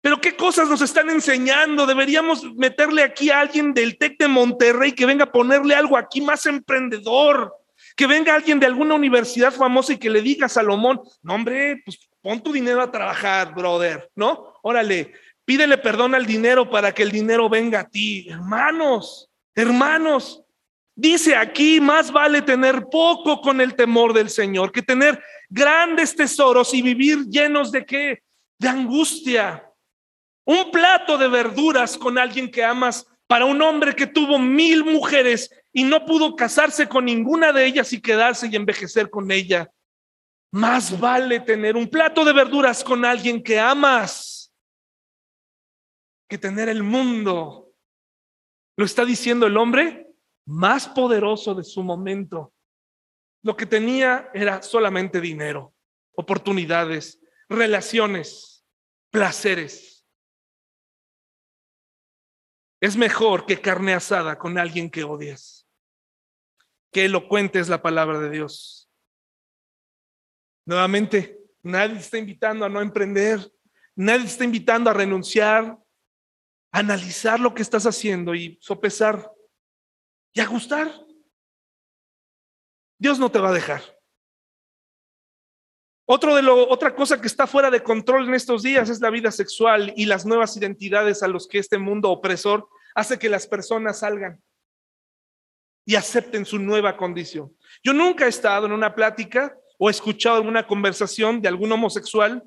Pero 0.02 0.22
qué 0.22 0.36
cosas 0.36 0.70
nos 0.70 0.82
están 0.82 1.10
enseñando. 1.10 1.86
Deberíamos 1.86 2.44
meterle 2.56 3.04
aquí 3.04 3.30
a 3.30 3.40
alguien 3.40 3.74
del 3.74 3.98
TEC 3.98 4.18
de 4.20 4.28
Monterrey 4.28 4.92
que 4.92 5.06
venga 5.06 5.26
a 5.26 5.32
ponerle 5.32 5.76
algo 5.76 5.98
aquí 5.98 6.22
más 6.22 6.46
emprendedor. 6.46 7.54
Que 7.96 8.08
venga 8.08 8.36
alguien 8.36 8.60
de 8.60 8.68
alguna 8.68 8.96
universidad 8.96 9.52
famosa 9.52 9.94
y 9.94 9.98
que 9.98 10.10
le 10.10 10.22
diga 10.22 10.46
a 10.46 10.50
Salomón, 10.50 11.02
no 11.24 11.34
hombre, 11.34 11.82
pues 11.84 12.00
pon 12.22 12.42
tu 12.42 12.52
dinero 12.52 12.82
a 12.82 12.92
trabajar, 12.92 13.54
brother, 13.56 14.10
¿no? 14.16 14.54
Órale, 14.62 15.14
pídele 15.46 15.78
perdón 15.78 16.14
al 16.14 16.26
dinero 16.26 16.70
para 16.70 16.92
que 16.94 17.04
el 17.04 17.12
dinero 17.12 17.50
venga 17.50 17.82
a 17.82 17.90
ti. 17.90 18.28
Hermanos, 18.30 19.30
hermanos, 19.56 20.44
dice 20.96 21.36
aquí, 21.36 21.80
más 21.80 22.12
vale 22.12 22.42
tener 22.42 22.86
poco 22.92 23.42
con 23.42 23.62
el 23.62 23.76
temor 23.76 24.14
del 24.14 24.30
Señor 24.30 24.72
que 24.72 24.82
tener 24.82 25.22
grandes 25.50 26.16
tesoros 26.16 26.74
y 26.74 26.82
vivir 26.82 27.26
llenos 27.30 27.72
de 27.72 27.86
qué? 27.86 28.24
De 28.60 28.68
angustia. 28.68 29.67
Un 30.48 30.72
plato 30.72 31.18
de 31.18 31.28
verduras 31.28 31.98
con 31.98 32.18
alguien 32.18 32.50
que 32.50 32.64
amas 32.64 33.06
para 33.28 33.44
un 33.44 33.62
hombre 33.62 33.94
que 33.94 34.08
tuvo 34.08 34.40
mil 34.40 34.86
mujeres 34.86 35.52
y 35.74 35.84
no 35.84 36.06
pudo 36.06 36.38
casarse 36.38 36.88
con 36.88 37.04
ninguna 37.04 37.52
de 37.52 37.66
ellas 37.66 37.92
y 37.92 38.02
quedarse 38.02 38.48
y 38.48 38.56
envejecer 38.56 39.10
con 39.10 39.30
ella. 39.30 39.70
Más 40.54 40.98
vale 40.98 41.42
tener 41.42 41.76
un 41.76 41.90
plato 41.90 42.24
de 42.24 42.32
verduras 42.32 42.82
con 42.82 43.04
alguien 43.04 43.44
que 43.44 43.60
amas 43.60 44.54
que 46.30 46.38
tener 46.38 46.70
el 46.70 46.82
mundo. 46.82 47.74
Lo 48.78 48.86
está 48.86 49.04
diciendo 49.04 49.48
el 49.48 49.58
hombre 49.58 50.08
más 50.46 50.88
poderoso 50.88 51.56
de 51.56 51.66
su 51.66 51.84
momento. 51.84 52.54
Lo 53.44 53.58
que 53.58 53.66
tenía 53.66 54.30
era 54.34 54.62
solamente 54.62 55.20
dinero, 55.20 55.74
oportunidades, 56.16 57.20
relaciones, 57.50 58.66
placeres. 59.10 59.97
Es 62.80 62.96
mejor 62.96 63.46
que 63.46 63.60
carne 63.60 63.94
asada 63.94 64.38
con 64.38 64.58
alguien 64.58 64.90
que 64.90 65.04
odias. 65.04 65.68
Qué 66.92 67.06
elocuente 67.06 67.60
es 67.60 67.70
la 67.70 67.82
palabra 67.82 68.20
de 68.20 68.30
Dios. 68.30 68.90
Nuevamente, 70.66 71.40
nadie 71.64 71.98
está 71.98 72.18
invitando 72.18 72.66
a 72.66 72.70
no 72.70 72.82
emprender, 72.82 73.40
nadie 73.96 74.26
está 74.26 74.44
invitando 74.44 74.90
a 74.90 74.94
renunciar, 74.94 75.78
a 76.72 76.80
analizar 76.80 77.40
lo 77.40 77.54
que 77.54 77.62
estás 77.62 77.86
haciendo 77.86 78.36
y 78.36 78.58
sopesar 78.62 79.32
y 80.34 80.42
ajustar. 80.42 80.92
Dios 83.00 83.18
no 83.18 83.32
te 83.32 83.40
va 83.40 83.50
a 83.50 83.54
dejar. 83.54 83.97
Otro 86.10 86.38
de 86.38 86.42
lo, 86.42 86.70
otra 86.70 86.96
cosa 86.96 87.20
que 87.20 87.28
está 87.28 87.46
fuera 87.46 87.70
de 87.70 87.84
control 87.84 88.30
en 88.30 88.34
estos 88.34 88.64
días 88.64 88.90
es 88.90 89.02
la 89.02 89.10
vida 89.10 89.30
sexual 89.30 89.92
y 89.98 90.06
las 90.06 90.26
nuevas 90.26 90.56
identidades 90.56 91.22
a 91.22 91.28
los 91.28 91.50
que 91.50 91.60
este 91.60 91.78
mundo 91.78 92.10
opresor 92.10 92.70
hace 92.96 93.20
que 93.20 93.28
las 93.28 93.46
personas 93.46 94.00
salgan 94.00 94.42
y 95.86 95.96
acepten 95.96 96.46
su 96.46 96.60
nueva 96.60 96.96
condición. 96.96 97.54
Yo 97.84 97.92
nunca 97.92 98.26
he 98.26 98.30
estado 98.30 98.68
en 98.68 98.72
una 98.72 98.96
plática 98.96 99.54
o 99.78 99.90
he 99.90 99.92
escuchado 99.92 100.38
alguna 100.38 100.66
conversación 100.66 101.42
de 101.42 101.50
algún 101.50 101.74
homosexual 101.74 102.42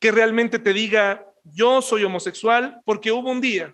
que 0.00 0.10
realmente 0.10 0.58
te 0.58 0.72
diga, 0.72 1.24
yo 1.44 1.80
soy 1.82 2.02
homosexual 2.02 2.80
porque 2.84 3.12
hubo 3.12 3.30
un 3.30 3.40
día 3.40 3.72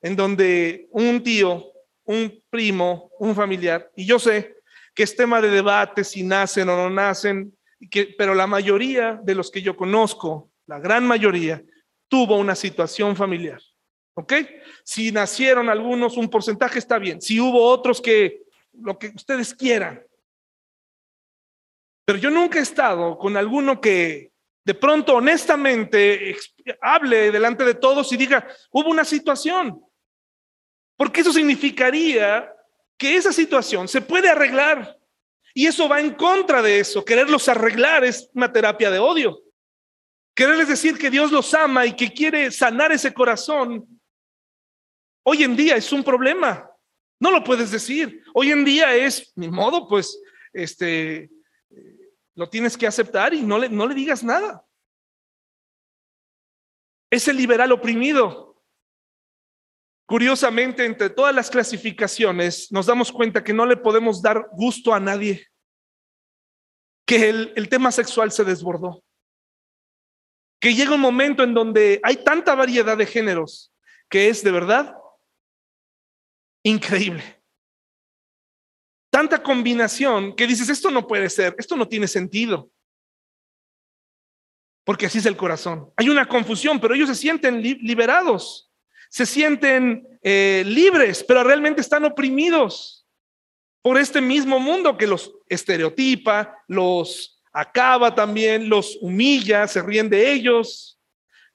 en 0.00 0.16
donde 0.16 0.88
un 0.92 1.22
tío, 1.22 1.66
un 2.04 2.42
primo, 2.48 3.10
un 3.18 3.34
familiar, 3.34 3.90
y 3.94 4.06
yo 4.06 4.18
sé 4.18 4.56
que 4.94 5.02
es 5.02 5.14
tema 5.14 5.42
de 5.42 5.50
debate 5.50 6.02
si 6.02 6.22
nacen 6.22 6.66
o 6.70 6.76
no 6.76 6.88
nacen, 6.88 7.54
pero 8.18 8.34
la 8.34 8.46
mayoría 8.46 9.20
de 9.22 9.34
los 9.34 9.50
que 9.50 9.62
yo 9.62 9.76
conozco, 9.76 10.50
la 10.66 10.78
gran 10.78 11.06
mayoría, 11.06 11.62
tuvo 12.08 12.36
una 12.36 12.54
situación 12.54 13.16
familiar. 13.16 13.60
¿Ok? 14.14 14.34
Si 14.84 15.12
nacieron 15.12 15.68
algunos, 15.68 16.16
un 16.16 16.28
porcentaje 16.28 16.78
está 16.78 16.98
bien. 16.98 17.22
Si 17.22 17.40
hubo 17.40 17.64
otros 17.64 18.00
que 18.00 18.42
lo 18.72 18.98
que 18.98 19.08
ustedes 19.08 19.54
quieran. 19.54 20.04
Pero 22.04 22.18
yo 22.18 22.30
nunca 22.30 22.58
he 22.58 22.62
estado 22.62 23.16
con 23.16 23.36
alguno 23.36 23.80
que 23.80 24.32
de 24.64 24.74
pronto 24.74 25.16
honestamente 25.16 26.36
hable 26.80 27.30
delante 27.30 27.64
de 27.64 27.74
todos 27.74 28.12
y 28.12 28.16
diga, 28.16 28.46
hubo 28.70 28.90
una 28.90 29.04
situación. 29.04 29.82
Porque 30.96 31.22
eso 31.22 31.32
significaría 31.32 32.52
que 32.98 33.16
esa 33.16 33.32
situación 33.32 33.88
se 33.88 34.02
puede 34.02 34.28
arreglar. 34.28 34.98
Y 35.54 35.66
eso 35.66 35.88
va 35.88 36.00
en 36.00 36.14
contra 36.14 36.62
de 36.62 36.80
eso. 36.80 37.04
Quererlos 37.04 37.48
arreglar 37.48 38.04
es 38.04 38.30
una 38.34 38.52
terapia 38.52 38.90
de 38.90 38.98
odio. 38.98 39.42
Quererles 40.34 40.68
decir 40.68 40.96
que 40.96 41.10
Dios 41.10 41.32
los 41.32 41.52
ama 41.54 41.86
y 41.86 41.94
que 41.94 42.12
quiere 42.12 42.50
sanar 42.50 42.92
ese 42.92 43.12
corazón, 43.12 44.00
hoy 45.24 45.42
en 45.42 45.56
día 45.56 45.76
es 45.76 45.92
un 45.92 46.04
problema. 46.04 46.70
No 47.18 47.30
lo 47.30 47.44
puedes 47.44 47.70
decir. 47.70 48.22
Hoy 48.32 48.50
en 48.50 48.64
día 48.64 48.94
es, 48.94 49.32
ni 49.36 49.48
modo, 49.48 49.86
pues, 49.88 50.20
este, 50.52 51.30
lo 52.34 52.48
tienes 52.48 52.76
que 52.76 52.86
aceptar 52.86 53.34
y 53.34 53.42
no 53.42 53.58
le, 53.58 53.68
no 53.68 53.86
le 53.86 53.94
digas 53.94 54.24
nada. 54.24 54.64
Es 57.10 57.28
el 57.28 57.36
liberal 57.36 57.72
oprimido. 57.72 58.49
Curiosamente, 60.10 60.84
entre 60.84 61.08
todas 61.08 61.32
las 61.32 61.48
clasificaciones, 61.48 62.72
nos 62.72 62.86
damos 62.86 63.12
cuenta 63.12 63.44
que 63.44 63.52
no 63.52 63.64
le 63.64 63.76
podemos 63.76 64.20
dar 64.20 64.48
gusto 64.50 64.92
a 64.92 64.98
nadie, 64.98 65.46
que 67.06 67.28
el, 67.28 67.68
tema 67.68 67.92
sexual 67.92 68.32
se 68.32 68.42
desbordó, 68.42 69.04
que 70.60 70.74
llega 70.74 70.96
un 70.96 71.00
momento 71.00 71.44
en 71.44 71.54
donde 71.54 72.00
hay 72.02 72.24
tanta 72.24 72.56
variedad 72.56 72.98
de 72.98 73.06
géneros 73.06 73.72
que 74.08 74.28
es 74.28 74.42
de 74.42 74.50
verdad 74.50 74.96
increíble. 76.64 77.22
Tanta 79.12 79.40
combinación 79.40 80.34
que 80.34 80.48
dices, 80.48 80.68
esto 80.70 80.90
no 80.90 81.06
puede 81.06 81.30
ser, 81.30 81.54
esto 81.56 81.76
no 81.76 81.86
tiene 81.86 82.08
sentido. 82.08 82.68
Porque 84.82 85.06
así 85.06 85.18
es 85.18 85.26
el 85.26 85.36
corazón. 85.36 85.92
Hay 85.96 86.08
una 86.08 86.26
confusión, 86.26 86.80
pero 86.80 86.94
ellos 86.94 87.08
se 87.08 87.14
sienten 87.14 87.62
liberados 87.62 88.69
se 89.10 89.26
sienten 89.26 90.08
eh, 90.22 90.62
libres, 90.64 91.24
pero 91.24 91.42
realmente 91.44 91.80
están 91.80 92.04
oprimidos 92.04 93.06
por 93.82 93.98
este 93.98 94.20
mismo 94.20 94.60
mundo 94.60 94.96
que 94.96 95.06
los 95.06 95.32
estereotipa, 95.48 96.56
los 96.68 97.42
acaba 97.52 98.14
también, 98.14 98.68
los 98.68 98.96
humilla, 99.00 99.66
se 99.66 99.82
ríen 99.82 100.08
de 100.08 100.32
ellos, 100.32 100.98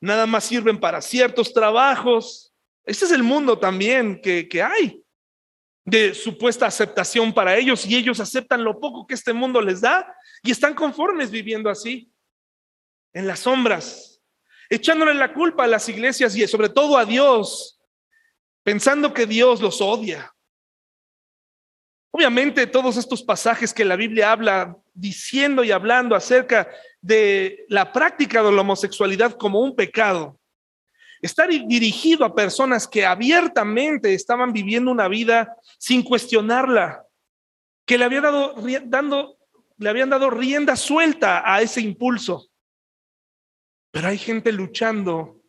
nada 0.01 0.25
más 0.25 0.43
sirven 0.43 0.79
para 0.79 1.01
ciertos 1.01 1.53
trabajos. 1.53 2.53
Este 2.83 3.05
es 3.05 3.11
el 3.11 3.23
mundo 3.23 3.57
también 3.57 4.19
que, 4.21 4.49
que 4.49 4.61
hay 4.61 5.01
de 5.85 6.13
supuesta 6.13 6.65
aceptación 6.65 7.31
para 7.33 7.55
ellos 7.55 7.85
y 7.85 7.95
ellos 7.95 8.19
aceptan 8.19 8.63
lo 8.63 8.79
poco 8.79 9.07
que 9.07 9.13
este 9.13 9.33
mundo 9.33 9.61
les 9.61 9.81
da 9.81 10.13
y 10.43 10.51
están 10.51 10.73
conformes 10.73 11.31
viviendo 11.31 11.69
así, 11.69 12.11
en 13.13 13.27
las 13.27 13.39
sombras, 13.39 14.14
echándole 14.69 15.13
la 15.13 15.33
culpa 15.33 15.63
a 15.63 15.67
las 15.67 15.87
iglesias 15.89 16.35
y 16.35 16.47
sobre 16.47 16.69
todo 16.69 16.97
a 16.97 17.05
Dios, 17.05 17.79
pensando 18.63 19.13
que 19.13 19.25
Dios 19.25 19.61
los 19.61 19.81
odia. 19.81 20.33
Obviamente 22.11 22.65
todos 22.65 22.95
estos 22.97 23.21
pasajes 23.21 23.73
que 23.73 23.83
la 23.83 23.97
Biblia 23.97 24.31
habla 24.31 24.77
diciendo 24.93 25.63
y 25.63 25.71
hablando 25.71 26.15
acerca 26.15 26.69
de 27.01 27.65
la 27.67 27.91
práctica 27.91 28.41
de 28.41 28.51
la 28.51 28.61
homosexualidad 28.61 29.33
como 29.33 29.59
un 29.59 29.75
pecado, 29.75 30.39
está 31.21 31.45
dirigido 31.45 32.23
a 32.23 32.33
personas 32.33 32.87
que 32.87 33.05
abiertamente 33.05 34.13
estaban 34.13 34.53
viviendo 34.53 34.91
una 34.91 35.07
vida 35.07 35.55
sin 35.77 36.03
cuestionarla, 36.03 37.03
que 37.85 37.97
le, 37.97 38.05
había 38.05 38.21
dado, 38.21 38.55
dando, 38.85 39.37
le 39.77 39.89
habían 39.89 40.09
dado 40.09 40.29
rienda 40.29 40.75
suelta 40.75 41.43
a 41.45 41.61
ese 41.61 41.81
impulso. 41.81 42.47
Pero 43.95 44.09
hay 44.09 44.17
gente 44.17 44.51
luchando 44.51 45.41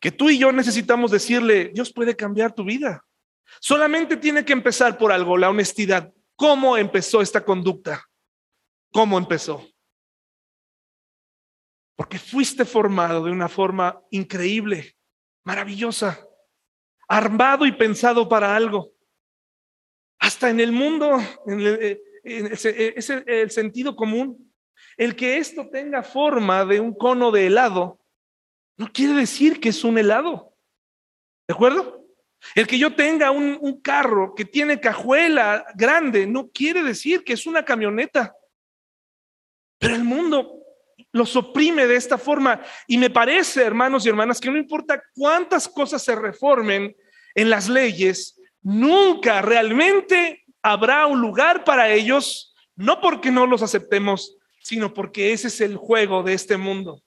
que 0.00 0.10
tú 0.10 0.28
y 0.28 0.38
yo 0.38 0.50
necesitamos 0.50 1.12
decirle, 1.12 1.70
Dios 1.72 1.92
puede 1.92 2.16
cambiar 2.16 2.52
tu 2.52 2.64
vida. 2.64 3.06
Solamente 3.60 4.16
tiene 4.16 4.44
que 4.44 4.52
empezar 4.52 4.98
por 4.98 5.12
algo, 5.12 5.38
la 5.38 5.50
honestidad. 5.50 6.12
¿Cómo 6.34 6.76
empezó 6.76 7.22
esta 7.22 7.44
conducta? 7.44 8.04
¿Cómo 8.90 9.16
empezó? 9.16 9.64
Porque 11.94 12.18
fuiste 12.18 12.64
formado 12.64 13.22
de 13.22 13.30
una 13.30 13.48
forma 13.48 14.02
increíble, 14.10 14.96
maravillosa, 15.44 16.26
armado 17.06 17.66
y 17.66 17.70
pensado 17.70 18.28
para 18.28 18.56
algo. 18.56 18.94
Hasta 20.18 20.50
en 20.50 20.58
el 20.58 20.72
mundo, 20.72 21.20
en 21.46 21.60
el, 21.60 22.00
eh, 22.24 22.94
es 22.96 23.10
el 23.10 23.50
sentido 23.52 23.94
común. 23.94 24.45
El 24.96 25.14
que 25.14 25.38
esto 25.38 25.68
tenga 25.68 26.02
forma 26.02 26.64
de 26.64 26.80
un 26.80 26.94
cono 26.94 27.30
de 27.30 27.46
helado 27.46 28.00
no 28.78 28.92
quiere 28.92 29.14
decir 29.14 29.60
que 29.60 29.70
es 29.70 29.84
un 29.84 29.98
helado. 29.98 30.54
¿De 31.46 31.54
acuerdo? 31.54 32.04
El 32.54 32.66
que 32.66 32.78
yo 32.78 32.94
tenga 32.94 33.30
un, 33.30 33.80
carro 33.80 34.34
que 34.34 34.44
tiene 34.44 34.80
cajuela 34.80 35.64
grande 35.74 36.26
no 36.26 36.48
quiere 36.48 36.82
decir 36.82 37.24
que 37.24 37.32
es 37.32 37.46
una 37.46 37.64
camioneta. 37.64 38.34
Pero 39.78 39.94
el 39.94 40.04
mundo 40.04 40.62
los 41.12 41.34
oprime 41.36 41.86
de 41.86 41.96
esta 41.96 42.18
forma. 42.18 42.62
Y 42.86 42.98
me 42.98 43.10
parece, 43.10 43.62
hermanos 43.62 44.04
y 44.04 44.08
hermanas, 44.08 44.40
que 44.40 44.50
no 44.50 44.58
importa 44.58 45.02
cuántas 45.14 45.68
cosas 45.68 46.02
se 46.02 46.14
reformen 46.14 46.96
en 47.34 47.50
las 47.50 47.68
leyes, 47.68 48.38
nunca 48.62 49.42
realmente 49.42 50.44
habrá 50.62 51.06
un 51.06 51.20
lugar 51.20 51.64
para 51.64 51.90
ellos, 51.90 52.54
no 52.74 53.00
porque 53.00 53.30
no 53.30 53.46
los 53.46 53.62
aceptemos, 53.62 54.36
sino 54.66 54.92
porque 54.92 55.32
ese 55.32 55.46
es 55.46 55.60
el 55.60 55.76
juego 55.76 56.24
de 56.24 56.32
este 56.32 56.56
mundo. 56.56 57.00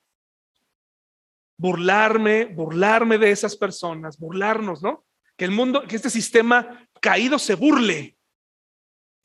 Burlarme, 1.57 2.45
burlarme 2.45 3.17
de 3.17 3.31
esas 3.31 3.57
personas, 3.57 4.17
burlarnos, 4.17 4.81
¿no? 4.81 5.05
Que 5.35 5.43
el 5.43 5.51
mundo, 5.51 5.85
que 5.85 5.97
este 5.97 6.09
sistema 6.09 6.87
caído 7.01 7.37
se 7.37 7.55
burle. 7.55 8.17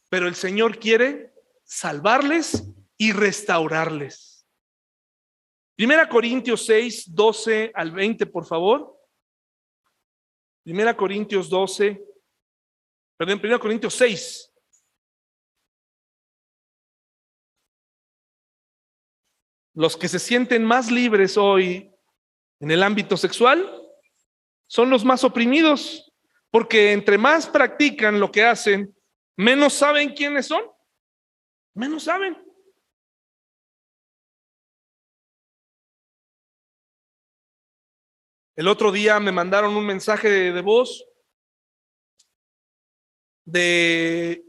Pero 0.09 0.27
el 0.27 0.35
Señor 0.35 0.81
quiere 0.81 1.33
salvarles 1.63 2.65
y 2.97 3.13
restaurarles. 3.13 4.49
Primera 5.77 6.09
Corintios 6.09 6.67
6, 6.67 7.15
12 7.15 7.71
al 7.73 7.93
20, 7.93 8.27
por 8.27 8.47
favor. 8.47 8.99
Primera 10.65 10.97
Corintios 10.97 11.49
12, 11.49 12.05
perdón, 13.17 13.39
Primera 13.39 13.61
Corintios 13.61 13.95
6, 13.95 14.54
los 19.75 19.97
que 19.97 20.09
se 20.09 20.19
sienten 20.19 20.65
más 20.65 20.91
libres 20.91 21.37
hoy 21.37 21.93
en 22.61 22.71
el 22.71 22.83
ámbito 22.83 23.17
sexual 23.17 23.71
son 24.67 24.89
los 24.89 25.05
más 25.05 25.25
oprimidos, 25.25 26.13
porque 26.51 26.93
entre 26.93 27.19
más 27.19 27.47
practican 27.49 28.21
lo 28.21 28.31
que 28.31 28.45
hacen, 28.45 28.97
menos 29.37 29.75
saben 29.75 30.15
quiénes 30.15 30.47
son, 30.47 30.63
menos 31.75 32.05
saben. 32.05 32.37
El 38.57 38.69
otro 38.69 38.93
día 38.93 39.19
me 39.19 39.33
mandaron 39.33 39.77
un 39.77 39.85
mensaje 39.85 40.29
de, 40.31 40.61
voz 40.61 41.05
de 43.45 44.45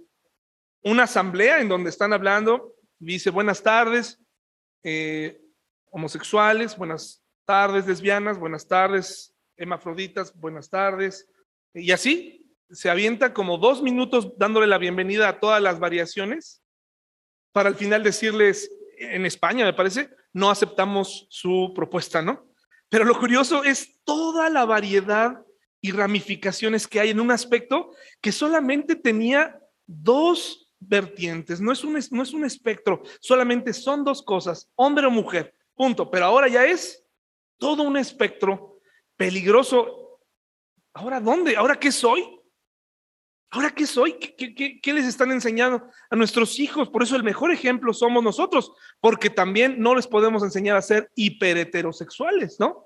una 0.84 1.04
asamblea 1.04 1.60
en 1.60 1.70
donde 1.70 1.90
están 1.90 2.14
hablando. 2.14 2.76
Dice, 3.00 3.32
buenas 3.32 3.64
tardes, 3.64 4.20
eh, 4.88 5.42
homosexuales, 5.90 6.78
buenas 6.78 7.24
tardes, 7.44 7.88
lesbianas, 7.88 8.38
buenas 8.38 8.68
tardes, 8.68 9.36
hemafroditas, 9.58 10.32
buenas 10.40 10.70
tardes. 10.70 11.28
Y 11.74 11.92
así 11.92 12.56
se 12.70 12.92
avienta 12.92 13.34
como 13.34 13.58
dos 13.58 13.82
minutos 13.82 14.38
dándole 14.38 14.68
la 14.68 14.78
bienvenida 14.78 15.28
a 15.28 15.40
todas 15.40 15.60
las 15.60 15.80
variaciones 15.80 16.62
para 17.52 17.70
al 17.70 17.76
final 17.76 18.04
decirles, 18.04 18.70
en 19.00 19.26
España 19.26 19.66
me 19.66 19.74
parece, 19.74 20.12
no 20.34 20.52
aceptamos 20.52 21.26
su 21.32 21.74
propuesta, 21.76 22.22
¿no? 22.22 22.48
Pero 22.88 23.06
lo 23.06 23.18
curioso 23.18 23.64
es 23.64 24.04
toda 24.04 24.52
la 24.52 24.66
variedad 24.66 25.44
y 25.82 25.94
ramificaciones 25.94 26.88
que 26.88 27.00
hay 27.00 27.10
en 27.10 27.20
un 27.20 27.32
aspecto 27.32 27.90
que 28.22 28.32
solamente 28.32 28.96
tenía 28.96 29.60
dos 29.88 30.65
vertientes, 30.88 31.62
no 31.62 31.72
es, 31.72 31.84
un, 31.84 32.00
no 32.12 32.24
es 32.24 32.34
un 32.34 32.46
espectro, 32.46 33.02
solamente 33.20 33.74
son 33.74 34.04
dos 34.04 34.22
cosas, 34.24 34.70
hombre 34.76 35.08
o 35.08 35.12
mujer, 35.12 35.54
punto. 35.76 36.10
Pero 36.10 36.26
ahora 36.26 36.48
ya 36.48 36.66
es 36.66 37.04
todo 37.58 37.84
un 37.84 37.98
espectro 37.98 38.80
peligroso. 39.16 40.20
¿Ahora 40.94 41.20
dónde? 41.20 41.56
¿Ahora 41.56 41.80
qué 41.80 41.92
soy? 41.92 42.36
¿Ahora 43.52 43.72
qué 43.72 43.86
soy? 43.86 44.14
¿Qué, 44.14 44.94
les 44.94 45.06
están 45.06 45.32
enseñando 45.32 45.88
a 46.10 46.16
nuestros 46.16 46.60
hijos? 46.60 46.90
Por 46.90 47.04
eso 47.04 47.16
el 47.16 47.24
mejor 47.24 47.52
ejemplo 47.52 47.94
somos 47.94 48.24
nosotros, 48.24 48.72
porque 49.00 49.30
también 49.30 49.80
no 49.80 49.96
les 49.96 50.08
podemos 50.08 50.44
enseñar 50.44 50.76
a 50.76 50.82
ser 50.82 51.10
hiperheterosexuales, 51.16 52.60
¿no? 52.60 52.86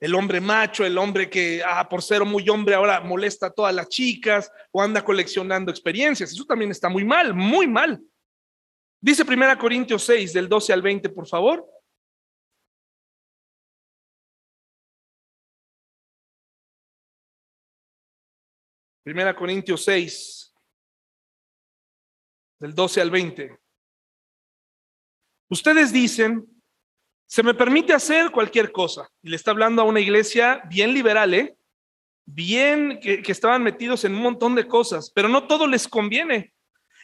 El 0.00 0.14
hombre 0.14 0.40
macho, 0.40 0.84
el 0.84 0.96
hombre 0.96 1.28
que, 1.28 1.62
ah, 1.64 1.88
por 1.88 2.02
ser 2.02 2.24
muy 2.24 2.48
hombre, 2.48 2.74
ahora 2.74 3.00
molesta 3.00 3.46
a 3.46 3.50
todas 3.50 3.74
las 3.74 3.88
chicas 3.88 4.50
o 4.70 4.80
anda 4.80 5.04
coleccionando 5.04 5.70
experiencias. 5.70 6.30
Eso 6.30 6.44
también 6.44 6.70
está 6.70 6.88
muy 6.88 7.04
mal, 7.04 7.34
muy 7.34 7.66
mal. 7.66 8.00
Dice 9.00 9.24
1 9.24 9.58
Corintios 9.58 10.04
6, 10.04 10.32
del 10.32 10.48
12 10.48 10.72
al 10.72 10.82
20, 10.82 11.08
por 11.08 11.26
favor. 11.26 11.68
Primera 19.02 19.34
Corintios 19.34 19.84
6, 19.84 20.54
del 22.60 22.74
12 22.74 23.00
al 23.00 23.10
20. 23.10 23.58
Ustedes 25.48 25.92
dicen, 25.92 26.57
se 27.28 27.42
me 27.42 27.52
permite 27.52 27.92
hacer 27.92 28.30
cualquier 28.30 28.72
cosa. 28.72 29.08
Y 29.22 29.28
le 29.28 29.36
está 29.36 29.50
hablando 29.50 29.82
a 29.82 29.84
una 29.84 30.00
iglesia 30.00 30.62
bien 30.68 30.94
liberal, 30.94 31.34
¿eh? 31.34 31.56
Bien 32.24 32.98
que, 33.00 33.22
que 33.22 33.32
estaban 33.32 33.62
metidos 33.62 34.04
en 34.04 34.14
un 34.14 34.22
montón 34.22 34.54
de 34.54 34.66
cosas, 34.66 35.12
pero 35.14 35.28
no 35.28 35.46
todo 35.46 35.66
les 35.66 35.86
conviene. 35.86 36.54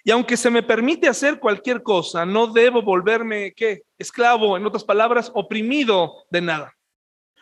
Y 0.03 0.11
aunque 0.11 0.37
se 0.37 0.51
me 0.51 0.63
permite 0.63 1.09
hacer 1.09 1.39
cualquier 1.39 1.83
cosa, 1.83 2.25
no 2.25 2.47
debo 2.47 2.83
volverme, 2.83 3.53
¿qué? 3.55 3.83
Esclavo, 3.99 4.57
en 4.57 4.65
otras 4.65 4.85
palabras, 4.85 5.31
oprimido 5.35 6.25
de 6.31 6.41
nada. 6.41 6.75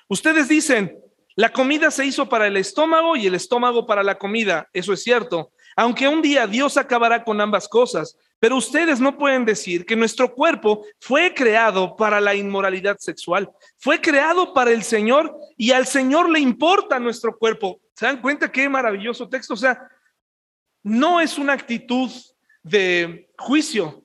Ustedes 0.09 0.49
dicen, 0.49 0.99
la 1.37 1.53
comida 1.53 1.91
se 1.93 2.05
hizo 2.05 2.28
para 2.28 2.49
el 2.49 2.57
estómago 2.57 3.16
y 3.16 3.28
el 3.28 3.35
estómago 3.35 3.87
para 3.87 4.03
la 4.03 4.18
comida, 4.18 4.68
eso 4.72 4.93
es 4.93 5.05
cierto. 5.05 5.53
Aunque 5.76 6.09
un 6.09 6.20
día 6.20 6.49
Dios 6.49 6.76
acabará 6.76 7.22
con 7.22 7.41
ambas 7.41 7.68
cosas, 7.68 8.18
pero 8.43 8.57
ustedes 8.57 8.99
no 8.99 9.16
pueden 9.16 9.45
decir 9.45 9.86
que 9.86 9.95
nuestro 9.95 10.34
cuerpo 10.34 10.84
fue 10.99 11.32
creado 11.32 11.95
para 11.95 12.20
la 12.20 12.34
inmoralidad 12.34 12.99
sexual, 12.99 13.49
fue 13.78 14.01
creado 14.01 14.53
para 14.53 14.72
el 14.72 14.82
Señor 14.82 15.38
y 15.57 15.70
al 15.70 15.86
Señor 15.86 16.28
le 16.28 16.40
importa 16.40 16.99
nuestro 16.99 17.38
cuerpo. 17.38 17.80
¿Se 17.95 18.05
dan 18.05 18.20
cuenta 18.20 18.51
qué 18.51 18.68
maravilloso 18.68 19.28
texto? 19.28 19.55
O 19.55 19.57
sea, 19.57 19.88
no 20.82 21.20
es 21.20 21.38
una 21.38 21.53
actitud 21.53 22.11
de 22.64 23.32
juicio, 23.38 24.05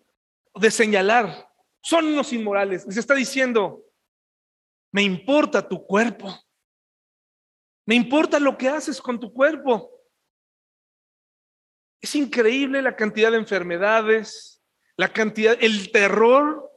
de 0.53 0.69
señalar. 0.69 1.49
Son 1.81 2.05
unos 2.05 2.31
inmorales. 2.31 2.85
Les 2.85 2.97
está 2.97 3.15
diciendo, 3.15 3.85
me 4.91 5.01
importa 5.01 5.67
tu 5.67 5.83
cuerpo. 5.83 6.31
Me 7.87 7.95
importa 7.95 8.39
lo 8.39 8.55
que 8.55 8.69
haces 8.69 9.01
con 9.01 9.19
tu 9.19 9.33
cuerpo. 9.33 9.96
Es 12.01 12.15
increíble 12.15 12.81
la 12.81 12.95
cantidad 12.95 13.31
de 13.31 13.37
enfermedades, 13.37 14.61
la 14.97 15.11
cantidad, 15.11 15.57
el 15.59 15.91
terror 15.91 16.69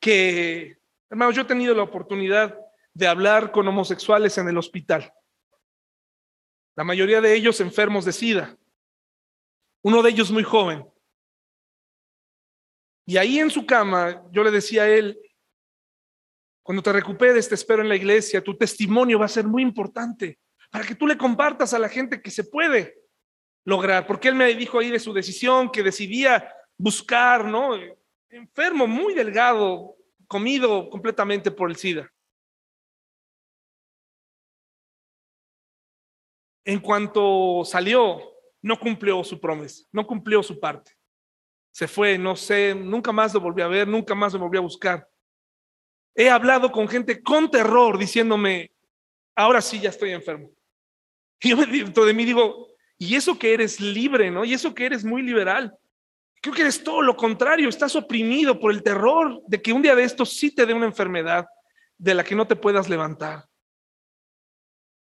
que, 0.00 0.78
hermanos, 1.10 1.34
yo 1.34 1.42
he 1.42 1.46
tenido 1.46 1.74
la 1.74 1.82
oportunidad 1.82 2.58
de 2.92 3.06
hablar 3.06 3.52
con 3.52 3.66
homosexuales 3.68 4.36
en 4.38 4.48
el 4.48 4.58
hospital. 4.58 5.12
La 6.76 6.84
mayoría 6.84 7.20
de 7.20 7.34
ellos 7.34 7.60
enfermos 7.60 8.04
de 8.04 8.12
SIDA. 8.12 8.56
Uno 9.82 10.02
de 10.02 10.10
ellos 10.10 10.30
muy 10.30 10.42
joven. 10.42 10.86
Y 13.06 13.16
ahí 13.16 13.38
en 13.38 13.50
su 13.50 13.64
cama, 13.64 14.22
yo 14.32 14.42
le 14.42 14.50
decía 14.50 14.82
a 14.82 14.88
él, 14.88 15.18
cuando 16.62 16.82
te 16.82 16.92
recuperes, 16.92 17.48
te 17.48 17.54
espero 17.54 17.82
en 17.82 17.88
la 17.88 17.94
iglesia, 17.94 18.42
tu 18.42 18.56
testimonio 18.56 19.18
va 19.20 19.26
a 19.26 19.28
ser 19.28 19.46
muy 19.46 19.62
importante 19.62 20.40
para 20.70 20.84
que 20.84 20.96
tú 20.96 21.06
le 21.06 21.16
compartas 21.16 21.72
a 21.72 21.78
la 21.78 21.88
gente 21.88 22.20
que 22.20 22.30
se 22.30 22.44
puede 22.44 23.05
lograr, 23.66 24.06
porque 24.06 24.28
él 24.28 24.36
me 24.36 24.54
dijo 24.54 24.78
ahí 24.78 24.90
de 24.90 25.00
su 25.00 25.12
decisión 25.12 25.70
que 25.70 25.82
decidía 25.82 26.48
buscar, 26.78 27.44
¿no? 27.44 27.72
Enfermo, 28.30 28.86
muy 28.86 29.12
delgado, 29.12 29.96
comido 30.28 30.88
completamente 30.88 31.50
por 31.50 31.68
el 31.68 31.76
SIDA. 31.76 32.10
En 36.64 36.78
cuanto 36.80 37.64
salió, 37.64 38.20
no 38.62 38.78
cumplió 38.78 39.22
su 39.24 39.40
promesa, 39.40 39.84
no 39.92 40.06
cumplió 40.06 40.42
su 40.42 40.58
parte. 40.58 40.92
Se 41.72 41.88
fue, 41.88 42.16
no 42.16 42.36
sé, 42.36 42.74
nunca 42.74 43.12
más 43.12 43.34
lo 43.34 43.40
volví 43.40 43.62
a 43.62 43.68
ver, 43.68 43.86
nunca 43.86 44.14
más 44.14 44.32
lo 44.32 44.38
volví 44.38 44.58
a 44.58 44.62
buscar. 44.62 45.08
He 46.14 46.30
hablado 46.30 46.70
con 46.70 46.88
gente 46.88 47.20
con 47.20 47.50
terror 47.50 47.98
diciéndome, 47.98 48.72
ahora 49.34 49.60
sí 49.60 49.80
ya 49.80 49.90
estoy 49.90 50.12
enfermo. 50.12 50.50
Y 51.40 51.50
yo 51.50 51.56
dentro 51.56 52.04
de 52.04 52.14
mí 52.14 52.24
digo, 52.24 52.65
y 52.98 53.14
eso 53.14 53.38
que 53.38 53.52
eres 53.52 53.80
libre, 53.80 54.30
¿no? 54.30 54.44
Y 54.44 54.54
eso 54.54 54.74
que 54.74 54.86
eres 54.86 55.04
muy 55.04 55.22
liberal. 55.22 55.76
Creo 56.40 56.54
que 56.54 56.62
eres 56.62 56.82
todo 56.82 57.02
lo 57.02 57.16
contrario, 57.16 57.68
estás 57.68 57.96
oprimido 57.96 58.58
por 58.58 58.72
el 58.72 58.82
terror 58.82 59.42
de 59.46 59.60
que 59.60 59.72
un 59.72 59.82
día 59.82 59.94
de 59.94 60.04
estos 60.04 60.36
sí 60.36 60.54
te 60.54 60.64
dé 60.64 60.74
una 60.74 60.86
enfermedad 60.86 61.46
de 61.98 62.14
la 62.14 62.24
que 62.24 62.34
no 62.34 62.46
te 62.46 62.56
puedas 62.56 62.88
levantar. 62.88 63.46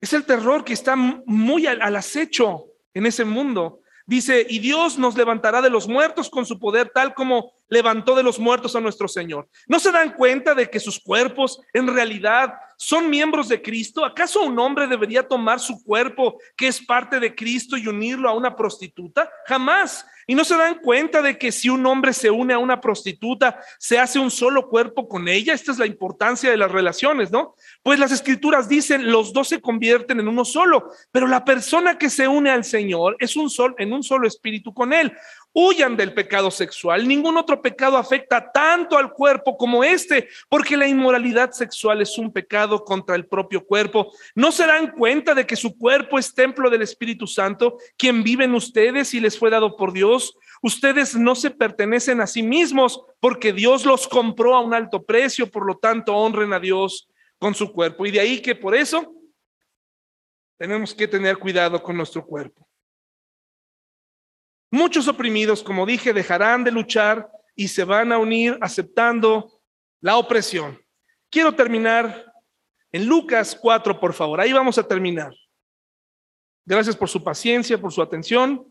Es 0.01 0.13
el 0.13 0.25
terror 0.25 0.63
que 0.63 0.73
está 0.73 0.95
muy 0.95 1.67
al, 1.67 1.81
al 1.81 1.95
acecho 1.95 2.65
en 2.93 3.05
ese 3.05 3.25
mundo. 3.25 3.81
Dice, 4.05 4.45
y 4.47 4.59
Dios 4.59 4.97
nos 4.97 5.17
levantará 5.17 5.61
de 5.61 5.69
los 5.69 5.87
muertos 5.87 6.29
con 6.29 6.45
su 6.45 6.59
poder, 6.59 6.91
tal 6.93 7.13
como 7.13 7.53
levantó 7.69 8.15
de 8.15 8.23
los 8.23 8.39
muertos 8.39 8.75
a 8.75 8.81
nuestro 8.81 9.07
Señor. 9.07 9.47
¿No 9.67 9.79
se 9.79 9.91
dan 9.91 10.13
cuenta 10.13 10.53
de 10.53 10.69
que 10.69 10.79
sus 10.79 10.99
cuerpos 10.99 11.61
en 11.73 11.87
realidad 11.87 12.53
son 12.77 13.09
miembros 13.09 13.49
de 13.49 13.61
Cristo? 13.61 14.05
¿Acaso 14.05 14.43
un 14.43 14.57
hombre 14.59 14.87
debería 14.87 15.27
tomar 15.27 15.59
su 15.59 15.83
cuerpo, 15.83 16.39
que 16.55 16.67
es 16.67 16.83
parte 16.83 17.19
de 17.19 17.35
Cristo, 17.35 17.77
y 17.77 17.87
unirlo 17.87 18.29
a 18.29 18.33
una 18.33 18.55
prostituta? 18.55 19.29
Jamás. 19.45 20.05
Y 20.29 20.35
no 20.35 20.43
se 20.43 20.57
dan 20.57 20.79
cuenta 20.79 21.21
de 21.21 21.37
que 21.37 21.53
si 21.53 21.69
un 21.69 21.85
hombre 21.85 22.11
se 22.11 22.29
une 22.29 22.53
a 22.53 22.57
una 22.57 22.81
prostituta, 22.81 23.61
se 23.79 23.97
hace 23.97 24.19
un 24.19 24.29
solo 24.29 24.67
cuerpo 24.67 25.07
con 25.07 25.27
ella. 25.29 25.53
Esta 25.53 25.71
es 25.71 25.79
la 25.79 25.85
importancia 25.85 26.51
de 26.51 26.57
las 26.57 26.69
relaciones, 26.69 27.31
¿no? 27.31 27.55
Pues 27.81 27.97
las 27.97 28.11
escrituras 28.11 28.67
dicen, 28.67 29.09
los 29.09 29.31
dos 29.31 29.47
se 29.47 29.61
convierten 29.61 30.19
en 30.19 30.27
uno 30.27 30.43
solo, 30.43 30.91
pero 31.11 31.27
la 31.27 31.45
persona 31.45 31.97
que 31.97 32.09
se 32.09 32.27
une 32.27 32.49
al 32.49 32.65
Señor 32.65 33.15
es 33.19 33.37
un 33.37 33.49
sol, 33.49 33.73
en 33.77 33.93
un 33.93 34.03
solo 34.03 34.27
espíritu 34.27 34.73
con 34.73 34.91
él. 34.91 35.13
Huyan 35.59 35.97
del 35.97 36.13
pecado 36.13 36.51
sexual. 36.51 37.07
Ningún 37.07 37.35
otro 37.35 37.59
pecado 37.63 37.97
afecta 37.97 38.51
tanto 38.51 38.95
al 38.95 39.11
cuerpo 39.11 39.57
como 39.57 39.83
este, 39.83 40.29
porque 40.49 40.77
la 40.77 40.87
inmoralidad 40.87 41.49
sexual 41.49 41.99
es 41.99 42.15
un 42.19 42.31
pecado 42.31 42.85
contra 42.85 43.15
el 43.15 43.25
propio 43.25 43.65
cuerpo. 43.65 44.11
¿No 44.35 44.51
se 44.51 44.67
dan 44.67 44.91
cuenta 44.91 45.33
de 45.33 45.47
que 45.47 45.55
su 45.55 45.75
cuerpo 45.75 46.19
es 46.19 46.35
templo 46.35 46.69
del 46.69 46.83
Espíritu 46.83 47.25
Santo, 47.25 47.79
quien 47.97 48.21
vive 48.21 48.43
en 48.43 48.53
ustedes 48.53 49.15
y 49.15 49.19
les 49.19 49.39
fue 49.39 49.49
dado 49.49 49.75
por 49.75 49.93
Dios? 49.93 50.37
Ustedes 50.61 51.15
no 51.15 51.33
se 51.33 51.49
pertenecen 51.49 52.21
a 52.21 52.27
sí 52.27 52.43
mismos 52.43 53.01
porque 53.19 53.51
Dios 53.51 53.83
los 53.83 54.07
compró 54.07 54.55
a 54.55 54.61
un 54.61 54.75
alto 54.75 55.07
precio, 55.07 55.49
por 55.49 55.65
lo 55.65 55.79
tanto 55.79 56.15
honren 56.15 56.53
a 56.53 56.59
Dios 56.59 57.09
con 57.39 57.55
su 57.55 57.73
cuerpo. 57.73 58.05
Y 58.05 58.11
de 58.11 58.19
ahí 58.19 58.43
que 58.43 58.53
por 58.53 58.75
eso 58.75 59.11
tenemos 60.59 60.93
que 60.93 61.07
tener 61.07 61.39
cuidado 61.39 61.81
con 61.81 61.97
nuestro 61.97 62.23
cuerpo. 62.23 62.67
Muchos 64.69 65.07
oprimidos, 65.07 65.63
como 65.63 65.85
dije, 65.85 66.13
dejarán 66.13 66.63
de 66.63 66.71
luchar 66.71 67.29
y 67.55 67.69
se 67.69 67.83
van 67.83 68.11
a 68.11 68.17
unir 68.17 68.57
aceptando 68.61 69.61
la 70.01 70.17
opresión. 70.17 70.79
Quiero 71.29 71.53
terminar 71.55 72.25
en 72.91 73.05
Lucas 73.05 73.57
4, 73.59 73.99
por 73.99 74.13
favor. 74.13 74.39
Ahí 74.39 74.53
vamos 74.53 74.77
a 74.77 74.87
terminar. 74.87 75.33
Gracias 76.65 76.95
por 76.95 77.09
su 77.09 77.23
paciencia, 77.23 77.79
por 77.79 77.93
su 77.93 78.01
atención. 78.01 78.67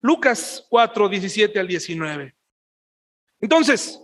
Lucas 0.00 0.66
4, 0.70 1.08
17 1.08 1.58
al 1.58 1.68
19. 1.68 2.36
Entonces, 3.40 4.00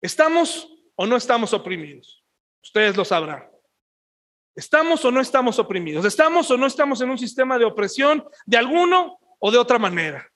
¿estamos 0.00 0.68
o 0.96 1.06
no 1.06 1.16
estamos 1.16 1.52
oprimidos? 1.52 2.24
Ustedes 2.62 2.96
lo 2.96 3.04
sabrán. 3.04 3.48
¿Estamos 4.54 5.04
o 5.04 5.10
no 5.10 5.20
estamos 5.20 5.58
oprimidos? 5.58 6.04
¿Estamos 6.04 6.50
o 6.50 6.56
no 6.56 6.66
estamos 6.66 7.00
en 7.00 7.10
un 7.10 7.18
sistema 7.18 7.58
de 7.58 7.64
opresión 7.64 8.24
de 8.44 8.56
alguno 8.56 9.18
o 9.38 9.50
de 9.50 9.58
otra 9.58 9.78
manera? 9.78 10.28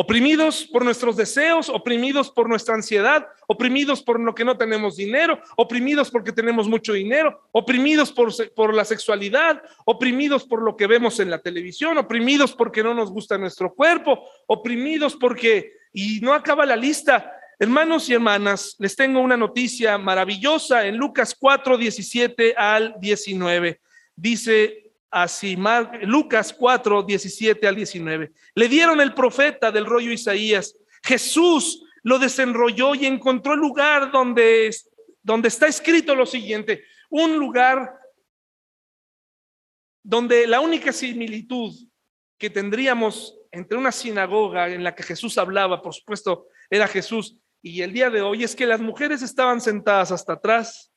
Oprimidos 0.00 0.64
por 0.64 0.82
nuestros 0.82 1.14
deseos, 1.14 1.68
oprimidos 1.68 2.30
por 2.30 2.48
nuestra 2.48 2.74
ansiedad, 2.74 3.26
oprimidos 3.46 4.02
por 4.02 4.18
lo 4.18 4.34
que 4.34 4.46
no 4.46 4.56
tenemos 4.56 4.96
dinero, 4.96 5.38
oprimidos 5.58 6.10
porque 6.10 6.32
tenemos 6.32 6.66
mucho 6.66 6.94
dinero, 6.94 7.42
oprimidos 7.52 8.10
por, 8.10 8.74
la 8.74 8.86
sexualidad, 8.86 9.62
oprimidos 9.84 10.44
por 10.44 10.62
lo 10.62 10.74
que 10.74 10.86
vemos 10.86 11.20
en 11.20 11.28
la 11.28 11.42
televisión, 11.42 11.98
oprimidos 11.98 12.54
porque 12.54 12.82
no 12.82 12.94
nos 12.94 13.12
gusta 13.12 13.36
nuestro 13.36 13.74
cuerpo, 13.74 14.24
oprimidos 14.46 15.16
porque, 15.16 15.74
y 15.92 16.20
no 16.22 16.32
acaba 16.32 16.64
la 16.64 16.76
lista, 16.76 17.30
hermanos 17.58 18.08
y 18.08 18.14
hermanas, 18.14 18.76
les 18.78 18.96
tengo 18.96 19.20
una 19.20 19.36
noticia 19.36 19.98
maravillosa 19.98 20.86
en 20.86 20.96
Lucas 20.96 21.36
4, 21.38 21.76
17 21.76 22.54
al 22.56 22.94
19. 22.98 23.78
Dice 24.16 24.89
así, 25.10 25.56
Lucas 26.02 26.52
4, 26.52 27.02
17 27.02 27.66
al 27.66 27.76
19. 27.76 28.32
Le 28.54 28.68
dieron 28.68 29.00
el 29.00 29.14
profeta 29.14 29.70
del 29.72 29.86
rollo 29.86 30.12
Isaías. 30.12 30.76
Jesús 31.02 31.84
lo 32.02 32.18
desenrolló 32.18 32.94
y 32.94 33.06
encontró 33.06 33.54
el 33.54 33.60
lugar 33.60 34.10
donde, 34.10 34.70
donde 35.22 35.48
está 35.48 35.66
escrito 35.66 36.14
lo 36.14 36.26
siguiente, 36.26 36.84
un 37.10 37.36
lugar 37.36 37.98
donde 40.02 40.46
la 40.46 40.60
única 40.60 40.92
similitud 40.92 41.74
que 42.38 42.50
tendríamos 42.50 43.36
entre 43.52 43.76
una 43.76 43.92
sinagoga 43.92 44.68
en 44.68 44.84
la 44.84 44.94
que 44.94 45.02
Jesús 45.02 45.36
hablaba, 45.36 45.82
por 45.82 45.94
supuesto, 45.94 46.46
era 46.70 46.86
Jesús, 46.86 47.36
y 47.62 47.82
el 47.82 47.92
día 47.92 48.08
de 48.08 48.22
hoy 48.22 48.44
es 48.44 48.56
que 48.56 48.66
las 48.66 48.80
mujeres 48.80 49.22
estaban 49.22 49.60
sentadas 49.60 50.12
hasta 50.12 50.34
atrás, 50.34 50.92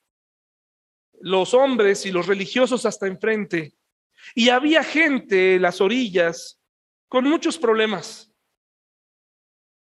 los 1.19 1.53
hombres 1.53 2.05
y 2.05 2.11
los 2.11 2.27
religiosos 2.27 2.85
hasta 2.85 3.07
enfrente, 3.07 3.75
y 4.35 4.49
había 4.49 4.83
gente 4.83 5.55
en 5.55 5.61
las 5.61 5.81
orillas 5.81 6.59
con 7.07 7.25
muchos 7.25 7.57
problemas. 7.57 8.31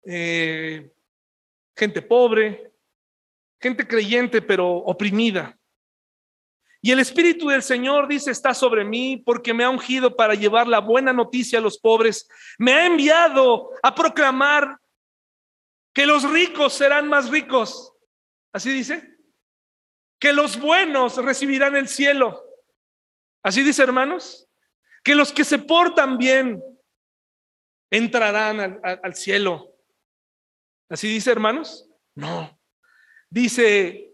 Eh, 0.03 0.91
gente 1.75 2.01
pobre, 2.01 2.73
gente 3.59 3.87
creyente 3.87 4.41
pero 4.41 4.69
oprimida. 4.69 5.57
Y 6.83 6.91
el 6.91 6.99
Espíritu 6.99 7.49
del 7.49 7.61
Señor 7.61 8.07
dice, 8.07 8.31
está 8.31 8.55
sobre 8.55 8.83
mí 8.83 9.21
porque 9.23 9.53
me 9.53 9.63
ha 9.63 9.69
ungido 9.69 10.15
para 10.15 10.33
llevar 10.33 10.67
la 10.67 10.79
buena 10.79 11.13
noticia 11.13 11.59
a 11.59 11.61
los 11.61 11.77
pobres. 11.77 12.27
Me 12.57 12.73
ha 12.73 12.87
enviado 12.87 13.69
a 13.83 13.93
proclamar 13.93 14.79
que 15.93 16.07
los 16.07 16.27
ricos 16.29 16.73
serán 16.73 17.07
más 17.07 17.29
ricos. 17.29 17.93
Así 18.51 18.71
dice. 18.71 19.15
Que 20.19 20.33
los 20.33 20.59
buenos 20.59 21.17
recibirán 21.17 21.75
el 21.75 21.87
cielo. 21.87 22.43
Así 23.43 23.63
dice, 23.63 23.83
hermanos. 23.83 24.47
Que 25.03 25.15
los 25.15 25.31
que 25.31 25.43
se 25.43 25.57
portan 25.57 26.17
bien 26.17 26.63
entrarán 27.89 28.79
al, 28.83 29.15
cielo. 29.15 29.75
Así 30.89 31.07
dice, 31.07 31.31
hermanos. 31.31 31.89
No. 32.13 32.59
Dice, 33.29 34.11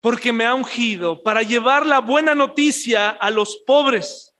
porque 0.00 0.32
me 0.32 0.44
ha 0.44 0.54
ungido 0.54 1.22
para 1.22 1.42
llevar 1.42 1.86
la 1.86 2.00
buena 2.00 2.34
noticia 2.34 3.10
a 3.10 3.30
los 3.30 3.58
pobres. 3.66 4.34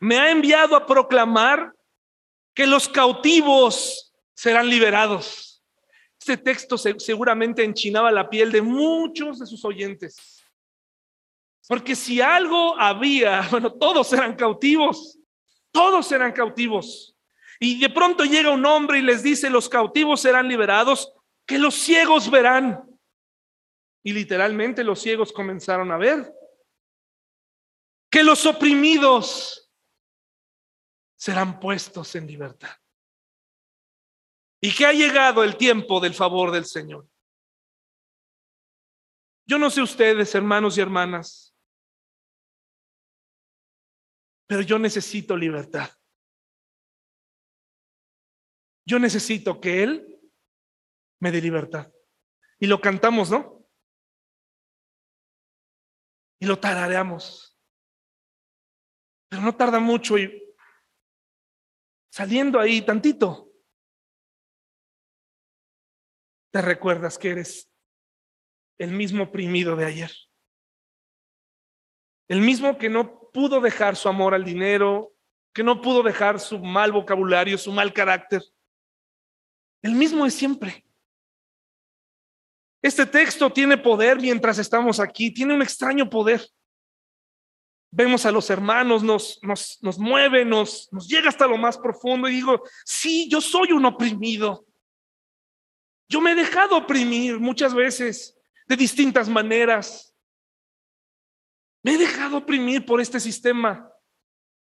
Me 0.00 0.18
ha 0.18 0.30
enviado 0.30 0.74
a 0.74 0.86
proclamar 0.86 1.72
que 2.54 2.66
los 2.66 2.88
cautivos 2.88 4.12
serán 4.34 4.68
liberados. 4.68 5.62
Este 6.18 6.36
texto 6.36 6.76
seguramente 6.78 7.64
enchinaba 7.64 8.10
la 8.10 8.28
piel 8.28 8.52
de 8.52 8.62
muchos 8.62 9.38
de 9.38 9.46
sus 9.46 9.64
oyentes. 9.64 10.41
Porque 11.68 11.94
si 11.94 12.20
algo 12.20 12.78
había, 12.78 13.42
bueno, 13.50 13.72
todos 13.72 14.12
eran 14.12 14.34
cautivos, 14.34 15.18
todos 15.70 16.10
eran 16.12 16.32
cautivos. 16.32 17.16
Y 17.60 17.80
de 17.80 17.90
pronto 17.90 18.24
llega 18.24 18.50
un 18.50 18.66
hombre 18.66 18.98
y 18.98 19.02
les 19.02 19.22
dice, 19.22 19.48
los 19.48 19.68
cautivos 19.68 20.20
serán 20.20 20.48
liberados, 20.48 21.12
que 21.46 21.58
los 21.58 21.74
ciegos 21.74 22.30
verán. 22.30 22.82
Y 24.02 24.12
literalmente 24.12 24.82
los 24.82 25.00
ciegos 25.00 25.32
comenzaron 25.32 25.92
a 25.92 25.96
ver 25.96 26.32
que 28.10 28.22
los 28.22 28.44
oprimidos 28.44 29.70
serán 31.16 31.58
puestos 31.60 32.14
en 32.14 32.26
libertad. 32.26 32.76
Y 34.60 34.74
que 34.74 34.84
ha 34.84 34.92
llegado 34.92 35.42
el 35.42 35.56
tiempo 35.56 35.98
del 35.98 36.14
favor 36.14 36.50
del 36.50 36.66
Señor. 36.66 37.08
Yo 39.46 39.58
no 39.58 39.70
sé 39.70 39.82
ustedes, 39.82 40.34
hermanos 40.34 40.76
y 40.76 40.80
hermanas, 40.80 41.51
pero 44.52 44.60
yo 44.60 44.78
necesito 44.78 45.34
libertad. 45.34 45.88
Yo 48.84 48.98
necesito 48.98 49.58
que 49.58 49.82
Él 49.82 50.20
me 51.20 51.32
dé 51.32 51.40
libertad. 51.40 51.90
Y 52.60 52.66
lo 52.66 52.78
cantamos, 52.78 53.30
¿no? 53.30 53.66
y 56.38 56.44
lo 56.44 56.58
tarareamos. 56.60 57.58
Pero 59.30 59.40
no 59.40 59.56
tarda 59.56 59.80
mucho 59.80 60.18
y 60.18 60.54
saliendo 62.12 62.60
ahí 62.60 62.82
tantito, 62.82 63.50
te 66.52 66.60
recuerdas 66.60 67.16
que 67.16 67.30
eres 67.30 67.72
el 68.76 68.92
mismo 68.92 69.24
oprimido 69.24 69.76
de 69.76 69.86
ayer. 69.86 70.12
El 72.28 72.42
mismo 72.42 72.76
que 72.76 72.90
no 72.90 73.21
pudo 73.32 73.60
dejar 73.60 73.96
su 73.96 74.08
amor 74.08 74.34
al 74.34 74.44
dinero, 74.44 75.12
que 75.52 75.62
no 75.62 75.80
pudo 75.80 76.02
dejar 76.02 76.38
su 76.38 76.58
mal 76.58 76.92
vocabulario, 76.92 77.58
su 77.58 77.72
mal 77.72 77.92
carácter. 77.92 78.42
El 79.82 79.94
mismo 79.94 80.24
es 80.24 80.34
siempre. 80.34 80.84
Este 82.82 83.06
texto 83.06 83.50
tiene 83.50 83.76
poder 83.76 84.20
mientras 84.20 84.58
estamos 84.58 85.00
aquí, 85.00 85.30
tiene 85.30 85.54
un 85.54 85.62
extraño 85.62 86.08
poder. 86.08 86.46
Vemos 87.90 88.24
a 88.24 88.32
los 88.32 88.48
hermanos, 88.50 89.02
nos, 89.02 89.38
nos, 89.42 89.78
nos 89.82 89.98
mueve, 89.98 90.44
nos, 90.44 90.88
nos 90.92 91.06
llega 91.06 91.28
hasta 91.28 91.46
lo 91.46 91.58
más 91.58 91.76
profundo 91.78 92.28
y 92.28 92.32
digo, 92.32 92.62
sí, 92.84 93.28
yo 93.28 93.40
soy 93.40 93.72
un 93.72 93.84
oprimido. 93.84 94.66
Yo 96.08 96.20
me 96.20 96.32
he 96.32 96.34
dejado 96.34 96.76
oprimir 96.76 97.38
muchas 97.38 97.74
veces 97.74 98.36
de 98.66 98.76
distintas 98.76 99.28
maneras. 99.28 100.11
Me 101.82 101.94
he 101.94 101.98
dejado 101.98 102.38
oprimir 102.38 102.86
por 102.86 103.00
este 103.00 103.18
sistema. 103.18 103.90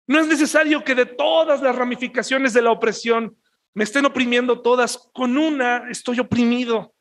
No 0.09 0.21
es 0.21 0.27
necesario 0.27 0.85
que 0.85 0.95
de 0.95 1.07
todas 1.07 1.61
las 1.63 1.75
ramificaciones 1.75 2.53
de 2.53 2.63
la 2.63 2.71
opresión 2.71 3.37
me 3.75 3.85
estén 3.85 4.07
oprimiendo 4.07 4.63
todas. 4.63 5.11
Con 5.13 5.37
una 5.37 5.89
estoy 5.91 6.21
oprimido. 6.21 6.95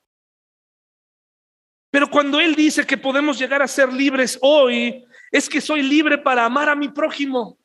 Pero 1.92 2.10
cuando 2.10 2.40
Él 2.40 2.56
dice 2.56 2.86
que 2.86 2.98
podemos 2.98 3.40
llegar 3.40 3.62
a 3.62 3.68
ser 3.68 3.92
libres 3.94 4.38
hoy, 4.42 5.06
es 5.32 5.48
que 5.48 5.62
soy 5.62 5.82
libre 5.82 6.18
para 6.18 6.46
amar 6.46 6.68
a 6.68 6.76
mi 6.76 6.90
prójimo. 6.90 7.58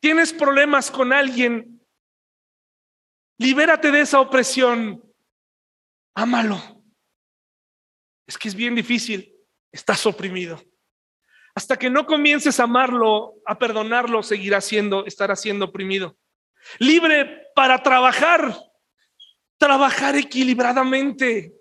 ¿Tienes 0.00 0.32
problemas 0.32 0.90
con 0.90 1.12
alguien? 1.12 1.80
Libérate 3.38 3.90
de 3.90 4.00
esa 4.00 4.20
opresión. 4.20 5.02
Ámalo. 6.14 6.82
Es 8.26 8.38
que 8.38 8.48
es 8.48 8.54
bien 8.54 8.74
difícil. 8.74 9.34
Estás 9.70 10.06
oprimido. 10.06 10.62
Hasta 11.58 11.76
que 11.76 11.90
no 11.90 12.06
comiences 12.06 12.60
a 12.60 12.62
amarlo, 12.62 13.34
a 13.44 13.58
perdonarlo, 13.58 14.22
seguirá 14.22 14.60
siendo, 14.60 15.04
estará 15.06 15.34
siendo 15.34 15.64
oprimido. 15.64 16.16
Libre 16.78 17.48
para 17.56 17.82
trabajar, 17.82 18.56
trabajar 19.58 20.14
equilibradamente, 20.14 21.58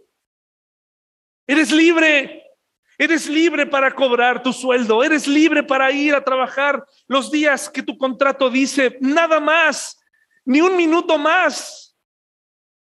Eres 1.48 1.72
libre. 1.72 2.44
Eres 3.00 3.28
libre 3.28 3.66
para 3.66 3.92
cobrar 3.92 4.44
tu 4.44 4.52
sueldo. 4.52 5.04
Eres 5.04 5.28
libre 5.28 5.64
para 5.64 5.90
ir 5.92 6.14
a 6.14 6.24
trabajar 6.24 6.86
los 7.08 7.32
días 7.32 7.70
que 7.70 7.82
tu 7.82 7.98
contrato 7.98 8.50
dice, 8.50 8.98
nada 9.00 9.40
más, 9.40 9.98
ni 10.46 10.62
un 10.62 10.76
minuto 10.76 11.18
más. 11.18 11.98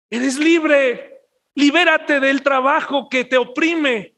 Eres 0.09 0.37
libre. 0.37 1.21
Libérate 1.55 2.19
del 2.19 2.43
trabajo 2.43 3.07
que 3.09 3.23
te 3.23 3.37
oprime. 3.37 4.10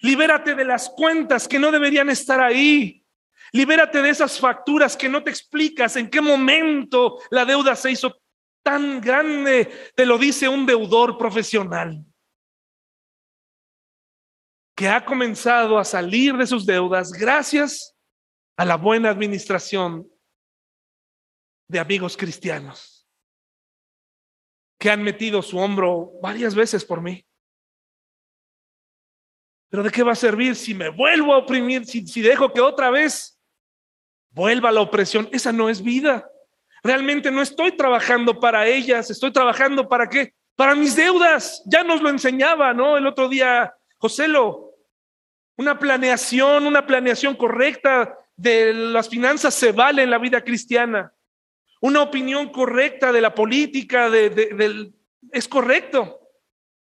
Libérate 0.00 0.54
de 0.54 0.64
las 0.64 0.88
cuentas 0.90 1.48
que 1.48 1.58
no 1.58 1.70
deberían 1.70 2.10
estar 2.10 2.40
ahí. 2.40 3.04
Libérate 3.52 4.02
de 4.02 4.10
esas 4.10 4.38
facturas 4.38 4.96
que 4.96 5.08
no 5.08 5.22
te 5.22 5.30
explicas 5.30 5.96
en 5.96 6.10
qué 6.10 6.20
momento 6.20 7.18
la 7.30 7.44
deuda 7.44 7.76
se 7.76 7.92
hizo 7.92 8.20
tan 8.62 9.00
grande. 9.00 9.92
Te 9.94 10.04
lo 10.04 10.18
dice 10.18 10.48
un 10.48 10.66
deudor 10.66 11.16
profesional 11.16 12.04
que 14.76 14.88
ha 14.88 15.04
comenzado 15.04 15.78
a 15.78 15.84
salir 15.84 16.36
de 16.36 16.46
sus 16.46 16.66
deudas 16.66 17.12
gracias 17.12 17.96
a 18.58 18.64
la 18.64 18.76
buena 18.76 19.08
administración 19.08 20.06
de 21.68 21.78
amigos 21.78 22.16
cristianos 22.16 23.08
que 24.78 24.90
han 24.90 25.02
metido 25.02 25.42
su 25.42 25.58
hombro 25.58 26.12
varias 26.22 26.54
veces 26.54 26.84
por 26.84 27.00
mí. 27.00 27.25
Pero 29.68 29.82
¿de 29.82 29.90
qué 29.90 30.02
va 30.02 30.12
a 30.12 30.16
servir 30.16 30.54
si 30.56 30.74
me 30.74 30.88
vuelvo 30.88 31.34
a 31.34 31.38
oprimir, 31.38 31.84
si, 31.86 32.22
dejo 32.22 32.52
que 32.52 32.60
otra 32.60 32.90
vez 32.90 33.38
vuelva 34.30 34.72
la 34.72 34.80
opresión? 34.80 35.28
Esa 35.32 35.52
no 35.52 35.68
es 35.68 35.82
vida. 35.82 36.28
Realmente 36.82 37.30
no 37.30 37.42
estoy 37.42 37.76
trabajando 37.76 38.38
para 38.38 38.66
ellas, 38.66 39.10
estoy 39.10 39.32
trabajando 39.32 39.88
para 39.88 40.08
qué? 40.08 40.34
Para 40.54 40.74
mis 40.74 40.94
deudas. 40.94 41.62
Ya 41.66 41.82
nos 41.82 42.00
lo 42.00 42.08
enseñaba, 42.08 42.72
¿no? 42.72 42.96
El 42.96 43.06
otro 43.06 43.28
día 43.28 43.74
José 43.98 44.28
lo, 44.28 44.74
una 45.56 45.78
planeación, 45.78 46.66
una 46.66 46.86
planeación 46.86 47.34
correcta 47.34 48.18
de 48.36 48.74
las 48.74 49.08
finanzas 49.08 49.54
se 49.54 49.72
vale 49.72 50.02
en 50.02 50.10
la 50.10 50.18
vida 50.18 50.42
cristiana. 50.42 51.12
Una 51.80 52.02
opinión 52.02 52.50
correcta 52.50 53.12
de 53.12 53.20
la 53.20 53.34
política 53.34 54.10
de, 54.10 54.92
es 55.32 55.48
correcto. 55.48 56.25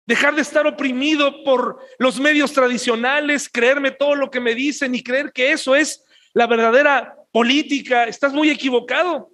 Dejar 0.09 0.33
de 0.33 0.41
estar 0.41 0.65
oprimido 0.65 1.43
por 1.43 1.85
los 1.99 2.19
medios 2.19 2.51
tradicionales, 2.51 3.47
creerme 3.47 3.91
todo 3.91 4.15
lo 4.15 4.31
que 4.31 4.39
me 4.39 4.55
dicen 4.55 4.95
y 4.95 5.03
creer 5.03 5.31
que 5.31 5.51
eso 5.51 5.75
es 5.75 6.03
la 6.33 6.47
verdadera 6.47 7.15
política. 7.31 8.05
Estás 8.05 8.33
muy 8.33 8.49
equivocado. 8.49 9.29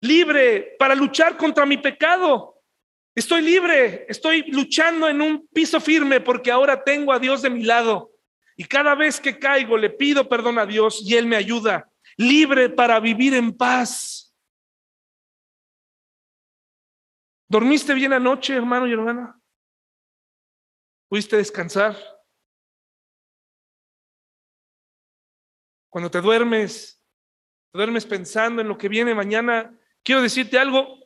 Libre 0.00 0.76
para 0.78 0.94
luchar 0.94 1.36
contra 1.36 1.66
mi 1.66 1.76
pecado. 1.76 2.62
Estoy 3.12 3.42
libre, 3.42 4.06
estoy 4.08 4.42
luchando 4.42 5.08
en 5.08 5.20
un 5.20 5.44
piso 5.48 5.80
firme 5.80 6.20
porque 6.20 6.52
ahora 6.52 6.80
tengo 6.84 7.12
a 7.12 7.18
Dios 7.18 7.42
de 7.42 7.50
mi 7.50 7.64
lado. 7.64 8.12
Y 8.56 8.62
cada 8.62 8.94
vez 8.94 9.18
que 9.18 9.40
caigo 9.40 9.76
le 9.76 9.90
pido 9.90 10.28
perdón 10.28 10.56
a 10.56 10.66
Dios 10.66 11.02
y 11.04 11.16
Él 11.16 11.26
me 11.26 11.34
ayuda. 11.34 11.90
Libre 12.16 12.68
para 12.68 13.00
vivir 13.00 13.34
en 13.34 13.56
paz. 13.56 14.19
¿Dormiste 17.50 17.94
bien 17.94 18.12
anoche, 18.12 18.54
hermano 18.54 18.86
y 18.86 18.92
hermana? 18.92 19.36
¿Pudiste 21.08 21.36
descansar? 21.36 21.96
Cuando 25.88 26.08
te 26.08 26.20
duermes, 26.20 27.04
te 27.72 27.78
duermes 27.78 28.06
pensando 28.06 28.62
en 28.62 28.68
lo 28.68 28.78
que 28.78 28.88
viene 28.88 29.16
mañana, 29.16 29.76
quiero 30.04 30.22
decirte 30.22 30.60
algo. 30.60 31.00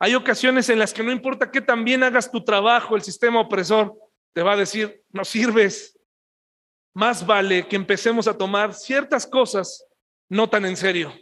Hay 0.00 0.16
ocasiones 0.16 0.68
en 0.68 0.80
las 0.80 0.92
que 0.92 1.04
no 1.04 1.12
importa 1.12 1.52
qué 1.52 1.60
tan 1.60 1.84
bien 1.84 2.02
hagas 2.02 2.32
tu 2.32 2.42
trabajo, 2.42 2.96
el 2.96 3.02
sistema 3.02 3.40
opresor 3.40 3.96
te 4.32 4.42
va 4.42 4.54
a 4.54 4.56
decir, 4.56 5.04
no 5.10 5.24
sirves. 5.24 5.96
Más 6.92 7.24
vale 7.24 7.68
que 7.68 7.76
empecemos 7.76 8.26
a 8.26 8.36
tomar 8.36 8.74
ciertas 8.74 9.28
cosas 9.28 9.86
no 10.28 10.50
tan 10.50 10.66
en 10.66 10.76
serio, 10.76 11.12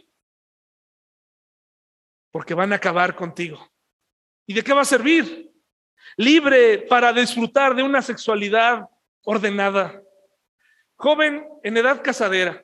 porque 2.31 2.55
van 2.55 2.73
a 2.73 2.77
acabar 2.77 3.15
contigo. 3.15 3.70
¿Y 4.51 4.53
de 4.53 4.65
qué 4.65 4.73
va 4.73 4.81
a 4.81 4.85
servir? 4.85 5.49
Libre 6.17 6.79
para 6.79 7.13
disfrutar 7.13 7.73
de 7.73 7.83
una 7.83 8.01
sexualidad 8.01 8.81
ordenada. 9.23 10.03
Joven 10.97 11.47
en 11.63 11.77
edad 11.77 12.03
casadera, 12.03 12.61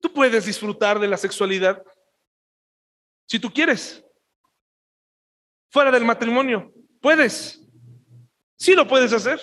tú 0.00 0.12
puedes 0.12 0.46
disfrutar 0.46 0.98
de 0.98 1.06
la 1.06 1.16
sexualidad 1.16 1.80
si 3.28 3.38
tú 3.38 3.48
quieres. 3.48 4.04
Fuera 5.70 5.92
del 5.92 6.04
matrimonio, 6.04 6.72
puedes. 7.00 7.64
Sí 8.56 8.74
lo 8.74 8.88
puedes 8.88 9.12
hacer. 9.12 9.40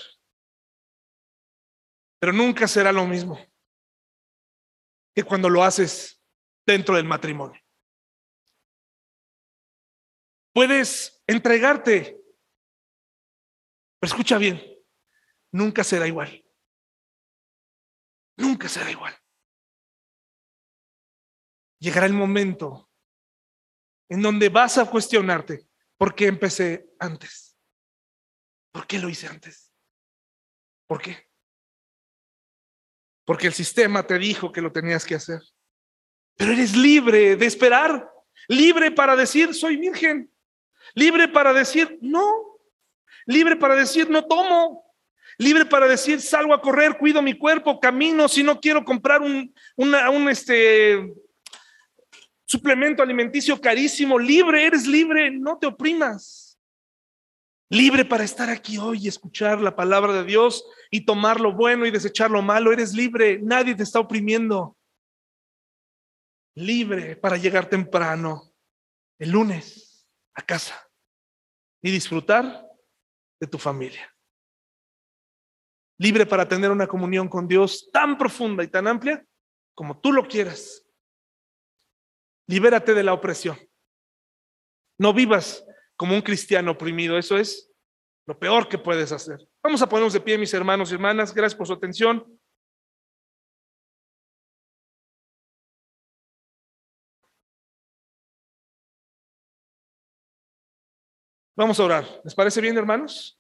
Pero 2.20 2.34
nunca 2.34 2.68
será 2.68 2.92
lo 2.92 3.08
mismo 3.08 3.40
que 5.16 5.24
cuando 5.24 5.50
lo 5.50 5.64
haces 5.64 6.22
dentro 6.66 6.98
del 6.98 7.06
matrimonio. 7.06 7.61
Puedes 10.54 11.24
entregarte, 11.28 12.22
pero 14.00 14.12
escucha 14.12 14.38
bien, 14.38 14.62
nunca 15.52 15.84
será 15.84 16.08
igual. 16.08 16.44
Nunca 18.38 18.68
será 18.68 18.90
igual. 18.90 19.16
Llegará 21.80 22.06
el 22.06 22.14
momento 22.14 22.90
en 24.10 24.22
donde 24.22 24.50
vas 24.50 24.78
a 24.78 24.90
cuestionarte 24.90 25.68
por 25.98 26.16
qué 26.16 26.28
empecé 26.28 26.90
antes. 27.00 27.58
¿Por 28.72 28.88
qué 28.88 29.00
lo 29.00 29.10
hice 29.10 29.28
antes? 29.28 29.72
¿Por 30.88 31.02
qué? 31.02 31.30
Porque 33.26 33.48
el 33.48 33.54
sistema 33.54 34.06
te 34.06 34.18
dijo 34.18 34.52
que 34.52 34.62
lo 34.62 34.72
tenías 34.72 35.06
que 35.06 35.16
hacer. 35.16 35.40
Pero 36.36 36.54
eres 36.54 36.76
libre 36.76 37.36
de 37.36 37.46
esperar, 37.46 38.12
libre 38.48 38.92
para 38.92 39.16
decir, 39.16 39.54
soy 39.54 39.78
virgen, 39.78 40.31
libre 40.94 41.28
para 41.28 41.54
decir, 41.54 41.98
no, 42.02 42.60
libre 43.26 43.56
para 43.56 43.76
decir, 43.76 44.10
no 44.10 44.26
tomo, 44.26 44.84
libre 45.38 45.66
para 45.66 45.88
decir, 45.88 46.22
salgo 46.22 46.54
a 46.54 46.62
correr, 46.62 46.98
cuido 46.98 47.22
mi 47.22 47.38
cuerpo, 47.38 47.80
camino, 47.80 48.28
si 48.28 48.44
no 48.44 48.60
quiero 48.60 48.84
comprar 48.84 49.22
un, 49.22 49.54
un 49.76 50.30
este, 50.30 51.14
suplemento 52.46 53.02
alimenticio 53.02 53.60
carísimo, 53.60 54.20
libre, 54.20 54.66
eres 54.66 54.86
libre, 54.86 55.32
no 55.32 55.58
te 55.58 55.68
oprimas. 55.68 56.60
Libre 57.70 58.04
para 58.04 58.26
estar 58.26 58.50
aquí 58.50 58.78
hoy 58.78 59.00
y 59.02 59.08
escuchar 59.08 59.62
la 59.62 59.78
palabra 59.78 60.12
de 60.12 60.26
Dios 60.26 60.66
y 60.90 61.06
tomar 61.06 61.40
lo 61.40 61.54
bueno 61.54 61.86
y 61.86 61.92
desechar 61.92 62.30
lo 62.30 62.42
malo, 62.42 62.74
eres 62.74 62.94
libre, 62.94 63.40
nadie 63.42 63.76
te 63.76 63.84
está 63.84 64.02
oprimiendo. 64.02 64.76
Libre 66.54 67.16
para 67.16 67.38
llegar 67.38 67.70
temprano 67.70 68.54
el 69.18 69.32
lunes 69.32 69.91
a 70.36 70.42
casa 70.42 70.90
y 71.82 71.92
disfrutar 71.92 72.68
de 73.40 73.48
tu 73.48 73.58
familia. 73.58 74.14
Libre 76.00 76.26
para 76.26 76.48
tener 76.48 76.72
una 76.72 76.88
comunión 76.88 77.28
con 77.28 77.48
Dios 77.48 77.90
tan 77.92 78.18
profunda 78.18 78.64
y 78.64 78.68
tan 78.68 78.88
amplia 78.88 79.26
como 79.76 80.00
tú 80.00 80.12
lo 80.12 80.28
quieras 80.28 80.86
Libérate 82.52 82.94
de 82.94 83.04
la 83.04 83.14
opresión. 83.14 83.58
No 85.00 85.14
vivas 85.14 85.66
como 85.96 86.14
un 86.14 86.22
cristiano 86.22 86.72
oprimido. 86.72 87.18
Eso 87.18 87.38
es 87.38 87.72
lo 88.28 88.38
peor 88.38 88.68
que 88.68 88.78
puedes 88.78 89.14
hacer. 89.14 89.40
Vamos 89.64 89.82
a 89.82 89.88
ponernos 89.88 90.12
de 90.12 90.20
pie, 90.20 90.38
mis 90.38 90.54
hermanos 90.54 90.92
y 90.92 90.96
hermanas. 90.96 91.34
Gracias 91.34 91.58
por 91.58 91.66
su 91.66 91.72
atención. 91.72 92.26
Vamos 101.62 101.80
a 101.80 101.84
orar. 101.84 102.22
¿Les 102.24 102.34
parece 102.34 102.60
bien, 102.60 102.76
hermanos? 102.76 103.40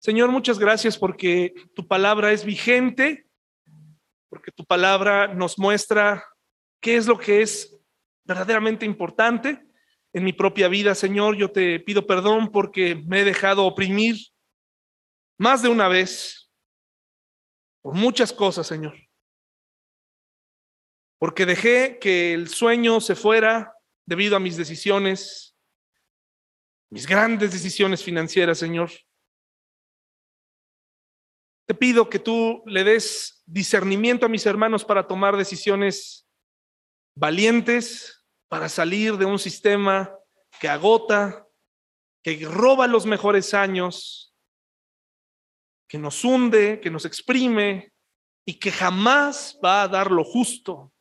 Señor, 0.00 0.32
muchas 0.32 0.58
gracias 0.58 0.98
porque 0.98 1.54
tu 1.72 1.86
palabra 1.86 2.32
es 2.32 2.44
vigente, 2.44 3.28
porque 4.28 4.50
tu 4.50 4.64
palabra 4.64 5.28
nos 5.28 5.56
muestra 5.56 6.24
qué 6.82 6.96
es 6.96 7.06
lo 7.06 7.16
que 7.16 7.42
es 7.42 7.78
verdaderamente 8.24 8.84
importante 8.84 9.64
en 10.12 10.24
mi 10.24 10.32
propia 10.32 10.66
vida, 10.66 10.96
Señor. 10.96 11.36
Yo 11.36 11.52
te 11.52 11.78
pido 11.78 12.08
perdón 12.08 12.50
porque 12.50 12.96
me 13.06 13.20
he 13.20 13.24
dejado 13.24 13.64
oprimir 13.64 14.16
más 15.38 15.62
de 15.62 15.68
una 15.68 15.86
vez 15.86 16.50
por 17.82 17.94
muchas 17.94 18.32
cosas, 18.32 18.66
Señor. 18.66 18.98
Porque 21.20 21.46
dejé 21.46 22.00
que 22.00 22.34
el 22.34 22.48
sueño 22.48 23.00
se 23.00 23.14
fuera 23.14 23.72
debido 24.04 24.34
a 24.34 24.40
mis 24.40 24.56
decisiones, 24.56 25.47
mis 26.90 27.06
grandes 27.06 27.52
decisiones 27.52 28.02
financieras, 28.02 28.58
Señor. 28.58 28.90
Te 31.66 31.74
pido 31.74 32.08
que 32.08 32.18
tú 32.18 32.62
le 32.66 32.82
des 32.82 33.42
discernimiento 33.46 34.26
a 34.26 34.28
mis 34.28 34.46
hermanos 34.46 34.84
para 34.84 35.06
tomar 35.06 35.36
decisiones 35.36 36.26
valientes 37.14 38.24
para 38.48 38.68
salir 38.68 39.16
de 39.16 39.26
un 39.26 39.38
sistema 39.38 40.14
que 40.60 40.68
agota, 40.68 41.46
que 42.22 42.38
roba 42.46 42.86
los 42.86 43.04
mejores 43.06 43.52
años, 43.54 44.34
que 45.88 45.98
nos 45.98 46.24
hunde, 46.24 46.80
que 46.80 46.90
nos 46.90 47.04
exprime 47.04 47.92
y 48.46 48.54
que 48.54 48.70
jamás 48.70 49.58
va 49.62 49.82
a 49.82 49.88
dar 49.88 50.10
lo 50.10 50.24
justo. 50.24 50.92